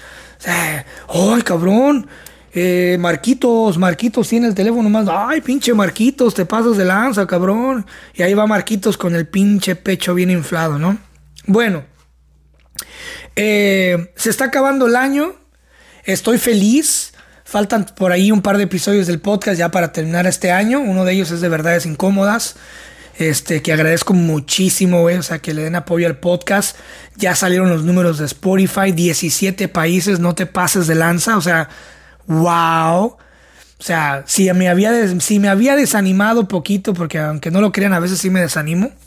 ¡Ay, 0.47 1.43
cabrón! 1.43 2.07
Eh, 2.55 2.97
Marquitos, 2.99 3.77
Marquitos 3.77 4.29
tiene 4.29 4.47
el 4.47 4.55
teléfono 4.55 4.89
más. 4.89 5.07
¡Ay, 5.11 5.41
pinche 5.41 5.75
Marquitos! 5.75 6.35
Te 6.35 6.47
pasas 6.47 6.77
de 6.77 6.85
lanza, 6.85 7.27
cabrón. 7.27 7.85
Y 8.15 8.23
ahí 8.23 8.35
va 8.35 8.47
Marquitos 8.47 8.97
con 8.97 9.17
el 9.17 9.27
pinche 9.27 9.75
pecho 9.75 10.15
bien 10.15 10.31
inflado, 10.31 10.79
¿no? 10.79 10.97
Bueno, 11.47 11.85
eh, 13.35 14.13
se 14.15 14.31
está 14.31 14.47
acabando 14.47 14.87
el 14.87 14.95
año. 14.95 15.35
Estoy 16.05 16.39
feliz. 16.39 17.08
Faltan 17.49 17.87
por 17.97 18.13
ahí 18.13 18.31
un 18.31 18.43
par 18.43 18.59
de 18.59 18.65
episodios 18.65 19.07
del 19.07 19.21
podcast 19.21 19.59
ya 19.59 19.71
para 19.71 19.91
terminar 19.91 20.27
este 20.27 20.53
año. 20.53 20.81
Uno 20.81 21.07
de 21.07 21.15
ellos 21.15 21.31
es 21.31 21.41
de 21.41 21.49
verdades 21.49 21.87
incómodas. 21.87 22.57
Este, 23.17 23.63
que 23.63 23.73
agradezco 23.73 24.13
muchísimo, 24.13 25.01
güey. 25.01 25.17
O 25.17 25.23
sea, 25.23 25.39
que 25.39 25.55
le 25.55 25.63
den 25.63 25.75
apoyo 25.75 26.07
al 26.07 26.19
podcast. 26.19 26.77
Ya 27.17 27.35
salieron 27.35 27.71
los 27.71 27.85
números 27.85 28.19
de 28.19 28.27
Spotify. 28.27 28.93
17 28.93 29.67
países, 29.69 30.21
no 30.21 30.35
te 30.35 30.45
pases 30.45 30.87
de 30.89 30.95
lanza. 30.95 31.39
O 31.39 31.41
sea, 31.41 31.71
wow. 32.27 33.05
O 33.07 33.17
sea, 33.79 34.25
si 34.27 34.53
me 34.53 34.69
había, 34.69 35.19
si 35.19 35.39
me 35.39 35.49
había 35.49 35.75
desanimado 35.75 36.49
poquito, 36.49 36.93
porque 36.93 37.19
aunque 37.19 37.51
no 37.51 37.63
lo 37.63 37.73
crean, 37.73 37.95
a 37.95 37.99
veces 37.99 38.19
sí 38.19 38.29
me 38.29 38.43
desanimo. 38.43 38.91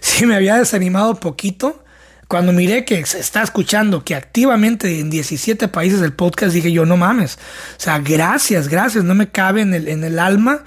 Si 0.00 0.26
me 0.26 0.34
había 0.34 0.56
desanimado 0.56 1.20
poquito 1.20 1.84
cuando 2.30 2.52
miré 2.52 2.84
que 2.84 3.04
se 3.06 3.18
está 3.18 3.42
escuchando 3.42 4.04
que 4.04 4.14
activamente 4.14 5.00
en 5.00 5.10
17 5.10 5.66
países 5.66 6.00
el 6.00 6.12
podcast, 6.12 6.54
dije 6.54 6.70
yo, 6.70 6.86
no 6.86 6.96
mames. 6.96 7.40
O 7.76 7.80
sea, 7.80 7.98
gracias, 7.98 8.68
gracias. 8.68 9.02
No 9.02 9.16
me 9.16 9.30
cabe 9.30 9.62
en 9.62 9.74
el, 9.74 9.88
en 9.88 10.04
el 10.04 10.16
alma. 10.20 10.62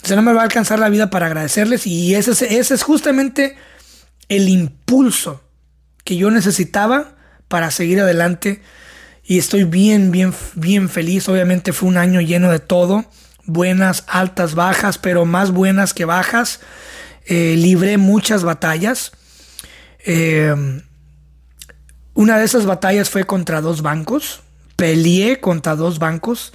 O 0.00 0.06
sea, 0.06 0.14
no 0.14 0.22
me 0.22 0.32
va 0.32 0.42
a 0.42 0.44
alcanzar 0.44 0.78
la 0.78 0.88
vida 0.88 1.10
para 1.10 1.26
agradecerles. 1.26 1.84
Y 1.84 2.14
ese, 2.14 2.60
es 2.60 2.82
justamente 2.84 3.56
el 4.28 4.48
impulso 4.48 5.42
que 6.04 6.16
yo 6.16 6.30
necesitaba 6.30 7.16
para 7.48 7.72
seguir 7.72 8.00
adelante. 8.00 8.62
Y 9.24 9.38
estoy 9.38 9.64
bien, 9.64 10.12
bien, 10.12 10.32
bien 10.54 10.88
feliz. 10.88 11.28
Obviamente 11.28 11.72
fue 11.72 11.88
un 11.88 11.96
año 11.96 12.20
lleno 12.20 12.52
de 12.52 12.60
todo. 12.60 13.04
Buenas, 13.46 14.04
altas, 14.06 14.54
bajas, 14.54 14.96
pero 14.98 15.24
más 15.24 15.50
buenas 15.50 15.92
que 15.92 16.04
bajas. 16.04 16.60
Eh, 17.26 17.56
libré 17.58 17.96
muchas 17.98 18.44
batallas. 18.44 19.10
Eh, 20.06 20.54
una 22.20 22.36
de 22.36 22.44
esas 22.44 22.66
batallas 22.66 23.08
fue 23.08 23.24
contra 23.24 23.62
dos 23.62 23.80
bancos. 23.80 24.42
Peleé 24.76 25.40
contra 25.40 25.74
dos 25.74 25.98
bancos. 25.98 26.52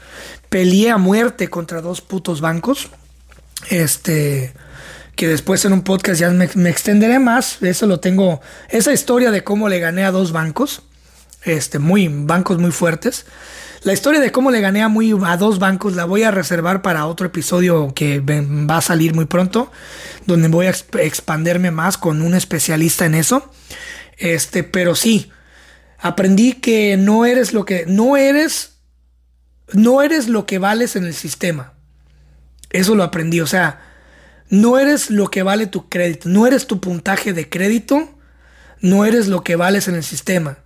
Peleé 0.49 0.91
a 0.91 0.99
muerte 0.99 1.49
contra 1.49 1.81
dos 1.81 2.01
putos 2.01 2.39
bancos. 2.39 2.89
Este. 3.71 4.53
Que 5.15 5.27
después 5.27 5.65
en 5.65 5.73
un 5.73 5.81
podcast 5.81 6.21
ya 6.21 6.29
me, 6.29 6.69
extenderé 6.69 7.17
más. 7.17 7.63
Eso 7.63 7.87
lo 7.87 7.99
tengo. 7.99 8.41
Esa 8.69 8.93
historia 8.93 9.31
de 9.31 9.43
cómo 9.43 9.67
le 9.67 9.79
gané 9.79 10.05
a 10.05 10.11
dos 10.11 10.31
bancos. 10.31 10.83
Este, 11.43 11.79
muy, 11.79 12.09
bancos 12.09 12.59
muy 12.59 12.71
fuertes. 12.71 13.25
La 13.81 13.93
historia 13.93 14.19
de 14.19 14.31
cómo 14.31 14.51
le 14.51 14.61
gané 14.61 14.83
a, 14.83 14.87
muy, 14.87 15.15
a 15.25 15.35
dos 15.35 15.57
bancos 15.57 15.95
la 15.95 16.05
voy 16.05 16.21
a 16.21 16.29
reservar 16.29 16.83
para 16.83 17.07
otro 17.07 17.25
episodio 17.25 17.91
que 17.95 18.19
va 18.19 18.77
a 18.77 18.81
salir 18.81 19.15
muy 19.15 19.25
pronto, 19.25 19.71
donde 20.27 20.47
voy 20.47 20.67
a 20.67 20.75
expanderme 20.99 21.71
más 21.71 21.97
con 21.97 22.21
un 22.21 22.35
especialista 22.35 23.07
en 23.07 23.15
eso. 23.15 23.51
Este, 24.17 24.63
pero 24.63 24.95
sí, 24.95 25.31
aprendí 26.05 26.53
que 26.53 26.97
no 26.97 27.25
eres 27.25 27.51
lo 27.51 27.65
que 27.65 27.85
no 27.87 28.15
eres 28.15 28.73
no 29.73 30.03
eres 30.03 30.27
lo 30.27 30.45
que 30.45 30.59
vales 30.59 30.95
en 30.95 31.05
el 31.05 31.15
sistema. 31.15 31.73
Eso 32.69 32.93
lo 32.93 33.01
aprendí, 33.01 33.41
o 33.41 33.47
sea, 33.47 33.81
no 34.49 34.77
eres 34.77 35.09
lo 35.09 35.31
que 35.31 35.41
vale 35.41 35.65
tu 35.65 35.89
crédito, 35.89 36.29
no 36.29 36.45
eres 36.45 36.67
tu 36.67 36.79
puntaje 36.79 37.33
de 37.33 37.49
crédito, 37.49 38.07
no 38.81 39.03
eres 39.03 39.25
lo 39.27 39.43
que 39.43 39.55
vales 39.55 39.87
en 39.87 39.95
el 39.95 40.03
sistema. 40.03 40.59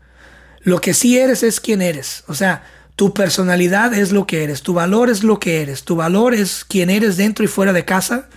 Lo 0.60 0.82
que 0.82 0.94
sí 0.94 1.18
eres 1.18 1.42
es 1.44 1.62
quien 1.62 1.82
eres, 1.82 2.26
o 2.28 2.34
sea, 2.34 2.64
tu 2.98 3.14
personalidad 3.14 3.94
es 3.94 4.12
lo 4.12 4.28
que 4.28 4.44
eres, 4.44 4.62
tu 4.62 4.74
valor 4.74 5.10
es 5.10 5.24
lo 5.24 5.40
que 5.40 5.62
eres, 5.62 5.86
tu 5.86 5.96
valor 5.96 6.34
es 6.34 6.66
quien 6.66 6.90
eres 6.90 7.16
dentro 7.16 7.46
y 7.46 7.48
fuera 7.48 7.72
de 7.72 7.86
casa, 7.86 8.28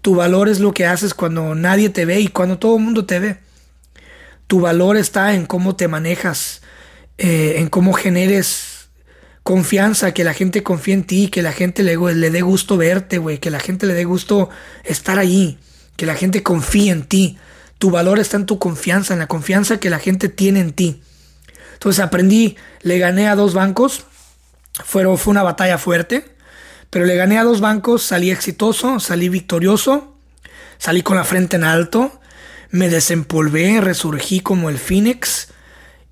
tu 0.00 0.14
valor 0.14 0.48
es 0.48 0.60
lo 0.60 0.72
que 0.72 0.86
haces 0.86 1.12
cuando 1.12 1.54
nadie 1.54 1.90
te 1.90 2.06
ve 2.06 2.20
y 2.20 2.28
cuando 2.28 2.56
todo 2.56 2.78
el 2.78 2.84
mundo 2.84 3.04
te 3.04 3.18
ve. 3.18 3.47
Tu 4.48 4.60
valor 4.60 4.96
está 4.96 5.34
en 5.34 5.46
cómo 5.46 5.76
te 5.76 5.86
manejas, 5.86 6.62
eh, 7.18 7.54
en 7.58 7.68
cómo 7.68 7.92
generes 7.92 8.88
confianza, 9.42 10.12
que 10.12 10.24
la 10.24 10.34
gente 10.34 10.62
confíe 10.62 10.94
en 10.94 11.04
ti, 11.04 11.28
que 11.28 11.42
la 11.42 11.52
gente 11.52 11.82
le, 11.82 11.96
dé 12.30 12.40
gusto 12.42 12.76
verte, 12.76 13.18
güey, 13.18 13.38
que 13.38 13.50
la 13.50 13.60
gente 13.60 13.86
le 13.86 13.94
dé 13.94 14.04
gusto 14.04 14.50
estar 14.84 15.18
allí, 15.18 15.58
que 15.96 16.06
la 16.06 16.14
gente 16.14 16.42
confíe 16.42 16.90
en 16.90 17.04
ti. 17.04 17.38
Tu 17.78 17.90
valor 17.90 18.18
está 18.18 18.36
en 18.36 18.46
tu 18.46 18.58
confianza, 18.58 19.14
en 19.14 19.20
la 19.20 19.26
confianza 19.26 19.78
que 19.78 19.90
la 19.90 20.00
gente 20.00 20.28
tiene 20.28 20.60
en 20.60 20.72
ti. 20.72 21.02
Entonces 21.74 22.04
aprendí, 22.04 22.56
le 22.82 22.98
gané 22.98 23.28
a 23.28 23.36
dos 23.36 23.54
bancos, 23.54 24.04
fue 24.84 25.06
una 25.06 25.42
batalla 25.42 25.78
fuerte, 25.78 26.24
pero 26.90 27.04
le 27.04 27.16
gané 27.16 27.38
a 27.38 27.44
dos 27.44 27.60
bancos, 27.60 28.02
salí 28.02 28.30
exitoso, 28.30 28.98
salí 28.98 29.28
victorioso, 29.28 30.16
salí 30.78 31.02
con 31.02 31.16
la 31.16 31.24
frente 31.24 31.56
en 31.56 31.64
alto, 31.64 32.17
me 32.70 32.88
desempolvé, 32.88 33.80
resurgí 33.80 34.40
como 34.40 34.68
el 34.68 34.78
Phoenix 34.78 35.48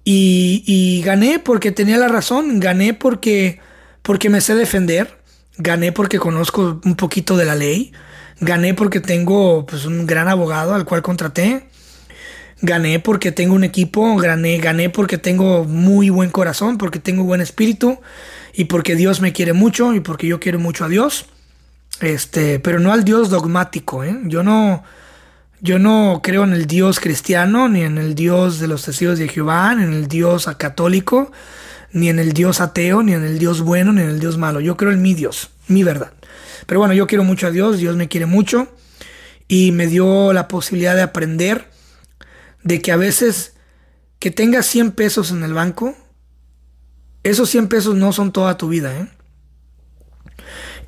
y, 0.08 1.02
gané 1.04 1.40
porque 1.40 1.72
tenía 1.72 1.96
la 1.98 2.06
razón, 2.06 2.60
gané 2.60 2.94
porque, 2.94 3.58
porque 4.02 4.30
me 4.30 4.40
sé 4.40 4.54
defender, 4.54 5.18
gané 5.58 5.90
porque 5.90 6.18
conozco 6.18 6.80
un 6.84 6.94
poquito 6.94 7.36
de 7.36 7.44
la 7.44 7.56
ley, 7.56 7.92
gané 8.40 8.72
porque 8.72 9.00
tengo 9.00 9.66
pues, 9.66 9.84
un 9.84 10.06
gran 10.06 10.28
abogado 10.28 10.74
al 10.74 10.84
cual 10.84 11.02
contraté, 11.02 11.68
gané 12.62 13.00
porque 13.00 13.32
tengo 13.32 13.54
un 13.54 13.64
equipo, 13.64 14.14
gané, 14.16 14.58
gané 14.58 14.90
porque 14.90 15.18
tengo 15.18 15.64
muy 15.64 16.08
buen 16.08 16.30
corazón, 16.30 16.78
porque 16.78 17.00
tengo 17.00 17.24
buen 17.24 17.40
espíritu 17.40 17.98
y 18.54 18.66
porque 18.66 18.94
Dios 18.94 19.20
me 19.20 19.32
quiere 19.32 19.54
mucho 19.54 19.92
y 19.92 19.98
porque 19.98 20.28
yo 20.28 20.38
quiero 20.38 20.60
mucho 20.60 20.84
a 20.84 20.88
Dios. 20.88 21.26
Este, 22.00 22.60
pero 22.60 22.78
no 22.78 22.92
al 22.92 23.04
Dios 23.04 23.30
dogmático, 23.30 24.04
¿eh? 24.04 24.16
Yo 24.24 24.42
no, 24.42 24.84
yo 25.60 25.78
no 25.78 26.20
creo 26.22 26.44
en 26.44 26.52
el 26.52 26.66
Dios 26.66 27.00
cristiano, 27.00 27.68
ni 27.68 27.82
en 27.82 27.98
el 27.98 28.14
Dios 28.14 28.60
de 28.60 28.68
los 28.68 28.84
testigos 28.84 29.18
de 29.18 29.28
Jehová, 29.28 29.74
ni 29.74 29.84
en 29.84 29.92
el 29.92 30.08
Dios 30.08 30.48
católico, 30.58 31.32
ni 31.92 32.08
en 32.08 32.18
el 32.18 32.32
Dios 32.32 32.60
ateo, 32.60 33.02
ni 33.02 33.14
en 33.14 33.24
el 33.24 33.38
Dios 33.38 33.62
bueno, 33.62 33.92
ni 33.92 34.02
en 34.02 34.10
el 34.10 34.20
Dios 34.20 34.36
malo. 34.36 34.60
Yo 34.60 34.76
creo 34.76 34.92
en 34.92 35.02
mi 35.02 35.14
Dios, 35.14 35.50
mi 35.68 35.82
verdad. 35.82 36.12
Pero 36.66 36.80
bueno, 36.80 36.94
yo 36.94 37.06
quiero 37.06 37.24
mucho 37.24 37.46
a 37.46 37.50
Dios, 37.50 37.78
Dios 37.78 37.96
me 37.96 38.08
quiere 38.08 38.26
mucho 38.26 38.68
y 39.48 39.72
me 39.72 39.86
dio 39.86 40.32
la 40.32 40.48
posibilidad 40.48 40.94
de 40.94 41.02
aprender 41.02 41.70
de 42.62 42.82
que 42.82 42.92
a 42.92 42.96
veces 42.96 43.54
que 44.18 44.30
tengas 44.30 44.66
100 44.66 44.92
pesos 44.92 45.30
en 45.30 45.42
el 45.42 45.54
banco, 45.54 45.94
esos 47.22 47.48
100 47.50 47.68
pesos 47.68 47.94
no 47.94 48.12
son 48.12 48.32
toda 48.32 48.56
tu 48.56 48.68
vida, 48.68 48.96
¿eh? 48.96 49.08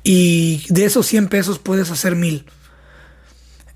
Y 0.03 0.65
de 0.69 0.85
esos 0.85 1.05
100 1.07 1.27
pesos 1.27 1.59
puedes 1.59 1.91
hacer 1.91 2.15
mil. 2.15 2.45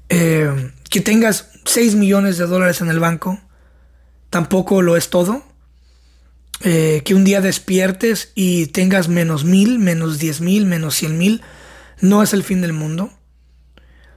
Eh, 0.10 0.72
que 0.94 1.02
tengas 1.02 1.50
6 1.66 1.96
millones 1.96 2.38
de 2.38 2.46
dólares 2.46 2.80
en 2.80 2.88
el 2.88 3.00
banco 3.00 3.42
tampoco 4.30 4.84
lo 4.84 4.96
es 4.96 5.10
todo. 5.10 5.42
Eh, 6.62 7.02
que 7.04 7.16
un 7.16 7.24
día 7.24 7.42
despiertes 7.42 8.32
y 8.36 8.68
tengas 8.68 9.08
menos 9.08 9.44
mil, 9.44 9.80
menos 9.80 10.20
diez 10.20 10.40
mil, 10.40 10.68
menos 10.68 10.94
cien 10.94 11.18
mil, 11.18 11.42
no 12.00 12.22
es 12.22 12.34
el 12.34 12.44
fin 12.44 12.62
del 12.62 12.74
mundo. 12.74 13.12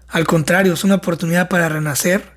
Al 0.08 0.26
contrario, 0.26 0.74
es 0.74 0.84
una 0.84 0.96
oportunidad 0.96 1.48
para 1.48 1.70
renacer, 1.70 2.36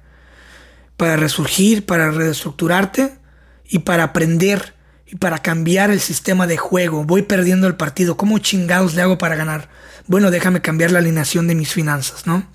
para 0.96 1.18
resurgir, 1.18 1.86
para 1.86 2.10
reestructurarte 2.10 3.18
y 3.66 3.80
para 3.80 4.04
aprender 4.06 4.74
y 5.06 5.18
para 5.18 5.40
cambiar 5.40 5.92
el 5.92 6.00
sistema 6.00 6.48
de 6.48 6.56
juego. 6.56 7.04
Voy 7.04 7.24
perdiendo 7.24 7.68
el 7.68 7.76
partido. 7.76 8.16
¿Cómo 8.16 8.40
chingados 8.40 8.96
le 8.96 9.02
hago 9.02 9.18
para 9.18 9.36
ganar? 9.36 9.68
Bueno, 10.08 10.32
déjame 10.32 10.62
cambiar 10.62 10.92
la 10.92 11.00
alineación 11.00 11.46
de 11.50 11.56
mis 11.56 11.74
finanzas, 11.74 12.26
¿no? 12.26 12.48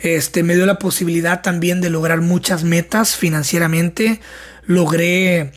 Este, 0.00 0.42
me 0.42 0.54
dio 0.54 0.64
la 0.64 0.78
posibilidad 0.78 1.42
también 1.42 1.80
de 1.80 1.90
lograr 1.90 2.22
muchas 2.22 2.64
metas 2.64 3.16
financieramente. 3.16 4.20
Logré, 4.64 5.52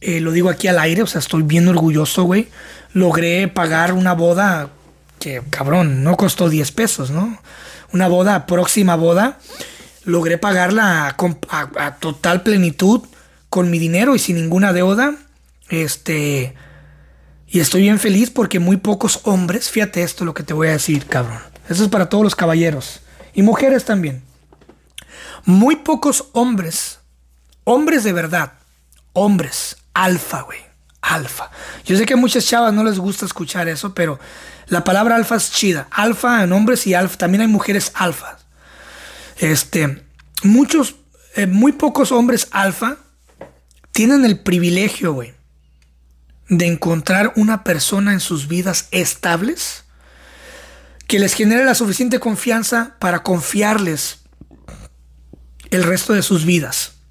eh, 0.00 0.20
lo 0.20 0.32
digo 0.32 0.48
aquí 0.48 0.66
al 0.68 0.78
aire, 0.78 1.02
o 1.02 1.06
sea, 1.06 1.18
estoy 1.18 1.42
bien 1.42 1.68
orgulloso, 1.68 2.24
güey. 2.24 2.48
Logré 2.94 3.48
pagar 3.48 3.92
una 3.92 4.14
boda 4.14 4.70
que, 5.18 5.42
cabrón, 5.50 6.02
no 6.04 6.16
costó 6.16 6.48
10 6.48 6.72
pesos, 6.72 7.10
¿no? 7.10 7.38
Una 7.92 8.08
boda, 8.08 8.46
próxima 8.46 8.96
boda, 8.96 9.38
logré 10.04 10.38
pagarla 10.38 11.06
a, 11.08 11.70
a 11.76 11.96
total 11.96 12.42
plenitud 12.42 13.02
con 13.50 13.70
mi 13.70 13.78
dinero 13.78 14.14
y 14.14 14.18
sin 14.18 14.36
ninguna 14.36 14.72
deuda. 14.72 15.16
Este, 15.68 16.54
y 17.46 17.60
estoy 17.60 17.82
bien 17.82 17.98
feliz 17.98 18.30
porque 18.30 18.58
muy 18.58 18.78
pocos 18.78 19.20
hombres, 19.24 19.68
fíjate 19.68 20.02
esto 20.02 20.24
lo 20.24 20.32
que 20.32 20.42
te 20.42 20.54
voy 20.54 20.68
a 20.68 20.72
decir, 20.72 21.04
cabrón. 21.04 21.40
Eso 21.68 21.84
es 21.84 21.90
para 21.90 22.08
todos 22.08 22.24
los 22.24 22.34
caballeros 22.34 23.02
Y 23.34 23.42
mujeres 23.42 23.84
también. 23.84 24.22
Muy 25.44 25.76
pocos 25.76 26.28
hombres, 26.32 27.00
hombres 27.64 28.04
de 28.04 28.12
verdad, 28.12 28.52
hombres, 29.12 29.76
alfa, 29.94 30.42
güey, 30.42 30.60
alfa. 31.00 31.50
Yo 31.84 31.96
sé 31.96 32.06
que 32.06 32.14
a 32.14 32.16
muchas 32.16 32.46
chavas 32.46 32.72
no 32.72 32.84
les 32.84 32.98
gusta 32.98 33.26
escuchar 33.26 33.68
eso, 33.68 33.94
pero 33.94 34.18
la 34.66 34.84
palabra 34.84 35.16
alfa 35.16 35.36
es 35.36 35.52
chida. 35.52 35.88
Alfa 35.90 36.44
en 36.44 36.52
hombres 36.52 36.86
y 36.86 36.94
alfa, 36.94 37.18
también 37.18 37.42
hay 37.42 37.48
mujeres 37.48 37.92
alfas. 37.94 38.44
Este, 39.38 40.04
muchos, 40.44 40.96
eh, 41.34 41.46
muy 41.46 41.72
pocos 41.72 42.12
hombres 42.12 42.48
alfa 42.52 42.98
tienen 43.90 44.24
el 44.24 44.38
privilegio, 44.40 45.12
güey, 45.12 45.34
de 46.48 46.66
encontrar 46.66 47.32
una 47.36 47.64
persona 47.64 48.12
en 48.12 48.20
sus 48.20 48.46
vidas 48.48 48.88
estables 48.90 49.81
que 51.12 51.18
les 51.18 51.34
genere 51.34 51.66
la 51.66 51.74
suficiente 51.74 52.20
confianza 52.20 52.96
para 52.98 53.22
confiarles 53.22 54.20
el 55.70 55.82
resto 55.82 56.14
de 56.14 56.22
sus 56.22 56.46
vidas 56.46 57.02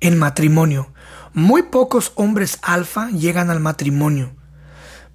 en 0.00 0.18
matrimonio. 0.18 0.92
Muy 1.32 1.62
pocos 1.62 2.10
hombres 2.16 2.58
alfa 2.60 3.08
llegan 3.10 3.48
al 3.50 3.60
matrimonio. 3.60 4.34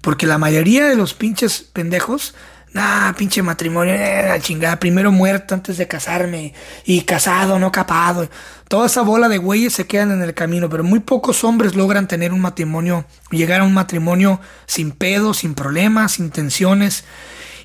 Porque 0.00 0.26
la 0.26 0.38
mayoría 0.38 0.88
de 0.88 0.96
los 0.96 1.12
pinches 1.12 1.60
pendejos, 1.60 2.34
nah, 2.72 3.12
pinche 3.12 3.42
matrimonio, 3.42 3.92
eh, 3.92 4.38
chingada, 4.40 4.80
primero 4.80 5.12
muerto 5.12 5.52
antes 5.54 5.76
de 5.76 5.86
casarme, 5.86 6.54
y 6.86 7.02
casado, 7.02 7.58
no 7.58 7.70
capado. 7.70 8.30
Toda 8.66 8.86
esa 8.86 9.02
bola 9.02 9.28
de 9.28 9.36
güeyes 9.36 9.74
se 9.74 9.86
quedan 9.86 10.10
en 10.10 10.22
el 10.22 10.32
camino, 10.32 10.70
pero 10.70 10.84
muy 10.84 11.00
pocos 11.00 11.44
hombres 11.44 11.74
logran 11.74 12.08
tener 12.08 12.32
un 12.32 12.40
matrimonio, 12.40 13.04
llegar 13.30 13.60
a 13.60 13.64
un 13.64 13.74
matrimonio 13.74 14.40
sin 14.64 14.90
pedos, 14.90 15.36
sin 15.40 15.54
problemas, 15.54 16.12
sin 16.12 16.30
tensiones. 16.30 17.04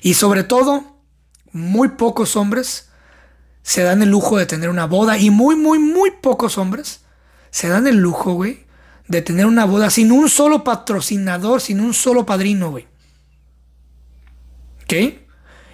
Y 0.00 0.14
sobre 0.14 0.44
todo, 0.44 0.98
muy 1.52 1.90
pocos 1.90 2.36
hombres 2.36 2.88
se 3.62 3.82
dan 3.82 4.02
el 4.02 4.10
lujo 4.10 4.38
de 4.38 4.46
tener 4.46 4.70
una 4.70 4.86
boda 4.86 5.18
y 5.18 5.30
muy, 5.30 5.56
muy, 5.56 5.78
muy 5.78 6.10
pocos 6.10 6.58
hombres 6.58 7.02
se 7.50 7.68
dan 7.68 7.86
el 7.86 7.96
lujo, 7.96 8.32
güey, 8.32 8.66
de 9.08 9.22
tener 9.22 9.46
una 9.46 9.64
boda 9.64 9.90
sin 9.90 10.12
un 10.12 10.28
solo 10.28 10.64
patrocinador, 10.64 11.60
sin 11.60 11.80
un 11.80 11.94
solo 11.94 12.26
padrino, 12.26 12.70
güey. 12.70 12.86
¿Ok? 14.84 15.18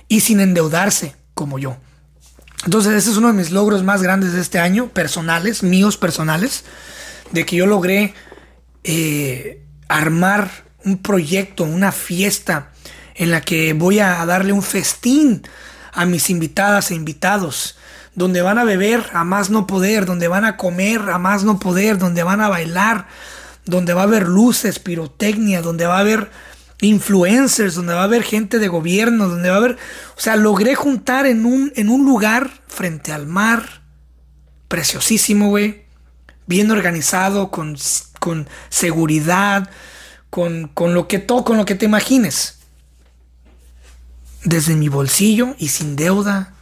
Y 0.09 0.21
sin 0.21 0.41
endeudarse, 0.41 1.17
como 1.35 1.59
yo. 1.59 1.77
Entonces, 2.65 2.95
ese 2.95 3.11
es 3.11 3.17
uno 3.17 3.29
de 3.29 3.35
mis 3.35 3.51
logros 3.51 3.83
más 3.83 4.03
grandes 4.03 4.33
de 4.33 4.41
este 4.41 4.59
año, 4.59 4.89
personales, 4.89 5.63
míos 5.63 5.97
personales, 5.97 6.65
de 7.33 7.45
que 7.45 7.57
yo 7.57 7.67
logré 7.67 8.15
eh, 8.85 9.65
armar 9.89 10.51
un 10.85 10.99
proyecto, 10.99 11.65
una 11.65 11.93
fiesta 11.93 12.73
en 13.15 13.31
la 13.31 13.41
que 13.41 13.73
voy 13.73 14.01
a 14.01 14.25
darle 14.27 14.53
un 14.53 14.63
festín 14.63 15.43
a 15.93 16.05
mis 16.05 16.31
invitadas 16.31 16.91
e 16.91 16.95
invitados 16.95 17.77
donde 18.15 18.43
van 18.43 18.59
a 18.59 18.65
beber 18.65 19.05
a 19.13 19.25
más 19.25 19.51
no 19.51 19.67
poder, 19.67 20.07
donde 20.07 20.29
van 20.29 20.45
a 20.45 20.57
comer 20.57 21.01
a 21.11 21.19
más 21.19 21.45
no 21.45 21.59
poder, 21.59 21.99
donde 21.99 22.23
van 22.23 22.41
a 22.41 22.49
bailar, 22.49 23.09
donde 23.65 23.95
va 23.95 24.03
a 24.03 24.05
haber 24.05 24.29
luces, 24.29 24.79
pirotecnia, 24.79 25.63
donde 25.63 25.87
va 25.87 25.97
a 25.97 26.01
haber 26.01 26.31
influencers, 26.81 27.75
donde 27.75 27.95
va 27.95 28.03
a 28.03 28.05
haber 28.05 28.23
gente 28.23 28.59
de 28.59 28.69
gobierno, 28.69 29.29
donde 29.29 29.49
va 29.49 29.57
a 29.57 29.59
haber... 29.59 29.79
O 30.17 30.21
sea, 30.21 30.37
logré 30.37 30.75
juntar 30.75 31.27
en 31.27 31.45
un, 31.45 31.73
en 31.77 31.89
un 31.89 32.05
lugar 32.05 32.51
frente 32.69 33.13
al 33.13 33.27
mar, 33.27 33.83
preciosísimo, 34.69 35.49
güey, 35.49 35.85
bien 36.47 36.71
organizado, 36.71 37.51
con, 37.51 37.77
con 38.21 38.49
seguridad, 38.69 39.71
con, 40.31 40.69
con, 40.69 40.95
lo 40.95 41.09
que 41.09 41.19
todo, 41.19 41.45
con 41.45 41.57
lo 41.57 41.65
que 41.65 41.75
te 41.75 41.87
imagines. 41.87 42.59
Desde 44.45 44.77
mi 44.77 44.89
bolsillo 44.89 45.55
y 45.59 45.69
sin 45.69 45.97
deuda, 45.97 46.55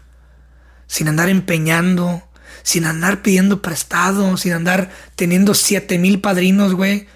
sin 0.87 1.09
andar 1.09 1.29
empeñando, 1.29 2.23
sin 2.63 2.85
andar 2.85 3.23
pidiendo 3.23 3.61
prestado, 3.61 4.37
sin 4.37 4.53
andar 4.53 4.91
teniendo 5.17 5.55
siete 5.55 5.99
mil 5.99 6.21
padrinos, 6.21 6.75
güey. 6.75 7.07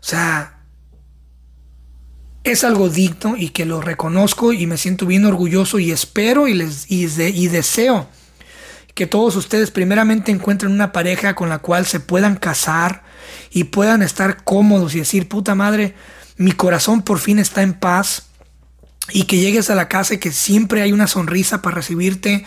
O 0.00 0.04
sea, 0.04 0.58
es 2.44 2.64
algo 2.64 2.88
digno 2.88 3.36
y 3.36 3.50
que 3.50 3.64
lo 3.64 3.80
reconozco 3.80 4.52
y 4.52 4.66
me 4.66 4.76
siento 4.76 5.06
bien 5.06 5.24
orgulloso 5.24 5.78
y 5.78 5.90
espero 5.90 6.48
y, 6.48 6.54
les, 6.54 6.90
y, 6.90 7.04
y 7.04 7.48
deseo 7.48 8.08
que 8.94 9.06
todos 9.06 9.36
ustedes 9.36 9.70
primeramente 9.70 10.32
encuentren 10.32 10.72
una 10.72 10.90
pareja 10.90 11.34
con 11.34 11.48
la 11.48 11.58
cual 11.58 11.86
se 11.86 12.00
puedan 12.00 12.34
casar 12.34 13.04
y 13.50 13.64
puedan 13.64 14.02
estar 14.02 14.42
cómodos 14.42 14.94
y 14.94 14.98
decir, 14.98 15.28
puta 15.28 15.54
madre, 15.54 15.94
mi 16.36 16.50
corazón 16.50 17.02
por 17.02 17.20
fin 17.20 17.38
está 17.38 17.62
en 17.62 17.74
paz 17.74 18.27
y 19.10 19.24
que 19.24 19.38
llegues 19.38 19.70
a 19.70 19.74
la 19.74 19.88
casa 19.88 20.14
y 20.14 20.18
que 20.18 20.32
siempre 20.32 20.82
hay 20.82 20.92
una 20.92 21.06
sonrisa 21.06 21.62
para 21.62 21.76
recibirte 21.76 22.44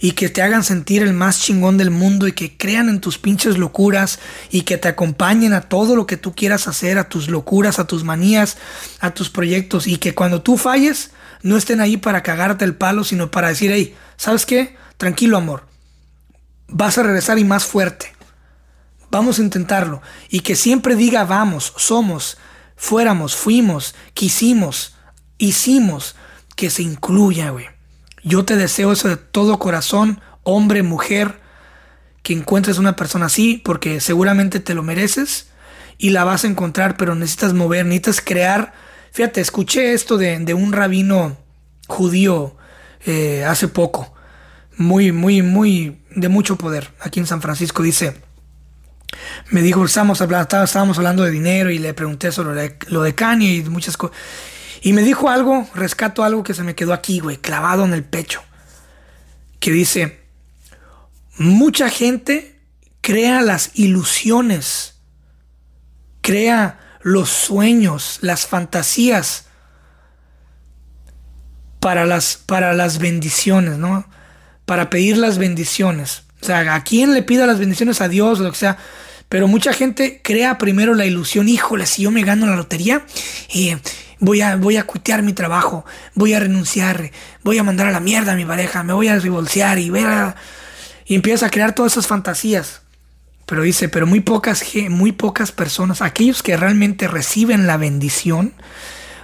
y 0.00 0.12
que 0.12 0.28
te 0.28 0.42
hagan 0.42 0.64
sentir 0.64 1.02
el 1.02 1.12
más 1.12 1.40
chingón 1.40 1.76
del 1.76 1.90
mundo 1.90 2.26
y 2.26 2.32
que 2.32 2.56
crean 2.56 2.88
en 2.88 3.00
tus 3.00 3.18
pinches 3.18 3.58
locuras 3.58 4.18
y 4.50 4.62
que 4.62 4.78
te 4.78 4.88
acompañen 4.88 5.52
a 5.52 5.62
todo 5.62 5.94
lo 5.94 6.06
que 6.06 6.16
tú 6.16 6.34
quieras 6.34 6.66
hacer, 6.68 6.98
a 6.98 7.08
tus 7.08 7.28
locuras, 7.28 7.78
a 7.78 7.86
tus 7.86 8.02
manías, 8.02 8.56
a 9.00 9.12
tus 9.12 9.30
proyectos 9.30 9.86
y 9.86 9.98
que 9.98 10.14
cuando 10.14 10.42
tú 10.42 10.56
falles 10.56 11.10
no 11.42 11.56
estén 11.56 11.80
ahí 11.80 11.96
para 11.96 12.22
cagarte 12.22 12.64
el 12.64 12.74
palo, 12.74 13.04
sino 13.04 13.30
para 13.30 13.48
decir, 13.48 13.70
hey, 13.72 13.94
¿sabes 14.16 14.46
qué? 14.46 14.76
Tranquilo 14.96 15.36
amor, 15.36 15.64
vas 16.68 16.98
a 16.98 17.02
regresar 17.02 17.38
y 17.38 17.44
más 17.44 17.64
fuerte. 17.64 18.12
Vamos 19.10 19.38
a 19.38 19.42
intentarlo. 19.42 20.02
Y 20.28 20.40
que 20.40 20.54
siempre 20.54 20.94
diga 20.94 21.24
vamos, 21.24 21.72
somos, 21.76 22.38
fuéramos, 22.76 23.34
fuimos, 23.34 23.94
quisimos, 24.14 24.94
hicimos, 25.40 26.14
que 26.54 26.70
se 26.70 26.82
incluya, 26.82 27.50
güey. 27.50 27.66
Yo 28.22 28.44
te 28.44 28.56
deseo 28.56 28.92
eso 28.92 29.08
de 29.08 29.16
todo 29.16 29.58
corazón, 29.58 30.20
hombre, 30.42 30.82
mujer, 30.82 31.40
que 32.22 32.34
encuentres 32.34 32.78
una 32.78 32.96
persona 32.96 33.26
así, 33.26 33.60
porque 33.64 34.00
seguramente 34.00 34.60
te 34.60 34.74
lo 34.74 34.82
mereces 34.82 35.48
y 35.96 36.10
la 36.10 36.24
vas 36.24 36.44
a 36.44 36.48
encontrar, 36.48 36.96
pero 36.96 37.14
necesitas 37.14 37.54
mover, 37.54 37.86
necesitas 37.86 38.20
crear. 38.20 38.74
Fíjate, 39.12 39.40
escuché 39.40 39.94
esto 39.94 40.18
de, 40.18 40.54
un 40.54 40.72
rabino 40.72 41.38
judío 41.88 42.56
eh, 43.06 43.44
hace 43.44 43.68
poco, 43.68 44.12
muy, 44.76 45.12
muy, 45.12 45.40
muy, 45.40 46.02
de 46.14 46.28
mucho 46.28 46.56
poder, 46.56 46.90
aquí 47.00 47.20
en 47.20 47.26
San 47.26 47.40
Francisco, 47.40 47.82
dice, 47.82 48.20
me 49.50 49.62
dijo, 49.62 49.84
estábamos 49.84 50.20
hablando, 50.20 50.58
hablando 50.96 51.24
de 51.24 51.30
dinero 51.30 51.70
y 51.70 51.78
le 51.78 51.94
pregunté 51.94 52.30
sobre 52.32 52.76
lo 52.88 53.02
de 53.02 53.14
Kanye 53.14 53.54
y 53.54 53.62
muchas 53.64 53.96
cosas. 53.96 54.16
Y 54.82 54.92
me 54.92 55.02
dijo 55.02 55.28
algo, 55.28 55.68
rescato 55.74 56.24
algo 56.24 56.42
que 56.42 56.54
se 56.54 56.62
me 56.62 56.74
quedó 56.74 56.92
aquí, 56.92 57.20
güey, 57.20 57.36
clavado 57.36 57.84
en 57.84 57.92
el 57.92 58.04
pecho. 58.04 58.42
Que 59.58 59.70
dice, 59.72 60.20
mucha 61.36 61.90
gente 61.90 62.58
crea 63.00 63.42
las 63.42 63.70
ilusiones, 63.74 64.94
crea 66.22 66.78
los 67.02 67.28
sueños, 67.28 68.18
las 68.22 68.46
fantasías 68.46 69.46
para 71.80 72.06
las, 72.06 72.36
para 72.36 72.72
las 72.72 72.98
bendiciones, 72.98 73.78
¿no? 73.78 74.06
Para 74.64 74.90
pedir 74.90 75.16
las 75.16 75.38
bendiciones. 75.38 76.24
O 76.42 76.46
sea, 76.46 76.74
¿a 76.74 76.84
quién 76.84 77.12
le 77.12 77.22
pida 77.22 77.46
las 77.46 77.58
bendiciones? 77.58 78.00
A 78.00 78.08
Dios, 78.08 78.38
lo 78.38 78.50
que 78.50 78.58
sea. 78.58 78.78
Pero 79.28 79.46
mucha 79.46 79.72
gente 79.72 80.20
crea 80.22 80.58
primero 80.58 80.94
la 80.94 81.06
ilusión, 81.06 81.48
híjole, 81.48 81.86
si 81.86 82.02
yo 82.02 82.10
me 82.10 82.22
gano 82.22 82.46
la 82.46 82.56
lotería, 82.56 83.04
eh, 83.54 83.78
voy 84.20 84.42
a, 84.42 84.56
voy 84.56 84.76
a 84.76 84.84
cuitear 84.84 85.22
mi 85.22 85.32
trabajo, 85.32 85.84
voy 86.14 86.34
a 86.34 86.40
renunciar, 86.40 87.10
voy 87.42 87.58
a 87.58 87.62
mandar 87.62 87.88
a 87.88 87.90
la 87.90 88.00
mierda 88.00 88.32
a 88.32 88.36
mi 88.36 88.44
pareja, 88.44 88.82
me 88.82 88.92
voy 88.92 89.08
a 89.08 89.18
divorciar 89.18 89.78
y 89.78 89.90
ver 89.90 90.34
y 91.06 91.16
empieza 91.16 91.46
a 91.46 91.50
crear 91.50 91.74
todas 91.74 91.92
esas 91.92 92.06
fantasías. 92.06 92.82
Pero 93.46 93.62
dice, 93.62 93.88
pero 93.88 94.06
muy 94.06 94.20
pocas, 94.20 94.64
muy 94.90 95.10
pocas 95.10 95.50
personas, 95.50 96.02
aquellos 96.02 96.44
que 96.44 96.56
realmente 96.56 97.08
reciben 97.08 97.66
la 97.66 97.76
bendición, 97.76 98.54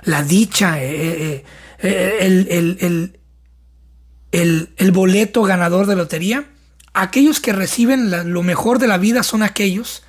la 0.03 0.24
dicha, 0.24 0.82
eh, 0.82 0.90
eh, 0.90 1.44
eh, 1.78 2.16
el, 2.20 3.16
el, 4.32 4.70
el, 4.76 4.92
boleto 4.92 5.42
ganador 5.44 5.86
de 5.86 5.94
lotería, 5.94 6.44
aquellos 6.92 7.38
que 7.38 7.53
reciben 7.53 8.32
lo 8.32 8.42
mejor 8.42 8.80
de 8.80 8.88
la 8.88 8.99
vida 8.99 9.22
son 9.22 9.44
aquellos 9.44 10.03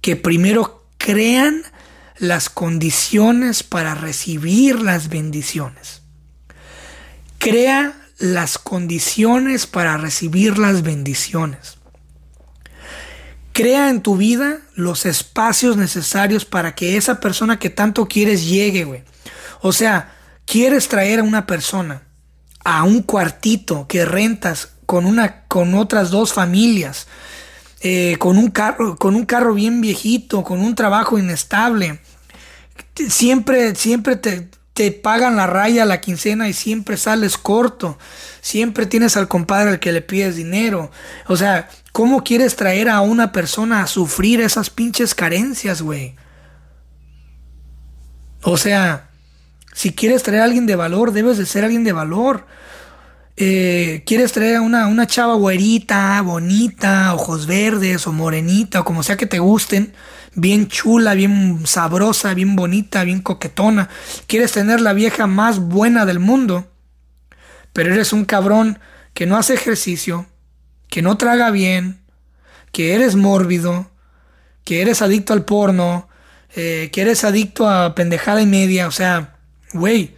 que 0.00 0.14
primero 0.14 0.86
crean 0.98 1.64
las 2.18 2.48
condiciones 2.48 3.62
para 3.62 3.94
recibir 3.94 4.80
las 4.80 5.08
bendiciones. 5.08 6.02
Crea 7.38 7.94
las 8.18 8.58
condiciones 8.58 9.66
para 9.66 9.96
recibir 9.96 10.58
las 10.58 10.82
bendiciones. 10.82 11.78
Crea 13.52 13.90
en 13.90 14.00
tu 14.00 14.16
vida 14.16 14.58
los 14.74 15.04
espacios 15.04 15.76
necesarios 15.76 16.44
para 16.44 16.74
que 16.74 16.96
esa 16.96 17.20
persona 17.20 17.58
que 17.58 17.68
tanto 17.68 18.06
quieres 18.06 18.48
llegue, 18.48 18.84
güey. 18.84 19.04
O 19.60 19.72
sea, 19.72 20.14
quieres 20.46 20.88
traer 20.88 21.20
a 21.20 21.24
una 21.24 21.46
persona 21.46 22.02
a 22.64 22.84
un 22.84 23.02
cuartito 23.02 23.86
que 23.88 24.04
rentas 24.04 24.70
con 24.86 25.04
una 25.04 25.44
con 25.46 25.74
otras 25.74 26.10
dos 26.10 26.32
familias, 26.32 27.06
eh, 27.82 28.16
con 28.18 28.38
un 28.38 28.50
carro, 28.50 28.96
con 28.96 29.16
un 29.16 29.26
carro 29.26 29.54
bien 29.54 29.80
viejito, 29.80 30.44
con 30.44 30.60
un 30.60 30.74
trabajo 30.74 31.18
inestable, 31.18 31.98
siempre, 33.08 33.74
siempre 33.74 34.16
te, 34.16 34.48
te 34.74 34.92
pagan 34.92 35.36
la 35.36 35.46
raya 35.46 35.84
la 35.84 36.00
quincena 36.00 36.48
y 36.48 36.52
siempre 36.52 36.96
sales 36.96 37.36
corto. 37.36 37.98
Siempre 38.40 38.86
tienes 38.86 39.16
al 39.16 39.28
compadre 39.28 39.70
al 39.70 39.80
que 39.80 39.92
le 39.92 40.00
pides 40.00 40.36
dinero. 40.36 40.90
O 41.26 41.36
sea, 41.36 41.68
¿cómo 41.92 42.24
quieres 42.24 42.56
traer 42.56 42.88
a 42.88 43.00
una 43.00 43.32
persona 43.32 43.82
a 43.82 43.86
sufrir 43.86 44.40
esas 44.40 44.70
pinches 44.70 45.14
carencias, 45.14 45.82
güey? 45.82 46.14
O 48.42 48.56
sea, 48.56 49.10
si 49.72 49.92
quieres 49.92 50.22
traer 50.22 50.42
a 50.42 50.44
alguien 50.44 50.66
de 50.66 50.76
valor, 50.76 51.12
debes 51.12 51.38
de 51.38 51.46
ser 51.46 51.64
alguien 51.64 51.84
de 51.84 51.92
valor. 51.92 52.46
Eh, 53.36 54.02
quieres 54.04 54.32
traer 54.32 54.56
a 54.56 54.60
una, 54.60 54.86
una 54.86 55.06
chava 55.06 55.34
güerita, 55.34 56.20
bonita, 56.20 57.14
ojos 57.14 57.46
verdes 57.46 58.06
o 58.06 58.12
morenita 58.12 58.80
o 58.80 58.84
como 58.84 59.02
sea 59.02 59.16
que 59.16 59.26
te 59.26 59.38
gusten, 59.38 59.94
bien 60.34 60.68
chula, 60.68 61.14
bien 61.14 61.62
sabrosa, 61.64 62.34
bien 62.34 62.56
bonita, 62.56 63.04
bien 63.04 63.22
coquetona. 63.22 63.88
Quieres 64.26 64.52
tener 64.52 64.80
la 64.80 64.92
vieja 64.92 65.26
más 65.26 65.60
buena 65.60 66.04
del 66.04 66.18
mundo, 66.18 66.70
pero 67.72 67.92
eres 67.92 68.12
un 68.12 68.24
cabrón 68.24 68.78
que 69.14 69.26
no 69.26 69.36
hace 69.36 69.54
ejercicio, 69.54 70.26
que 70.88 71.02
no 71.02 71.16
traga 71.16 71.50
bien, 71.50 72.00
que 72.70 72.94
eres 72.94 73.16
mórbido, 73.16 73.90
que 74.64 74.82
eres 74.82 75.02
adicto 75.02 75.32
al 75.32 75.44
porno, 75.44 76.08
eh, 76.54 76.90
que 76.92 77.00
eres 77.00 77.24
adicto 77.24 77.68
a 77.68 77.94
pendejada 77.94 78.42
y 78.42 78.46
media, 78.46 78.86
o 78.86 78.90
sea, 78.90 79.36
güey, 79.72 80.16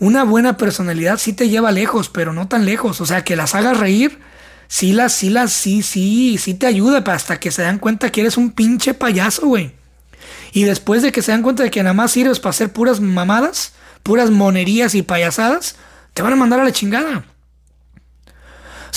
una 0.00 0.24
buena 0.24 0.56
personalidad 0.56 1.18
sí 1.18 1.32
te 1.34 1.48
lleva 1.48 1.70
lejos, 1.70 2.08
pero 2.08 2.32
no 2.32 2.48
tan 2.48 2.64
lejos, 2.64 3.00
o 3.00 3.06
sea, 3.06 3.22
que 3.22 3.36
las 3.36 3.54
hagas 3.54 3.78
reír, 3.78 4.18
sí 4.66 4.92
las, 4.92 5.12
sí 5.12 5.30
las, 5.30 5.52
sí, 5.52 5.82
sí, 5.82 6.38
sí 6.38 6.54
te 6.54 6.66
ayuda 6.66 7.04
hasta 7.06 7.38
que 7.38 7.50
se 7.50 7.62
dan 7.62 7.78
cuenta 7.78 8.10
que 8.10 8.22
eres 8.22 8.38
un 8.38 8.50
pinche 8.50 8.94
payaso, 8.94 9.46
güey. 9.46 9.72
Y 10.52 10.64
después 10.64 11.02
de 11.02 11.12
que 11.12 11.22
se 11.22 11.32
dan 11.32 11.42
cuenta 11.42 11.62
de 11.62 11.70
que 11.70 11.82
nada 11.82 11.92
más 11.92 12.12
sirves 12.12 12.40
para 12.40 12.50
hacer 12.50 12.72
puras 12.72 13.00
mamadas, 13.00 13.74
puras 14.02 14.30
monerías 14.30 14.94
y 14.94 15.02
payasadas, 15.02 15.76
te 16.14 16.22
van 16.22 16.32
a 16.32 16.36
mandar 16.36 16.60
a 16.60 16.64
la 16.64 16.72
chingada. 16.72 17.24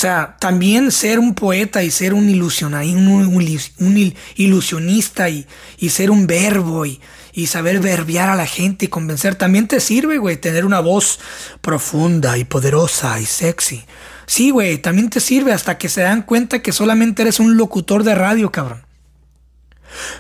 Sea, 0.04 0.36
también 0.38 0.91
ser 0.91 1.18
un 1.18 1.34
poeta 1.34 1.82
y 1.82 1.89
ser 1.89 2.14
un, 2.14 2.28
un, 2.28 4.14
ilusionista 4.36 5.30
y, 5.30 5.47
ser 5.88 6.12
un 6.12 6.28
verbo 6.28 6.86
y, 6.86 6.99
y, 7.32 7.47
saber 7.47 7.80
verbiar 7.80 8.28
a 8.28 8.36
la 8.36 8.45
gente 8.45 8.84
y 8.84 8.89
convencer, 8.89 9.36
también 9.36 9.70
te 9.70 9.80
sirve, 9.80 10.18
güey, 10.18 10.36
tener 10.36 10.66
una 10.66 10.82
voz 10.82 11.22
profunda 11.62 12.38
y 12.38 12.43
poderosa 12.43 13.18
y 13.22 13.26
sexy. 13.26 13.86
Sí, 14.26 14.49
güey, 14.49 14.78
también 14.78 15.10
te 15.10 15.22
sirve 15.22 15.54
hasta 15.54 15.78
que 15.78 15.88
se 15.88 16.01
dan 16.01 16.24
cuenta 16.24 16.62
que 16.62 16.74
solamente 16.74 17.22
eres 17.22 17.39
un 17.39 17.56
locutor 17.56 18.04
de 18.04 18.14
radio, 18.14 18.51
cabrón. 18.51 18.82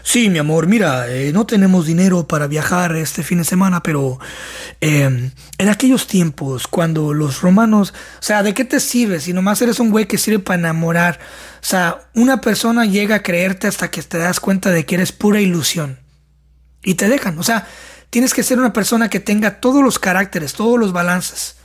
Sí, 0.03 0.29
mi 0.29 0.39
amor, 0.39 0.67
mira, 0.67 1.09
eh, 1.09 1.31
no 1.33 1.45
tenemos 1.45 1.85
dinero 1.85 2.27
para 2.27 2.47
viajar 2.47 2.95
este 2.95 3.23
fin 3.23 3.39
de 3.39 3.43
semana, 3.43 3.81
pero 3.81 4.19
em, 4.81 5.31
en 5.57 5.69
aquellos 5.69 6.07
tiempos, 6.07 6.67
cuando 6.67 7.13
los 7.13 7.41
romanos, 7.41 7.93
o 8.19 8.23
sea, 8.23 8.43
¿de 8.43 8.53
qué 8.53 8.65
te 8.65 8.79
sirve 8.79 9.19
si 9.19 9.33
nomás 9.33 9.61
eres 9.61 9.79
un 9.79 9.89
güey 9.89 10.05
que 10.07 10.17
sirve 10.17 10.39
para 10.39 10.59
enamorar? 10.59 11.19
O 11.61 11.65
sea, 11.65 12.01
una 12.13 12.41
persona 12.41 12.85
llega 12.85 13.15
a 13.15 13.23
creerte 13.23 13.67
hasta 13.67 13.89
que 13.89 14.03
te 14.03 14.17
das 14.17 14.39
cuenta 14.39 14.69
de 14.71 14.85
que 14.85 14.95
eres 14.95 15.11
pura 15.11 15.41
ilusión. 15.41 15.99
Y 16.83 16.95
te 16.95 17.07
dejan, 17.07 17.39
o 17.39 17.43
sea, 17.43 17.67
tienes 18.09 18.33
que 18.33 18.43
ser 18.43 18.59
una 18.59 18.73
persona 18.73 19.09
que 19.09 19.19
tenga 19.19 19.59
todos 19.59 19.83
los 19.83 19.99
caracteres, 19.99 20.53
todos 20.53 20.77
los 20.77 20.91
balances. 20.91 21.55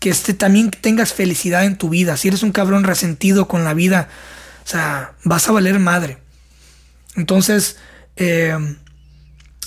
Que 0.00 0.10
este, 0.10 0.34
también 0.34 0.70
tengas 0.70 1.12
felicidad 1.12 1.64
en 1.64 1.78
tu 1.78 1.88
vida. 1.88 2.16
Si 2.16 2.28
eres 2.28 2.42
un 2.42 2.52
cabrón 2.52 2.84
resentido 2.84 3.48
con 3.48 3.64
la 3.64 3.74
vida, 3.74 4.08
o 4.64 4.68
sea, 4.68 5.14
vas 5.24 5.48
a 5.48 5.52
valer 5.52 5.78
madre. 5.78 6.18
Entonces, 7.18 7.76
eh, 8.14 8.56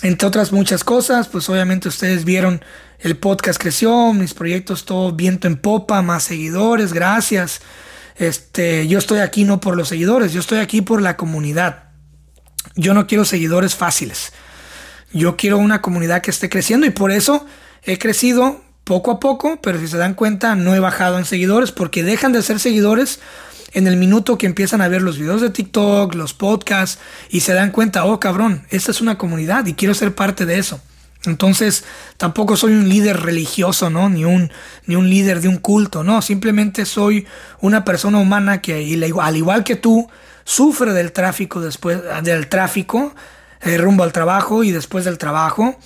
entre 0.02 0.28
otras 0.28 0.54
muchas 0.54 0.84
cosas, 0.86 1.28
pues 1.28 1.50
obviamente 1.50 1.90
ustedes 1.90 2.24
vieron 2.24 2.64
el 3.00 3.18
podcast 3.18 3.62
creció, 3.62 4.14
mis 4.14 4.34
proyectos 4.34 4.86
todo 4.86 5.12
viento 5.12 5.48
en 5.48 5.58
popa, 5.58 6.02
más 6.02 6.24
seguidores, 6.24 6.94
gracias. 6.94 7.62
Este, 8.16 8.88
yo 8.88 9.00
estoy 9.00 9.20
aquí 9.20 9.44
no 9.44 9.60
por 9.60 9.76
los 9.76 9.90
seguidores, 9.90 10.32
yo 10.32 10.40
estoy 10.40 10.60
aquí 10.60 10.82
por 10.82 11.02
la 11.02 11.18
comunidad. 11.18 11.90
Yo 12.76 12.94
no 12.94 13.06
quiero 13.06 13.26
seguidores 13.26 13.76
fáciles. 13.76 14.32
Yo 15.12 15.36
quiero 15.36 15.58
una 15.58 15.82
comunidad 15.82 16.22
que 16.22 16.32
esté 16.32 16.48
creciendo 16.48 16.88
y 16.88 16.92
por 16.92 17.12
eso 17.12 17.46
he 17.84 17.98
crecido 17.98 18.64
poco 18.86 19.12
a 19.12 19.20
poco, 19.20 19.60
pero 19.62 19.78
si 19.78 19.88
se 19.88 19.98
dan 19.98 20.14
cuenta 20.14 20.56
no 20.56 20.74
he 20.74 20.80
bajado 20.80 21.18
en 21.18 21.26
seguidores 21.26 21.72
porque 21.74 22.02
dejan 22.02 22.32
de 22.32 22.44
ser 22.44 22.60
seguidores 22.60 23.20
en 23.74 23.88
el 23.88 23.98
minuto 23.98 24.38
que 24.38 24.46
empiezan 24.46 24.82
a 24.82 24.88
ver 24.88 25.02
los 25.02 25.18
videos 25.18 25.42
de 25.42 25.50
TikTok, 25.50 26.16
los 26.16 26.34
podcasts 26.34 27.00
y 27.30 27.42
se 27.42 27.54
dan 27.54 27.72
cuenta, 27.72 28.06
oh 28.06 28.20
cabrón, 28.20 28.64
esta 28.70 28.92
es 28.92 29.02
una 29.02 29.18
comunidad 29.18 29.66
y 29.66 29.74
quiero 29.74 29.94
ser 29.94 30.14
parte 30.14 30.46
de 30.46 30.60
eso. 30.60 30.82
Entonces, 31.26 31.84
tampoco 32.18 32.58
soy 32.58 32.74
un 32.74 32.90
líder 32.90 33.20
religioso, 33.20 33.92
¿no? 33.92 34.10
Ni 34.10 34.26
un, 34.26 34.52
ni 34.88 34.96
un 34.96 35.10
líder 35.10 35.40
de 35.42 35.48
un 35.48 35.58
culto, 35.58 36.04
no. 36.04 36.22
Simplemente 36.22 36.86
soy 36.86 37.28
una 37.60 37.86
persona 37.86 38.18
humana 38.18 38.60
que, 38.60 38.74
al 39.22 39.38
igual 39.38 39.64
que 39.64 39.76
tú, 39.76 40.10
sufre 40.44 40.94
del 40.94 41.12
tráfico 41.12 41.62
después, 41.62 42.00
del 42.24 42.48
tráfico, 42.48 43.14
eh, 43.62 43.78
rumbo 43.78 44.04
al 44.04 44.12
trabajo 44.12 44.64
y 44.64 44.72
después 44.72 45.06
del 45.06 45.20
trabajo. 45.20 45.78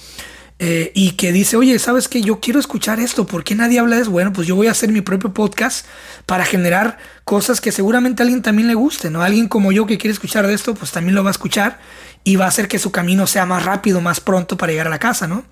Eh, 0.57 0.93
y 0.95 1.11
que 1.11 1.33
dice, 1.33 1.57
oye, 1.57 1.77
¿sabes 1.79 2.07
qué? 2.07 2.21
Yo 2.21 2.39
quiero 2.39 2.61
escuchar 2.61 3.01
esto, 3.01 3.27
¿por 3.27 3.43
qué 3.43 3.55
nadie 3.55 3.77
habla 3.77 3.97
de 3.97 4.03
eso? 4.03 4.11
Bueno, 4.11 4.31
pues 4.31 4.47
yo 4.47 4.55
voy 4.55 4.67
a 4.67 4.71
hacer 4.71 4.89
mi 4.89 5.01
propio 5.01 5.33
podcast 5.33 5.85
para 6.25 6.45
generar 6.45 6.97
cosas 7.25 7.59
que 7.59 7.73
seguramente 7.73 8.21
a 8.21 8.23
alguien 8.23 8.41
también 8.41 8.69
le 8.69 8.73
guste, 8.73 9.09
¿no? 9.09 9.21
Alguien 9.21 9.49
como 9.49 9.73
yo 9.73 9.85
que 9.85 9.97
quiere 9.97 10.13
escuchar 10.13 10.47
de 10.47 10.53
esto, 10.53 10.73
pues 10.73 10.91
también 10.91 11.13
lo 11.13 11.23
va 11.23 11.29
a 11.29 11.31
escuchar 11.31 11.79
y 12.23 12.37
va 12.37 12.45
a 12.45 12.47
hacer 12.47 12.69
que 12.69 12.79
su 12.79 12.91
camino 12.91 13.27
sea 13.27 13.45
más 13.45 13.65
rápido, 13.65 13.99
más 13.99 14.21
pronto 14.21 14.55
para 14.55 14.71
llegar 14.71 14.87
a 14.87 14.91
la 14.91 14.99
casa, 14.99 15.27
¿no? 15.27 15.43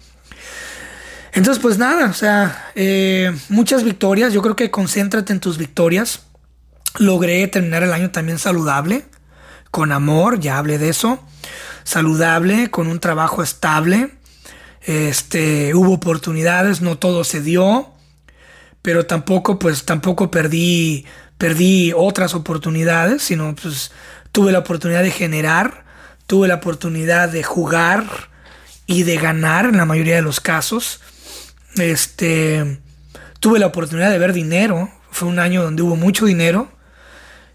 Entonces, 1.33 1.61
pues 1.61 1.77
nada, 1.77 2.09
o 2.09 2.13
sea, 2.13 2.71
eh, 2.75 3.35
muchas 3.49 3.83
victorias, 3.83 4.31
yo 4.31 4.41
creo 4.41 4.55
que 4.55 4.71
concéntrate 4.71 5.33
en 5.33 5.39
tus 5.39 5.57
victorias. 5.57 6.27
Logré 6.97 7.45
terminar 7.47 7.83
el 7.83 7.91
año 7.91 8.11
también 8.11 8.39
saludable, 8.39 9.03
con 9.69 9.91
amor, 9.91 10.39
ya 10.39 10.59
hablé 10.59 10.77
de 10.77 10.89
eso, 10.89 11.19
saludable, 11.83 12.69
con 12.69 12.87
un 12.87 12.99
trabajo 12.99 13.43
estable 13.43 14.11
este, 14.85 15.73
hubo 15.73 15.93
oportunidades, 15.93 16.81
no 16.81 16.97
todo 16.97 17.23
se 17.23 17.41
dio, 17.41 17.89
pero 18.81 19.05
tampoco, 19.05 19.59
pues, 19.59 19.85
tampoco 19.85 20.29
perdí, 20.29 21.05
perdí 21.37 21.93
otras 21.95 22.33
oportunidades, 22.33 23.23
sino, 23.23 23.55
pues, 23.55 23.91
tuve 24.31 24.51
la 24.51 24.59
oportunidad 24.59 25.03
de 25.03 25.11
generar, 25.11 25.85
tuve 26.27 26.47
la 26.47 26.55
oportunidad 26.55 27.29
de 27.29 27.43
jugar 27.43 28.05
y 28.85 29.03
de 29.03 29.17
ganar 29.17 29.65
en 29.65 29.77
la 29.77 29.85
mayoría 29.85 30.15
de 30.15 30.21
los 30.21 30.41
casos. 30.41 30.99
Este, 31.77 32.79
tuve 33.39 33.59
la 33.59 33.67
oportunidad 33.67 34.11
de 34.11 34.19
ver 34.19 34.33
dinero, 34.33 34.91
fue 35.11 35.29
un 35.29 35.39
año 35.39 35.63
donde 35.63 35.81
hubo 35.81 35.95
mucho 35.95 36.25
dinero, 36.25 36.69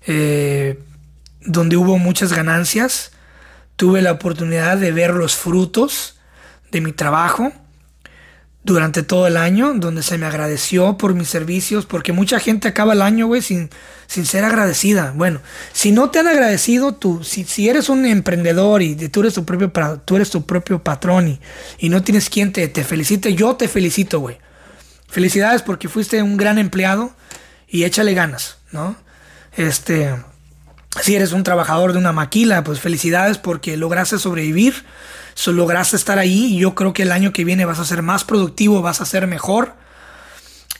eh, 0.06 0.78
donde 1.42 1.76
hubo 1.76 1.98
muchas 1.98 2.32
ganancias, 2.32 3.12
tuve 3.76 4.00
la 4.00 4.12
oportunidad 4.12 4.78
de 4.78 4.92
ver 4.92 5.12
los 5.12 5.36
frutos 5.36 6.17
de 6.70 6.80
mi 6.80 6.92
trabajo 6.92 7.52
durante 8.64 9.02
todo 9.02 9.26
el 9.26 9.36
año, 9.36 9.72
donde 9.74 10.02
se 10.02 10.18
me 10.18 10.26
agradeció 10.26 10.98
por 10.98 11.14
mis 11.14 11.28
servicios, 11.28 11.86
porque 11.86 12.12
mucha 12.12 12.38
gente 12.38 12.68
acaba 12.68 12.92
el 12.92 13.00
año, 13.00 13.26
güey, 13.26 13.40
sin, 13.40 13.70
sin 14.06 14.26
ser 14.26 14.44
agradecida. 14.44 15.12
Bueno, 15.16 15.40
si 15.72 15.90
no 15.90 16.10
te 16.10 16.18
han 16.18 16.28
agradecido, 16.28 16.94
tú, 16.94 17.24
si, 17.24 17.44
si 17.44 17.68
eres 17.68 17.88
un 17.88 18.04
emprendedor 18.04 18.82
y 18.82 18.94
tú 19.08 19.20
eres 19.20 19.34
tu 19.34 19.44
propio, 19.46 19.72
tú 20.04 20.16
eres 20.16 20.30
tu 20.30 20.44
propio 20.44 20.82
patrón 20.82 21.28
y, 21.28 21.40
y 21.78 21.88
no 21.88 22.02
tienes 22.02 22.28
quien 22.28 22.52
te, 22.52 22.68
te 22.68 22.84
felicite, 22.84 23.34
yo 23.34 23.56
te 23.56 23.68
felicito, 23.68 24.20
güey. 24.20 24.38
Felicidades 25.08 25.62
porque 25.62 25.88
fuiste 25.88 26.22
un 26.22 26.36
gran 26.36 26.58
empleado 26.58 27.12
y 27.66 27.84
échale 27.84 28.12
ganas, 28.12 28.58
¿no? 28.72 28.96
Este, 29.56 30.14
si 31.00 31.16
eres 31.16 31.32
un 31.32 31.42
trabajador 31.42 31.92
de 31.92 31.98
una 31.98 32.12
maquila, 32.12 32.62
pues 32.64 32.80
felicidades 32.80 33.38
porque 33.38 33.78
lograste 33.78 34.18
sobrevivir 34.18 34.84
so, 35.38 35.52
lograste 35.52 35.94
estar 35.94 36.18
ahí 36.18 36.46
y 36.46 36.58
yo 36.58 36.74
creo 36.74 36.92
que 36.92 37.04
el 37.04 37.12
año 37.12 37.32
que 37.32 37.44
viene 37.44 37.64
vas 37.64 37.78
a 37.78 37.84
ser 37.84 38.02
más 38.02 38.24
productivo, 38.24 38.82
vas 38.82 39.00
a 39.00 39.06
ser 39.06 39.28
mejor. 39.28 39.74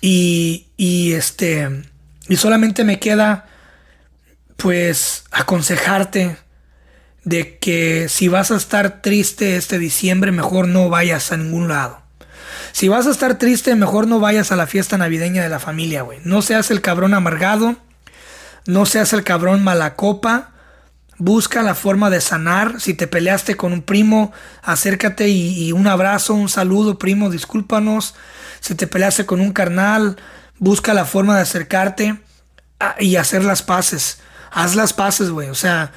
Y, 0.00 0.66
y 0.76 1.12
este, 1.12 1.84
y 2.28 2.36
solamente 2.36 2.82
me 2.82 2.98
queda 2.98 3.46
pues 4.56 5.22
aconsejarte 5.30 6.38
de 7.22 7.58
que 7.58 8.08
si 8.08 8.26
vas 8.26 8.50
a 8.50 8.56
estar 8.56 9.00
triste 9.00 9.54
este 9.56 9.78
diciembre, 9.78 10.32
mejor 10.32 10.66
no 10.66 10.88
vayas 10.88 11.30
a 11.30 11.36
ningún 11.36 11.68
lado. 11.68 12.02
Si 12.72 12.88
vas 12.88 13.06
a 13.06 13.10
estar 13.10 13.38
triste, 13.38 13.76
mejor 13.76 14.08
no 14.08 14.18
vayas 14.18 14.50
a 14.50 14.56
la 14.56 14.66
fiesta 14.66 14.98
navideña 14.98 15.40
de 15.40 15.50
la 15.50 15.60
familia, 15.60 16.02
güey. 16.02 16.18
No 16.24 16.42
seas 16.42 16.72
el 16.72 16.80
cabrón 16.80 17.14
amargado, 17.14 17.76
no 18.66 18.86
seas 18.86 19.12
el 19.12 19.22
cabrón 19.22 19.62
mala 19.62 19.94
copa, 19.94 20.50
Busca 21.18 21.62
la 21.62 21.74
forma 21.74 22.10
de 22.10 22.20
sanar. 22.20 22.80
Si 22.80 22.94
te 22.94 23.08
peleaste 23.08 23.56
con 23.56 23.72
un 23.72 23.82
primo, 23.82 24.32
acércate 24.62 25.28
y, 25.28 25.72
un 25.72 25.88
abrazo, 25.88 26.34
un 26.34 26.48
saludo, 26.48 26.98
primo, 26.98 27.28
discúlpanos. 27.28 28.14
Si 28.60 28.76
te 28.76 28.86
peleaste 28.86 29.26
con 29.26 29.40
un 29.40 29.52
carnal, 29.52 30.16
busca 30.58 30.94
la 30.94 31.04
forma 31.04 31.34
de 31.34 31.42
acercarte 31.42 32.20
y 33.00 33.16
hacer 33.16 33.44
las 33.44 33.62
paces. 33.62 34.20
Haz 34.52 34.76
las 34.76 34.92
paces, 34.92 35.30
güey. 35.30 35.48
O 35.50 35.56
sea, 35.56 35.90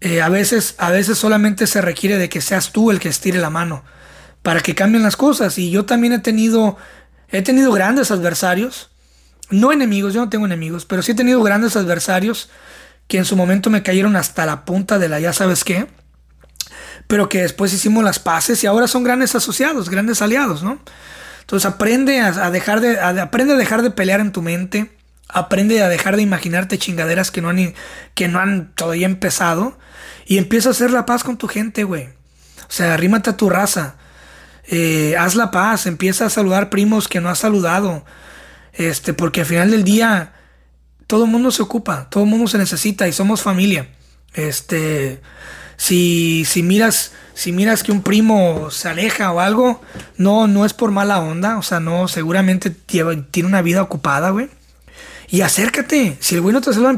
eh, 0.00 0.20
a, 0.20 0.28
veces, 0.28 0.74
a 0.78 0.90
veces 0.90 1.16
solamente 1.16 1.68
se 1.68 1.80
requiere 1.80 2.18
de 2.18 2.28
que 2.28 2.40
seas 2.40 2.72
tú 2.72 2.90
el 2.90 2.98
que 2.98 3.08
estire 3.08 3.38
la 3.38 3.50
mano. 3.50 3.84
para 4.42 4.60
que 4.60 4.74
cambien 4.74 5.02
las 5.02 5.16
cosas. 5.16 5.58
Y 5.58 5.70
yo 5.70 5.86
también 5.86 6.12
he 6.12 6.20
tenido, 6.20 6.76
he 7.30 7.42
tenido 7.42 7.72
grandes 7.72 8.12
adversarios, 8.12 8.90
no 9.50 9.72
enemigos, 9.72 10.14
yo 10.14 10.20
no 10.20 10.28
tengo 10.28 10.46
enemigos, 10.46 10.84
pero 10.84 11.02
sí 11.02 11.12
he 11.12 11.14
tenido 11.16 11.42
grandes 11.42 11.74
adversarios 11.76 12.48
que 13.08 13.18
en 13.18 13.24
su 13.24 13.36
momento 13.36 13.70
me 13.70 13.82
cayeron 13.82 14.16
hasta 14.16 14.46
la 14.46 14.64
punta 14.64 14.98
de 14.98 15.08
la 15.08 15.20
ya 15.20 15.32
sabes 15.32 15.64
qué, 15.64 15.86
pero 17.06 17.28
que 17.28 17.42
después 17.42 17.72
hicimos 17.72 18.02
las 18.02 18.18
paces 18.18 18.62
y 18.64 18.66
ahora 18.66 18.88
son 18.88 19.04
grandes 19.04 19.34
asociados, 19.34 19.90
grandes 19.90 20.22
aliados, 20.22 20.62
¿no? 20.62 20.80
Entonces 21.40 21.70
aprende 21.70 22.20
a, 22.20 22.50
dejar 22.50 22.80
de, 22.80 22.98
aprende 22.98 23.54
a 23.54 23.56
dejar 23.56 23.82
de 23.82 23.92
pelear 23.92 24.18
en 24.18 24.32
tu 24.32 24.42
mente, 24.42 24.90
aprende 25.28 25.80
a 25.82 25.88
dejar 25.88 26.16
de 26.16 26.22
imaginarte 26.22 26.78
chingaderas 26.78 27.30
que 27.30 27.40
no 27.40 27.50
han, 27.50 27.74
que 28.14 28.26
no 28.26 28.40
han 28.40 28.72
todavía 28.74 29.06
empezado 29.06 29.78
y 30.26 30.38
empieza 30.38 30.70
a 30.70 30.72
hacer 30.72 30.90
la 30.90 31.06
paz 31.06 31.22
con 31.22 31.36
tu 31.36 31.46
gente, 31.46 31.84
güey. 31.84 32.08
O 32.68 32.72
sea, 32.72 32.94
arrímate 32.94 33.30
a 33.30 33.36
tu 33.36 33.48
raza. 33.48 33.94
Eh, 34.64 35.14
haz 35.16 35.36
la 35.36 35.52
paz, 35.52 35.86
empieza 35.86 36.26
a 36.26 36.30
saludar 36.30 36.68
primos 36.68 37.06
que 37.06 37.20
no 37.20 37.28
has 37.28 37.38
saludado. 37.38 38.04
Este, 38.72 39.14
porque 39.14 39.42
al 39.42 39.46
final 39.46 39.70
del 39.70 39.84
día 39.84 40.32
todo 41.06 41.24
el 41.24 41.30
mundo 41.30 41.50
se 41.50 41.62
ocupa, 41.62 42.08
todo 42.10 42.24
el 42.24 42.30
mundo 42.30 42.48
se 42.48 42.58
necesita 42.58 43.06
y 43.08 43.12
somos 43.12 43.42
familia. 43.42 43.88
Este, 44.34 45.20
si, 45.76 46.44
si 46.44 46.62
miras, 46.62 47.12
si 47.34 47.52
miras 47.52 47.82
que 47.82 47.92
un 47.92 48.02
primo 48.02 48.70
se 48.70 48.88
aleja 48.88 49.32
o 49.32 49.40
algo, 49.40 49.80
no, 50.16 50.46
no 50.46 50.64
es 50.64 50.74
por 50.74 50.90
mala 50.90 51.20
onda, 51.20 51.58
o 51.58 51.62
sea, 51.62 51.80
no, 51.80 52.08
seguramente 52.08 52.70
tiene 52.70 53.48
una 53.48 53.62
vida 53.62 53.82
ocupada, 53.82 54.30
güey. 54.30 54.48
Y 55.28 55.40
acércate. 55.40 56.16
Si 56.20 56.36
el 56.36 56.40
güey 56.40 56.52
no 56.52 56.60
te 56.60 56.72
saluda, 56.72 56.96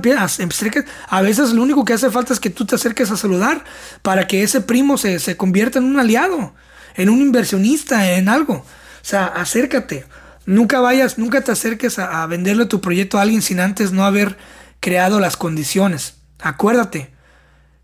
A 1.08 1.22
veces 1.22 1.52
lo 1.52 1.62
único 1.62 1.84
que 1.84 1.94
hace 1.94 2.10
falta 2.10 2.32
es 2.32 2.40
que 2.40 2.50
tú 2.50 2.66
te 2.66 2.74
acerques 2.74 3.10
a 3.10 3.16
saludar 3.16 3.64
para 4.02 4.26
que 4.26 4.42
ese 4.42 4.60
primo 4.60 4.98
se, 4.98 5.18
se 5.18 5.36
convierta 5.36 5.78
en 5.78 5.86
un 5.86 5.98
aliado, 5.98 6.54
en 6.96 7.08
un 7.08 7.20
inversionista, 7.20 8.12
en 8.12 8.28
algo. 8.28 8.54
O 8.54 8.64
sea, 9.02 9.26
acércate. 9.26 10.04
Nunca 10.48 10.80
vayas, 10.80 11.18
nunca 11.18 11.42
te 11.42 11.52
acerques 11.52 11.98
a, 11.98 12.24
venderle 12.26 12.64
tu 12.64 12.80
proyecto 12.80 13.18
a 13.18 13.20
alguien 13.20 13.42
sin 13.42 13.60
antes 13.60 13.92
no 13.92 14.06
haber 14.06 14.38
creado 14.80 15.20
las 15.20 15.36
condiciones. 15.36 16.14
Acuérdate, 16.38 17.10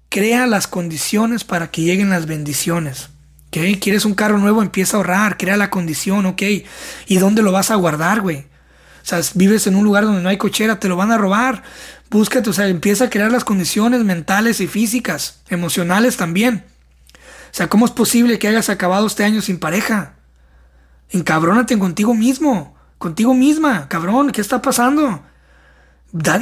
crea 0.08 0.46
las 0.46 0.66
condiciones 0.66 1.44
para 1.44 1.70
que 1.70 1.82
lleguen 1.82 2.08
las 2.08 2.24
bendiciones. 2.24 3.10
¿Ok? 3.48 3.58
¿Quieres 3.82 4.06
un 4.06 4.14
carro 4.14 4.38
nuevo? 4.38 4.62
Empieza 4.62 4.96
a 4.96 5.00
ahorrar, 5.00 5.36
crea 5.36 5.58
la 5.58 5.68
condición, 5.68 6.24
¿ok? 6.24 6.42
¿Y 7.06 7.16
dónde 7.18 7.42
lo 7.42 7.52
vas 7.52 7.70
a 7.70 7.74
guardar, 7.74 8.22
güey? 8.22 8.38
O 8.38 9.06
sea, 9.06 9.20
vives 9.34 9.66
en 9.66 9.76
un 9.76 9.84
lugar 9.84 10.04
donde 10.04 10.22
no 10.22 10.30
hay 10.30 10.38
cochera, 10.38 10.80
te 10.80 10.88
lo 10.88 10.96
van 10.96 11.12
a 11.12 11.18
robar. 11.18 11.64
Búscate, 12.08 12.48
o 12.48 12.54
sea, 12.54 12.66
empieza 12.68 13.04
a 13.04 13.10
crear 13.10 13.30
las 13.30 13.44
condiciones 13.44 14.04
mentales 14.04 14.62
y 14.62 14.68
físicas, 14.68 15.42
emocionales 15.50 16.16
también. 16.16 16.64
O 17.12 17.18
sea, 17.50 17.68
¿cómo 17.68 17.84
es 17.84 17.92
posible 17.92 18.38
que 18.38 18.48
hayas 18.48 18.70
acabado 18.70 19.06
este 19.06 19.22
año 19.22 19.42
sin 19.42 19.58
pareja? 19.58 20.13
Encabrónate 21.10 21.78
contigo 21.78 22.14
mismo, 22.14 22.74
contigo 22.98 23.34
misma, 23.34 23.88
cabrón, 23.88 24.30
¿qué 24.30 24.40
está 24.40 24.60
pasando? 24.62 25.20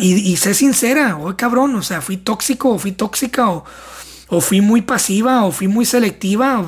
y, 0.00 0.36
sé 0.36 0.54
sincera, 0.54 1.16
oye 1.16 1.36
cabrón, 1.36 1.74
o 1.76 1.82
sea, 1.82 2.02
fui 2.02 2.18
tóxico, 2.18 2.70
o 2.70 2.78
fui 2.78 2.92
tóxica, 2.92 3.48
o, 3.48 4.40
fui 4.40 4.60
muy 4.60 4.82
pasiva, 4.82 5.44
o 5.44 5.52
fui 5.52 5.68
muy 5.68 5.84
selectiva, 5.84 6.60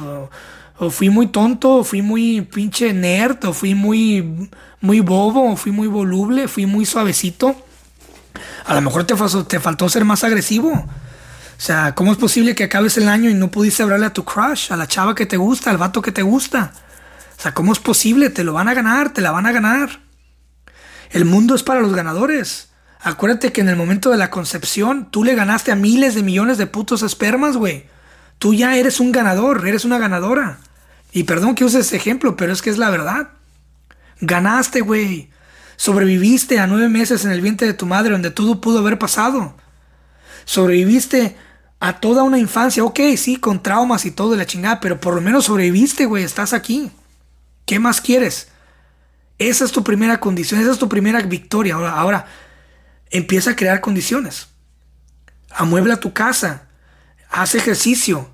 o, 0.79 0.91
fui 0.91 1.11
muy 1.11 1.27
tonto, 1.29 1.77
o 1.77 1.85
fui 1.85 2.03
muy 2.03 2.41
pinche 2.43 2.93
nerd, 2.93 3.45
o 3.45 3.53
fui 3.53 3.75
muy, 3.75 4.51
muy 4.81 5.01
bobo, 5.01 5.53
o 5.53 5.57
fui 5.57 5.71
muy 5.71 5.87
voluble, 5.87 6.49
fui 6.49 6.67
muy 6.67 6.87
suavecito. 6.87 7.55
A 8.67 8.75
lo 8.75 8.81
mejor 8.81 9.05
te, 9.05 9.15
te 9.49 9.61
faltó 9.61 9.89
ser 9.89 10.05
más 10.05 10.25
agresivo. 10.25 10.71
O 10.73 11.61
sea, 11.61 11.95
¿cómo 11.95 12.11
es 12.13 12.19
posible 12.19 12.55
que 12.55 12.65
acabes 12.65 12.97
el 12.97 13.09
año 13.09 13.31
y 13.31 13.35
no 13.35 13.51
pudiste 13.51 13.83
hablarle 13.83 14.07
a 14.07 14.13
tu 14.13 14.25
crush, 14.25 14.73
a 14.73 14.77
la 14.77 14.87
chava 14.87 15.15
que 15.15 15.27
te 15.27 15.37
gusta, 15.37 15.71
al 15.71 15.79
vato 15.79 16.03
que 16.03 16.11
te 16.11 16.23
gusta? 16.23 16.73
O 17.39 17.43
sea, 17.43 17.55
¿cómo 17.55 17.73
es 17.73 17.79
posible? 17.79 18.31
Te 18.31 18.45
lo 18.45 18.53
van 18.53 18.69
a 18.69 18.75
ganar, 18.75 19.13
te 19.13 19.21
la 19.21 19.31
van 19.31 19.47
a 19.47 19.53
ganar. 19.53 20.01
El 21.11 21.25
mundo 21.25 21.55
es 21.55 21.63
para 21.63 21.81
los 21.81 21.95
ganadores. 21.95 22.71
Acuérdate 23.01 23.53
que 23.53 23.61
en 23.61 23.69
el 23.69 23.77
momento 23.77 24.11
de 24.11 24.17
la 24.17 24.31
concepción 24.31 25.11
tú 25.11 25.25
le 25.25 25.35
ganaste 25.35 25.71
a 25.71 25.77
miles 25.77 26.15
de 26.15 26.23
millones 26.23 26.59
de 26.59 26.67
putos 26.67 27.03
espermas, 27.03 27.57
güey. 27.57 27.87
Tú 28.39 28.55
ya 28.55 28.77
eres 28.77 28.99
un 28.99 29.13
ganador, 29.13 29.67
eres 29.67 29.85
una 29.85 29.99
ganadora. 29.99 30.59
Y 31.13 31.25
perdón 31.25 31.55
que 31.55 31.65
use 31.65 31.81
ese 31.81 31.97
ejemplo, 31.97 32.37
pero 32.37 32.53
es 32.53 32.63
que 32.63 32.71
es 32.71 32.79
la 32.79 32.91
verdad. 32.91 33.29
Ganaste, 34.21 34.81
güey. 34.81 35.31
Sobreviviste 35.77 36.59
a 36.59 36.67
nueve 36.67 36.89
meses 36.89 37.25
en 37.25 37.31
el 37.31 37.41
vientre 37.41 37.67
de 37.67 37.75
tu 37.75 37.87
madre 37.87 38.13
donde 38.13 38.31
todo 38.31 38.61
pudo 38.61 38.79
haber 38.79 38.99
pasado. 38.99 39.55
Sobreviviste 40.45 41.37
a 41.81 42.01
toda 42.01 42.23
una 42.23 42.39
infancia, 42.39 42.85
ok, 42.85 43.01
sí, 43.17 43.37
con 43.37 43.63
traumas 43.63 44.07
y 44.07 44.11
todo 44.11 44.31
de 44.31 44.39
la 44.39 44.47
chingada, 44.47 44.81
pero 44.81 45.01
por 45.01 45.15
lo 45.15 45.21
menos 45.21 45.45
sobreviviste, 45.45 46.07
güey, 46.07 46.25
estás 46.25 46.53
aquí. 46.53 46.91
¿Qué 47.67 47.79
más 47.79 48.01
quieres? 48.01 48.49
Esa 49.39 49.65
es 49.65 49.73
tu 49.73 49.83
primera 49.83 50.21
condición, 50.21 50.61
esa 50.61 50.73
es 50.73 50.79
tu 50.79 50.89
primera 50.89 51.21
victoria. 51.23 51.75
Ahora, 51.75 51.93
ahora 51.93 52.27
empieza 53.11 53.53
a 53.53 53.57
crear 53.57 53.81
condiciones. 53.81 54.49
Amuebla 55.51 55.97
tu 55.97 56.13
casa, 56.13 56.63
haz 57.31 57.55
ejercicio, 57.55 58.29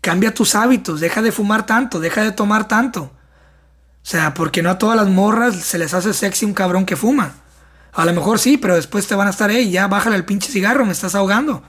cambia 0.00 0.34
tus 0.34 0.54
hábitos, 0.54 1.00
deja 1.00 1.22
de 1.22 1.32
fumar 1.32 1.66
tanto, 1.66 2.00
deja 2.00 2.22
de 2.22 2.32
tomar 2.32 2.68
tanto. 2.68 3.02
O 3.02 4.08
sea, 4.08 4.34
porque 4.34 4.62
no 4.62 4.70
a 4.70 4.78
todas 4.78 4.96
las 4.96 5.08
morras 5.08 5.56
se 5.56 5.78
les 5.78 5.94
hace 5.94 6.12
sexy 6.12 6.44
un 6.44 6.54
cabrón 6.54 6.86
que 6.86 6.96
fuma. 6.96 7.34
A 7.92 8.04
lo 8.04 8.12
mejor 8.12 8.38
sí, 8.38 8.56
pero 8.56 8.76
después 8.76 9.06
te 9.06 9.14
van 9.14 9.26
a 9.26 9.30
estar, 9.30 9.50
ahí, 9.50 9.70
ya 9.70 9.88
bájale 9.88 10.16
el 10.16 10.24
pinche 10.24 10.52
cigarro, 10.52 10.84
me 10.84 10.92
estás 10.92 11.14
ahogando. 11.14 11.62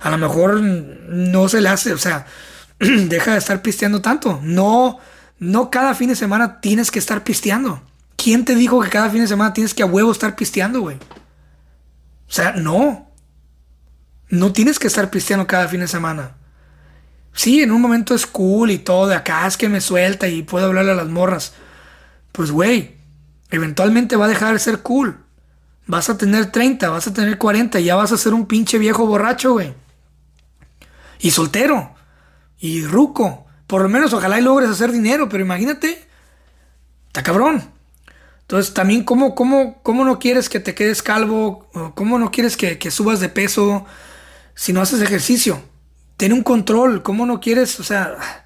A 0.00 0.08
lo 0.10 0.16
mejor 0.16 0.60
no 0.60 1.48
se 1.48 1.60
le 1.60 1.68
hace, 1.68 1.92
o 1.92 1.98
sea, 1.98 2.24
deja 2.78 3.32
de 3.32 3.38
estar 3.38 3.60
pisteando 3.60 4.00
tanto. 4.00 4.40
No, 4.42 4.98
no 5.40 5.70
cada 5.70 5.94
fin 5.94 6.10
de 6.10 6.16
semana 6.16 6.60
tienes 6.60 6.90
que 6.90 6.98
estar 6.98 7.24
pisteando. 7.24 7.82
¿Quién 8.16 8.44
te 8.44 8.54
dijo 8.54 8.80
que 8.82 8.90
cada 8.90 9.08
fin 9.08 9.22
de 9.22 9.26
semana 9.26 9.54
tienes 9.54 9.72
que 9.72 9.82
a 9.82 9.86
huevo 9.86 10.12
estar 10.12 10.36
pisteando, 10.36 10.82
güey? 10.82 10.96
O 10.96 12.32
sea, 12.32 12.52
no. 12.52 13.10
No 14.28 14.52
tienes 14.52 14.78
que 14.78 14.86
estar 14.86 15.10
pisteando 15.10 15.46
cada 15.46 15.66
fin 15.66 15.80
de 15.80 15.88
semana. 15.88 16.36
Sí, 17.32 17.62
en 17.62 17.72
un 17.72 17.80
momento 17.80 18.14
es 18.14 18.26
cool 18.26 18.70
y 18.70 18.78
todo, 18.78 19.08
de 19.08 19.16
acá 19.16 19.46
es 19.46 19.56
que 19.56 19.70
me 19.70 19.80
suelta 19.80 20.28
y 20.28 20.42
puedo 20.42 20.66
hablarle 20.66 20.92
a 20.92 20.96
las 20.96 21.08
morras. 21.08 21.54
Pues, 22.32 22.50
güey, 22.50 22.96
eventualmente 23.50 24.16
va 24.16 24.26
a 24.26 24.28
dejar 24.28 24.52
de 24.52 24.58
ser 24.58 24.80
cool. 24.80 25.24
Vas 25.86 26.10
a 26.10 26.18
tener 26.18 26.52
30, 26.52 26.90
vas 26.90 27.06
a 27.06 27.14
tener 27.14 27.38
40 27.38 27.80
y 27.80 27.84
ya 27.84 27.96
vas 27.96 28.12
a 28.12 28.18
ser 28.18 28.34
un 28.34 28.46
pinche 28.46 28.78
viejo 28.78 29.06
borracho, 29.06 29.54
güey. 29.54 29.72
Y 31.18 31.30
soltero. 31.30 31.94
Y 32.58 32.84
ruco. 32.84 33.46
Por 33.70 33.82
lo 33.82 33.88
menos 33.88 34.12
ojalá 34.12 34.36
y 34.36 34.42
logres 34.42 34.68
hacer 34.68 34.90
dinero, 34.90 35.28
pero 35.28 35.44
imagínate, 35.44 36.04
está 37.06 37.22
cabrón. 37.22 37.70
Entonces 38.40 38.74
también 38.74 39.04
cómo, 39.04 39.36
cómo, 39.36 39.80
cómo 39.84 40.04
no 40.04 40.18
quieres 40.18 40.48
que 40.48 40.58
te 40.58 40.74
quedes 40.74 41.04
calvo, 41.04 41.70
cómo 41.94 42.18
no 42.18 42.32
quieres 42.32 42.56
que, 42.56 42.90
subas 42.90 43.20
de 43.20 43.28
peso 43.28 43.86
si 44.56 44.72
no 44.72 44.80
haces 44.80 45.00
ejercicio. 45.00 45.62
Ten 46.16 46.32
un 46.32 46.42
control, 46.42 47.04
cómo 47.04 47.26
no 47.26 47.38
quieres, 47.38 47.78
o 47.78 47.84
sea, 47.84 48.44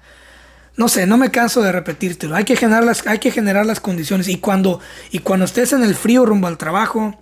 no 0.75 0.89
sé, 0.89 1.07
no 1.07 1.17
me 1.17 1.31
canso 1.31 1.63
de 1.63 1.71
repetírtelo. 1.71 2.35
Hay 2.35 2.43
que 2.43 2.55
generar 2.55 2.83
las, 2.83 3.07
hay 3.07 3.17
que 3.17 3.31
generar 3.31 3.65
las 3.65 3.79
condiciones. 3.79 4.27
Y 4.27 4.37
cuando, 4.37 4.79
y 5.09 5.19
cuando 5.19 5.45
estés 5.45 5.73
en 5.73 5.81
el 5.81 5.95
frío 5.95 6.27
rumbo 6.27 6.45
al 6.45 6.59
trabajo, 6.59 7.19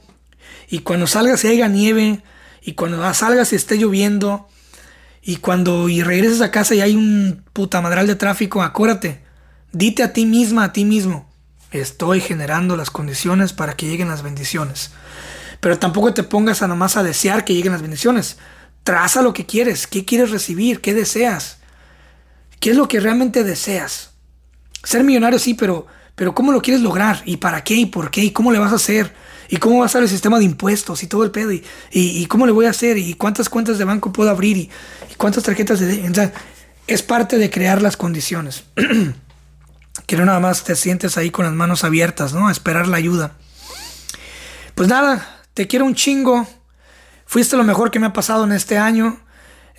y 0.67 0.79
cuando 0.79 1.07
salgas 1.07 1.45
y 1.45 1.47
haya 1.47 1.69
nieve, 1.69 2.21
y 2.61 2.73
cuando 2.73 3.13
salgas 3.13 3.53
y 3.53 3.55
esté 3.55 3.77
lloviendo, 3.77 4.49
y 5.25 5.37
cuando 5.37 5.87
y 5.87 6.03
regreses 6.03 6.41
a 6.41 6.51
casa 6.51 6.75
y 6.75 6.81
hay 6.81 6.95
un 6.95 7.43
puta 7.53 7.79
madral 7.79 8.07
de 8.07 8.15
tráfico, 8.15 8.61
acuérdate, 8.61 9.21
dite 9.71 10.03
a 10.03 10.11
ti 10.11 10.25
misma, 10.25 10.65
a 10.65 10.73
ti 10.73 10.83
mismo, 10.83 11.31
estoy 11.71 12.19
generando 12.19 12.75
las 12.75 12.91
condiciones 12.91 13.53
para 13.53 13.77
que 13.77 13.87
lleguen 13.87 14.09
las 14.09 14.21
bendiciones. 14.21 14.91
Pero 15.61 15.79
tampoco 15.79 16.13
te 16.13 16.23
pongas 16.23 16.61
a 16.61 16.67
nomás 16.67 16.97
a 16.97 17.03
desear 17.03 17.45
que 17.45 17.53
lleguen 17.53 17.71
las 17.71 17.81
bendiciones. 17.81 18.37
Traza 18.83 19.21
lo 19.21 19.31
que 19.31 19.45
quieres, 19.45 19.87
qué 19.87 20.03
quieres 20.03 20.29
recibir, 20.29 20.81
qué 20.81 20.93
deseas. 20.93 21.59
¿Qué 22.59 22.71
es 22.71 22.75
lo 22.75 22.89
que 22.89 22.99
realmente 22.99 23.45
deseas? 23.45 24.11
Ser 24.83 25.05
millonario 25.05 25.39
sí, 25.39 25.53
pero, 25.53 25.87
pero 26.15 26.35
¿cómo 26.35 26.51
lo 26.51 26.61
quieres 26.61 26.81
lograr? 26.81 27.21
¿Y 27.25 27.37
para 27.37 27.63
qué? 27.63 27.75
¿Y 27.75 27.85
por 27.85 28.11
qué? 28.11 28.25
¿Y 28.25 28.31
cómo 28.31 28.51
le 28.51 28.59
vas 28.59 28.73
a 28.73 28.75
hacer? 28.75 29.13
¿Y 29.53 29.57
cómo 29.57 29.81
va 29.81 29.85
a 29.85 29.87
ser 29.87 30.01
el 30.01 30.09
sistema 30.09 30.39
de 30.39 30.45
impuestos 30.45 31.03
y 31.03 31.07
todo 31.07 31.23
el 31.23 31.29
pedo? 31.29 31.51
¿Y, 31.91 32.25
cómo 32.25 32.47
le 32.47 32.51
voy 32.51 32.65
a 32.65 32.71
hacer? 32.71 32.97
¿Y 32.97 33.13
cuántas 33.13 33.49
cuentas 33.49 33.77
de 33.77 33.85
banco 33.85 34.11
puedo 34.11 34.31
abrir? 34.31 34.57
¿Y, 34.57 34.71
cuántas 35.17 35.43
tarjetas 35.43 35.79
de... 35.79 36.31
es 36.87 37.03
parte 37.03 37.37
de 37.37 37.51
crear 37.51 37.79
las 37.79 37.95
condiciones. 37.95 38.63
que 40.07 40.17
no 40.17 40.25
nada 40.25 40.39
más 40.39 40.63
te 40.63 40.75
sientes 40.75 41.17
ahí 41.17 41.29
con 41.29 41.45
las 41.45 41.53
manos 41.53 41.83
abiertas, 41.83 42.33
¿no? 42.33 42.47
A 42.47 42.51
esperar 42.51 42.87
la 42.87 42.97
ayuda. 42.97 43.33
Pues 44.73 44.89
nada, 44.89 45.43
te 45.53 45.67
quiero 45.67 45.85
un 45.85 45.93
chingo. 45.93 46.47
Fuiste 47.27 47.55
lo 47.55 47.63
mejor 47.63 47.91
que 47.91 47.99
me 47.99 48.07
ha 48.07 48.13
pasado 48.13 48.45
en 48.45 48.53
este 48.53 48.79
año. 48.79 49.19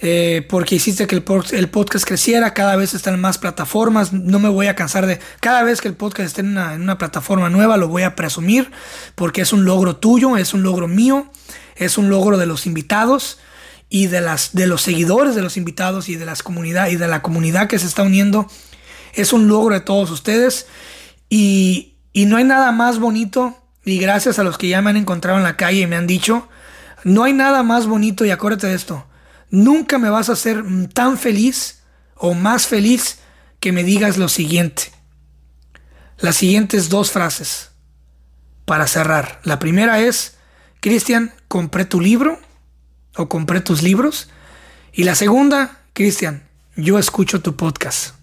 Eh, 0.01 0.45
porque 0.49 0.75
hiciste 0.75 1.07
que 1.07 1.15
el, 1.15 1.23
podcast 1.23 2.05
creciera, 2.05 2.53
cada 2.53 2.75
vez 2.77 2.95
están 2.95 3.15
en 3.15 3.21
más 3.21 3.39
plataformas, 3.39 4.13
no 4.13 4.41
me 4.41 4.49
voy 4.49 4.67
a 4.67 4.75
cansar 4.75 5.07
de, 5.07 5.21
cada 5.41 5.63
vez 5.63 5.81
que 5.81 5.87
el 5.87 5.95
podcast 5.95 6.27
esté 6.27 6.41
en 6.41 6.49
una, 6.49 6.75
en 6.75 6.83
una, 6.83 6.99
plataforma 6.99 7.49
nueva 7.49 7.77
lo 7.77 7.87
voy 7.87 8.03
a 8.03 8.17
presumir, 8.17 8.73
porque 9.15 9.43
es 9.43 9.53
un 9.53 9.65
logro 9.65 9.97
tuyo, 9.97 10.37
es 10.37 10.53
un 10.53 10.65
logro 10.65 10.89
mío, 10.89 11.31
es 11.77 11.97
un 11.97 12.11
logro 12.11 12.39
de 12.39 12.47
los 12.47 12.67
invitados 12.67 13.39
y 13.89 14.09
de, 14.09 14.21
las, 14.21 14.53
de 14.53 14.67
los 14.67 14.83
seguidores 14.83 15.37
de 15.37 15.43
los 15.43 15.57
invitados 15.57 16.09
y 16.09 16.17
de, 16.17 16.25
las 16.25 16.43
comunidad, 16.43 16.89
y 16.89 16.97
de 16.97 17.07
la 17.07 17.23
comunidad 17.23 17.69
que 17.69 17.79
se 17.79 17.87
está 17.87 18.03
uniendo. 18.03 18.49
Es 19.13 19.33
un 19.33 19.47
logro 19.47 19.75
de 19.75 19.81
todos 19.81 20.11
ustedes 20.11 20.67
y, 21.29 21.95
y 22.13 22.27
no 22.27 22.37
hay 22.37 22.45
nada 22.45 22.73
más 22.73 22.99
bonito 22.99 23.57
y 23.85 23.99
gracias 23.99 24.39
a 24.39 24.45
los 24.45 24.59
que 24.59 24.69
ya 24.69 24.83
me 24.83 24.91
han 24.91 24.97
encontrado 24.97 25.39
en 25.39 25.45
la 25.45 25.57
calle 25.57 25.83
y 25.83 25.87
me 25.87 25.97
han 25.97 26.07
dicho, 26.07 26.49
no 27.05 27.23
hay 27.23 27.33
nada 27.33 27.63
más 27.63 27.87
bonito 27.87 28.25
y 28.25 28.31
acuérdate 28.31 28.67
de 28.67 28.75
esto, 28.75 29.07
nunca 29.51 29.99
me 29.99 30.11
vas 30.11 30.29
a 30.29 30.33
hacer 30.33 30.65
tan 30.93 31.19
feliz 31.19 31.83
o 32.17 32.35
más 32.35 32.67
feliz 32.67 33.19
que 33.61 33.73
me 33.73 33.85
digas 33.85 34.19
lo 34.19 34.29
siguiente. 34.29 34.93
Las 36.19 36.37
siguientes 36.37 36.89
dos 36.89 37.11
frases 37.11 37.71
para 38.65 38.87
cerrar. 38.87 39.41
La 39.45 39.59
primera 39.59 40.01
es, 40.01 40.37
Cristian, 40.81 41.33
compré 41.49 41.85
tu 41.85 42.01
libro 42.01 42.39
o 43.17 43.29
compré 43.29 43.61
tus 43.61 43.83
libros. 43.83 44.29
Y 44.93 45.05
la 45.05 45.15
segunda, 45.15 45.83
Cristian, 45.93 46.49
yo 46.77 46.99
escucho 46.99 47.41
tu 47.41 47.57
podcast. 47.57 48.15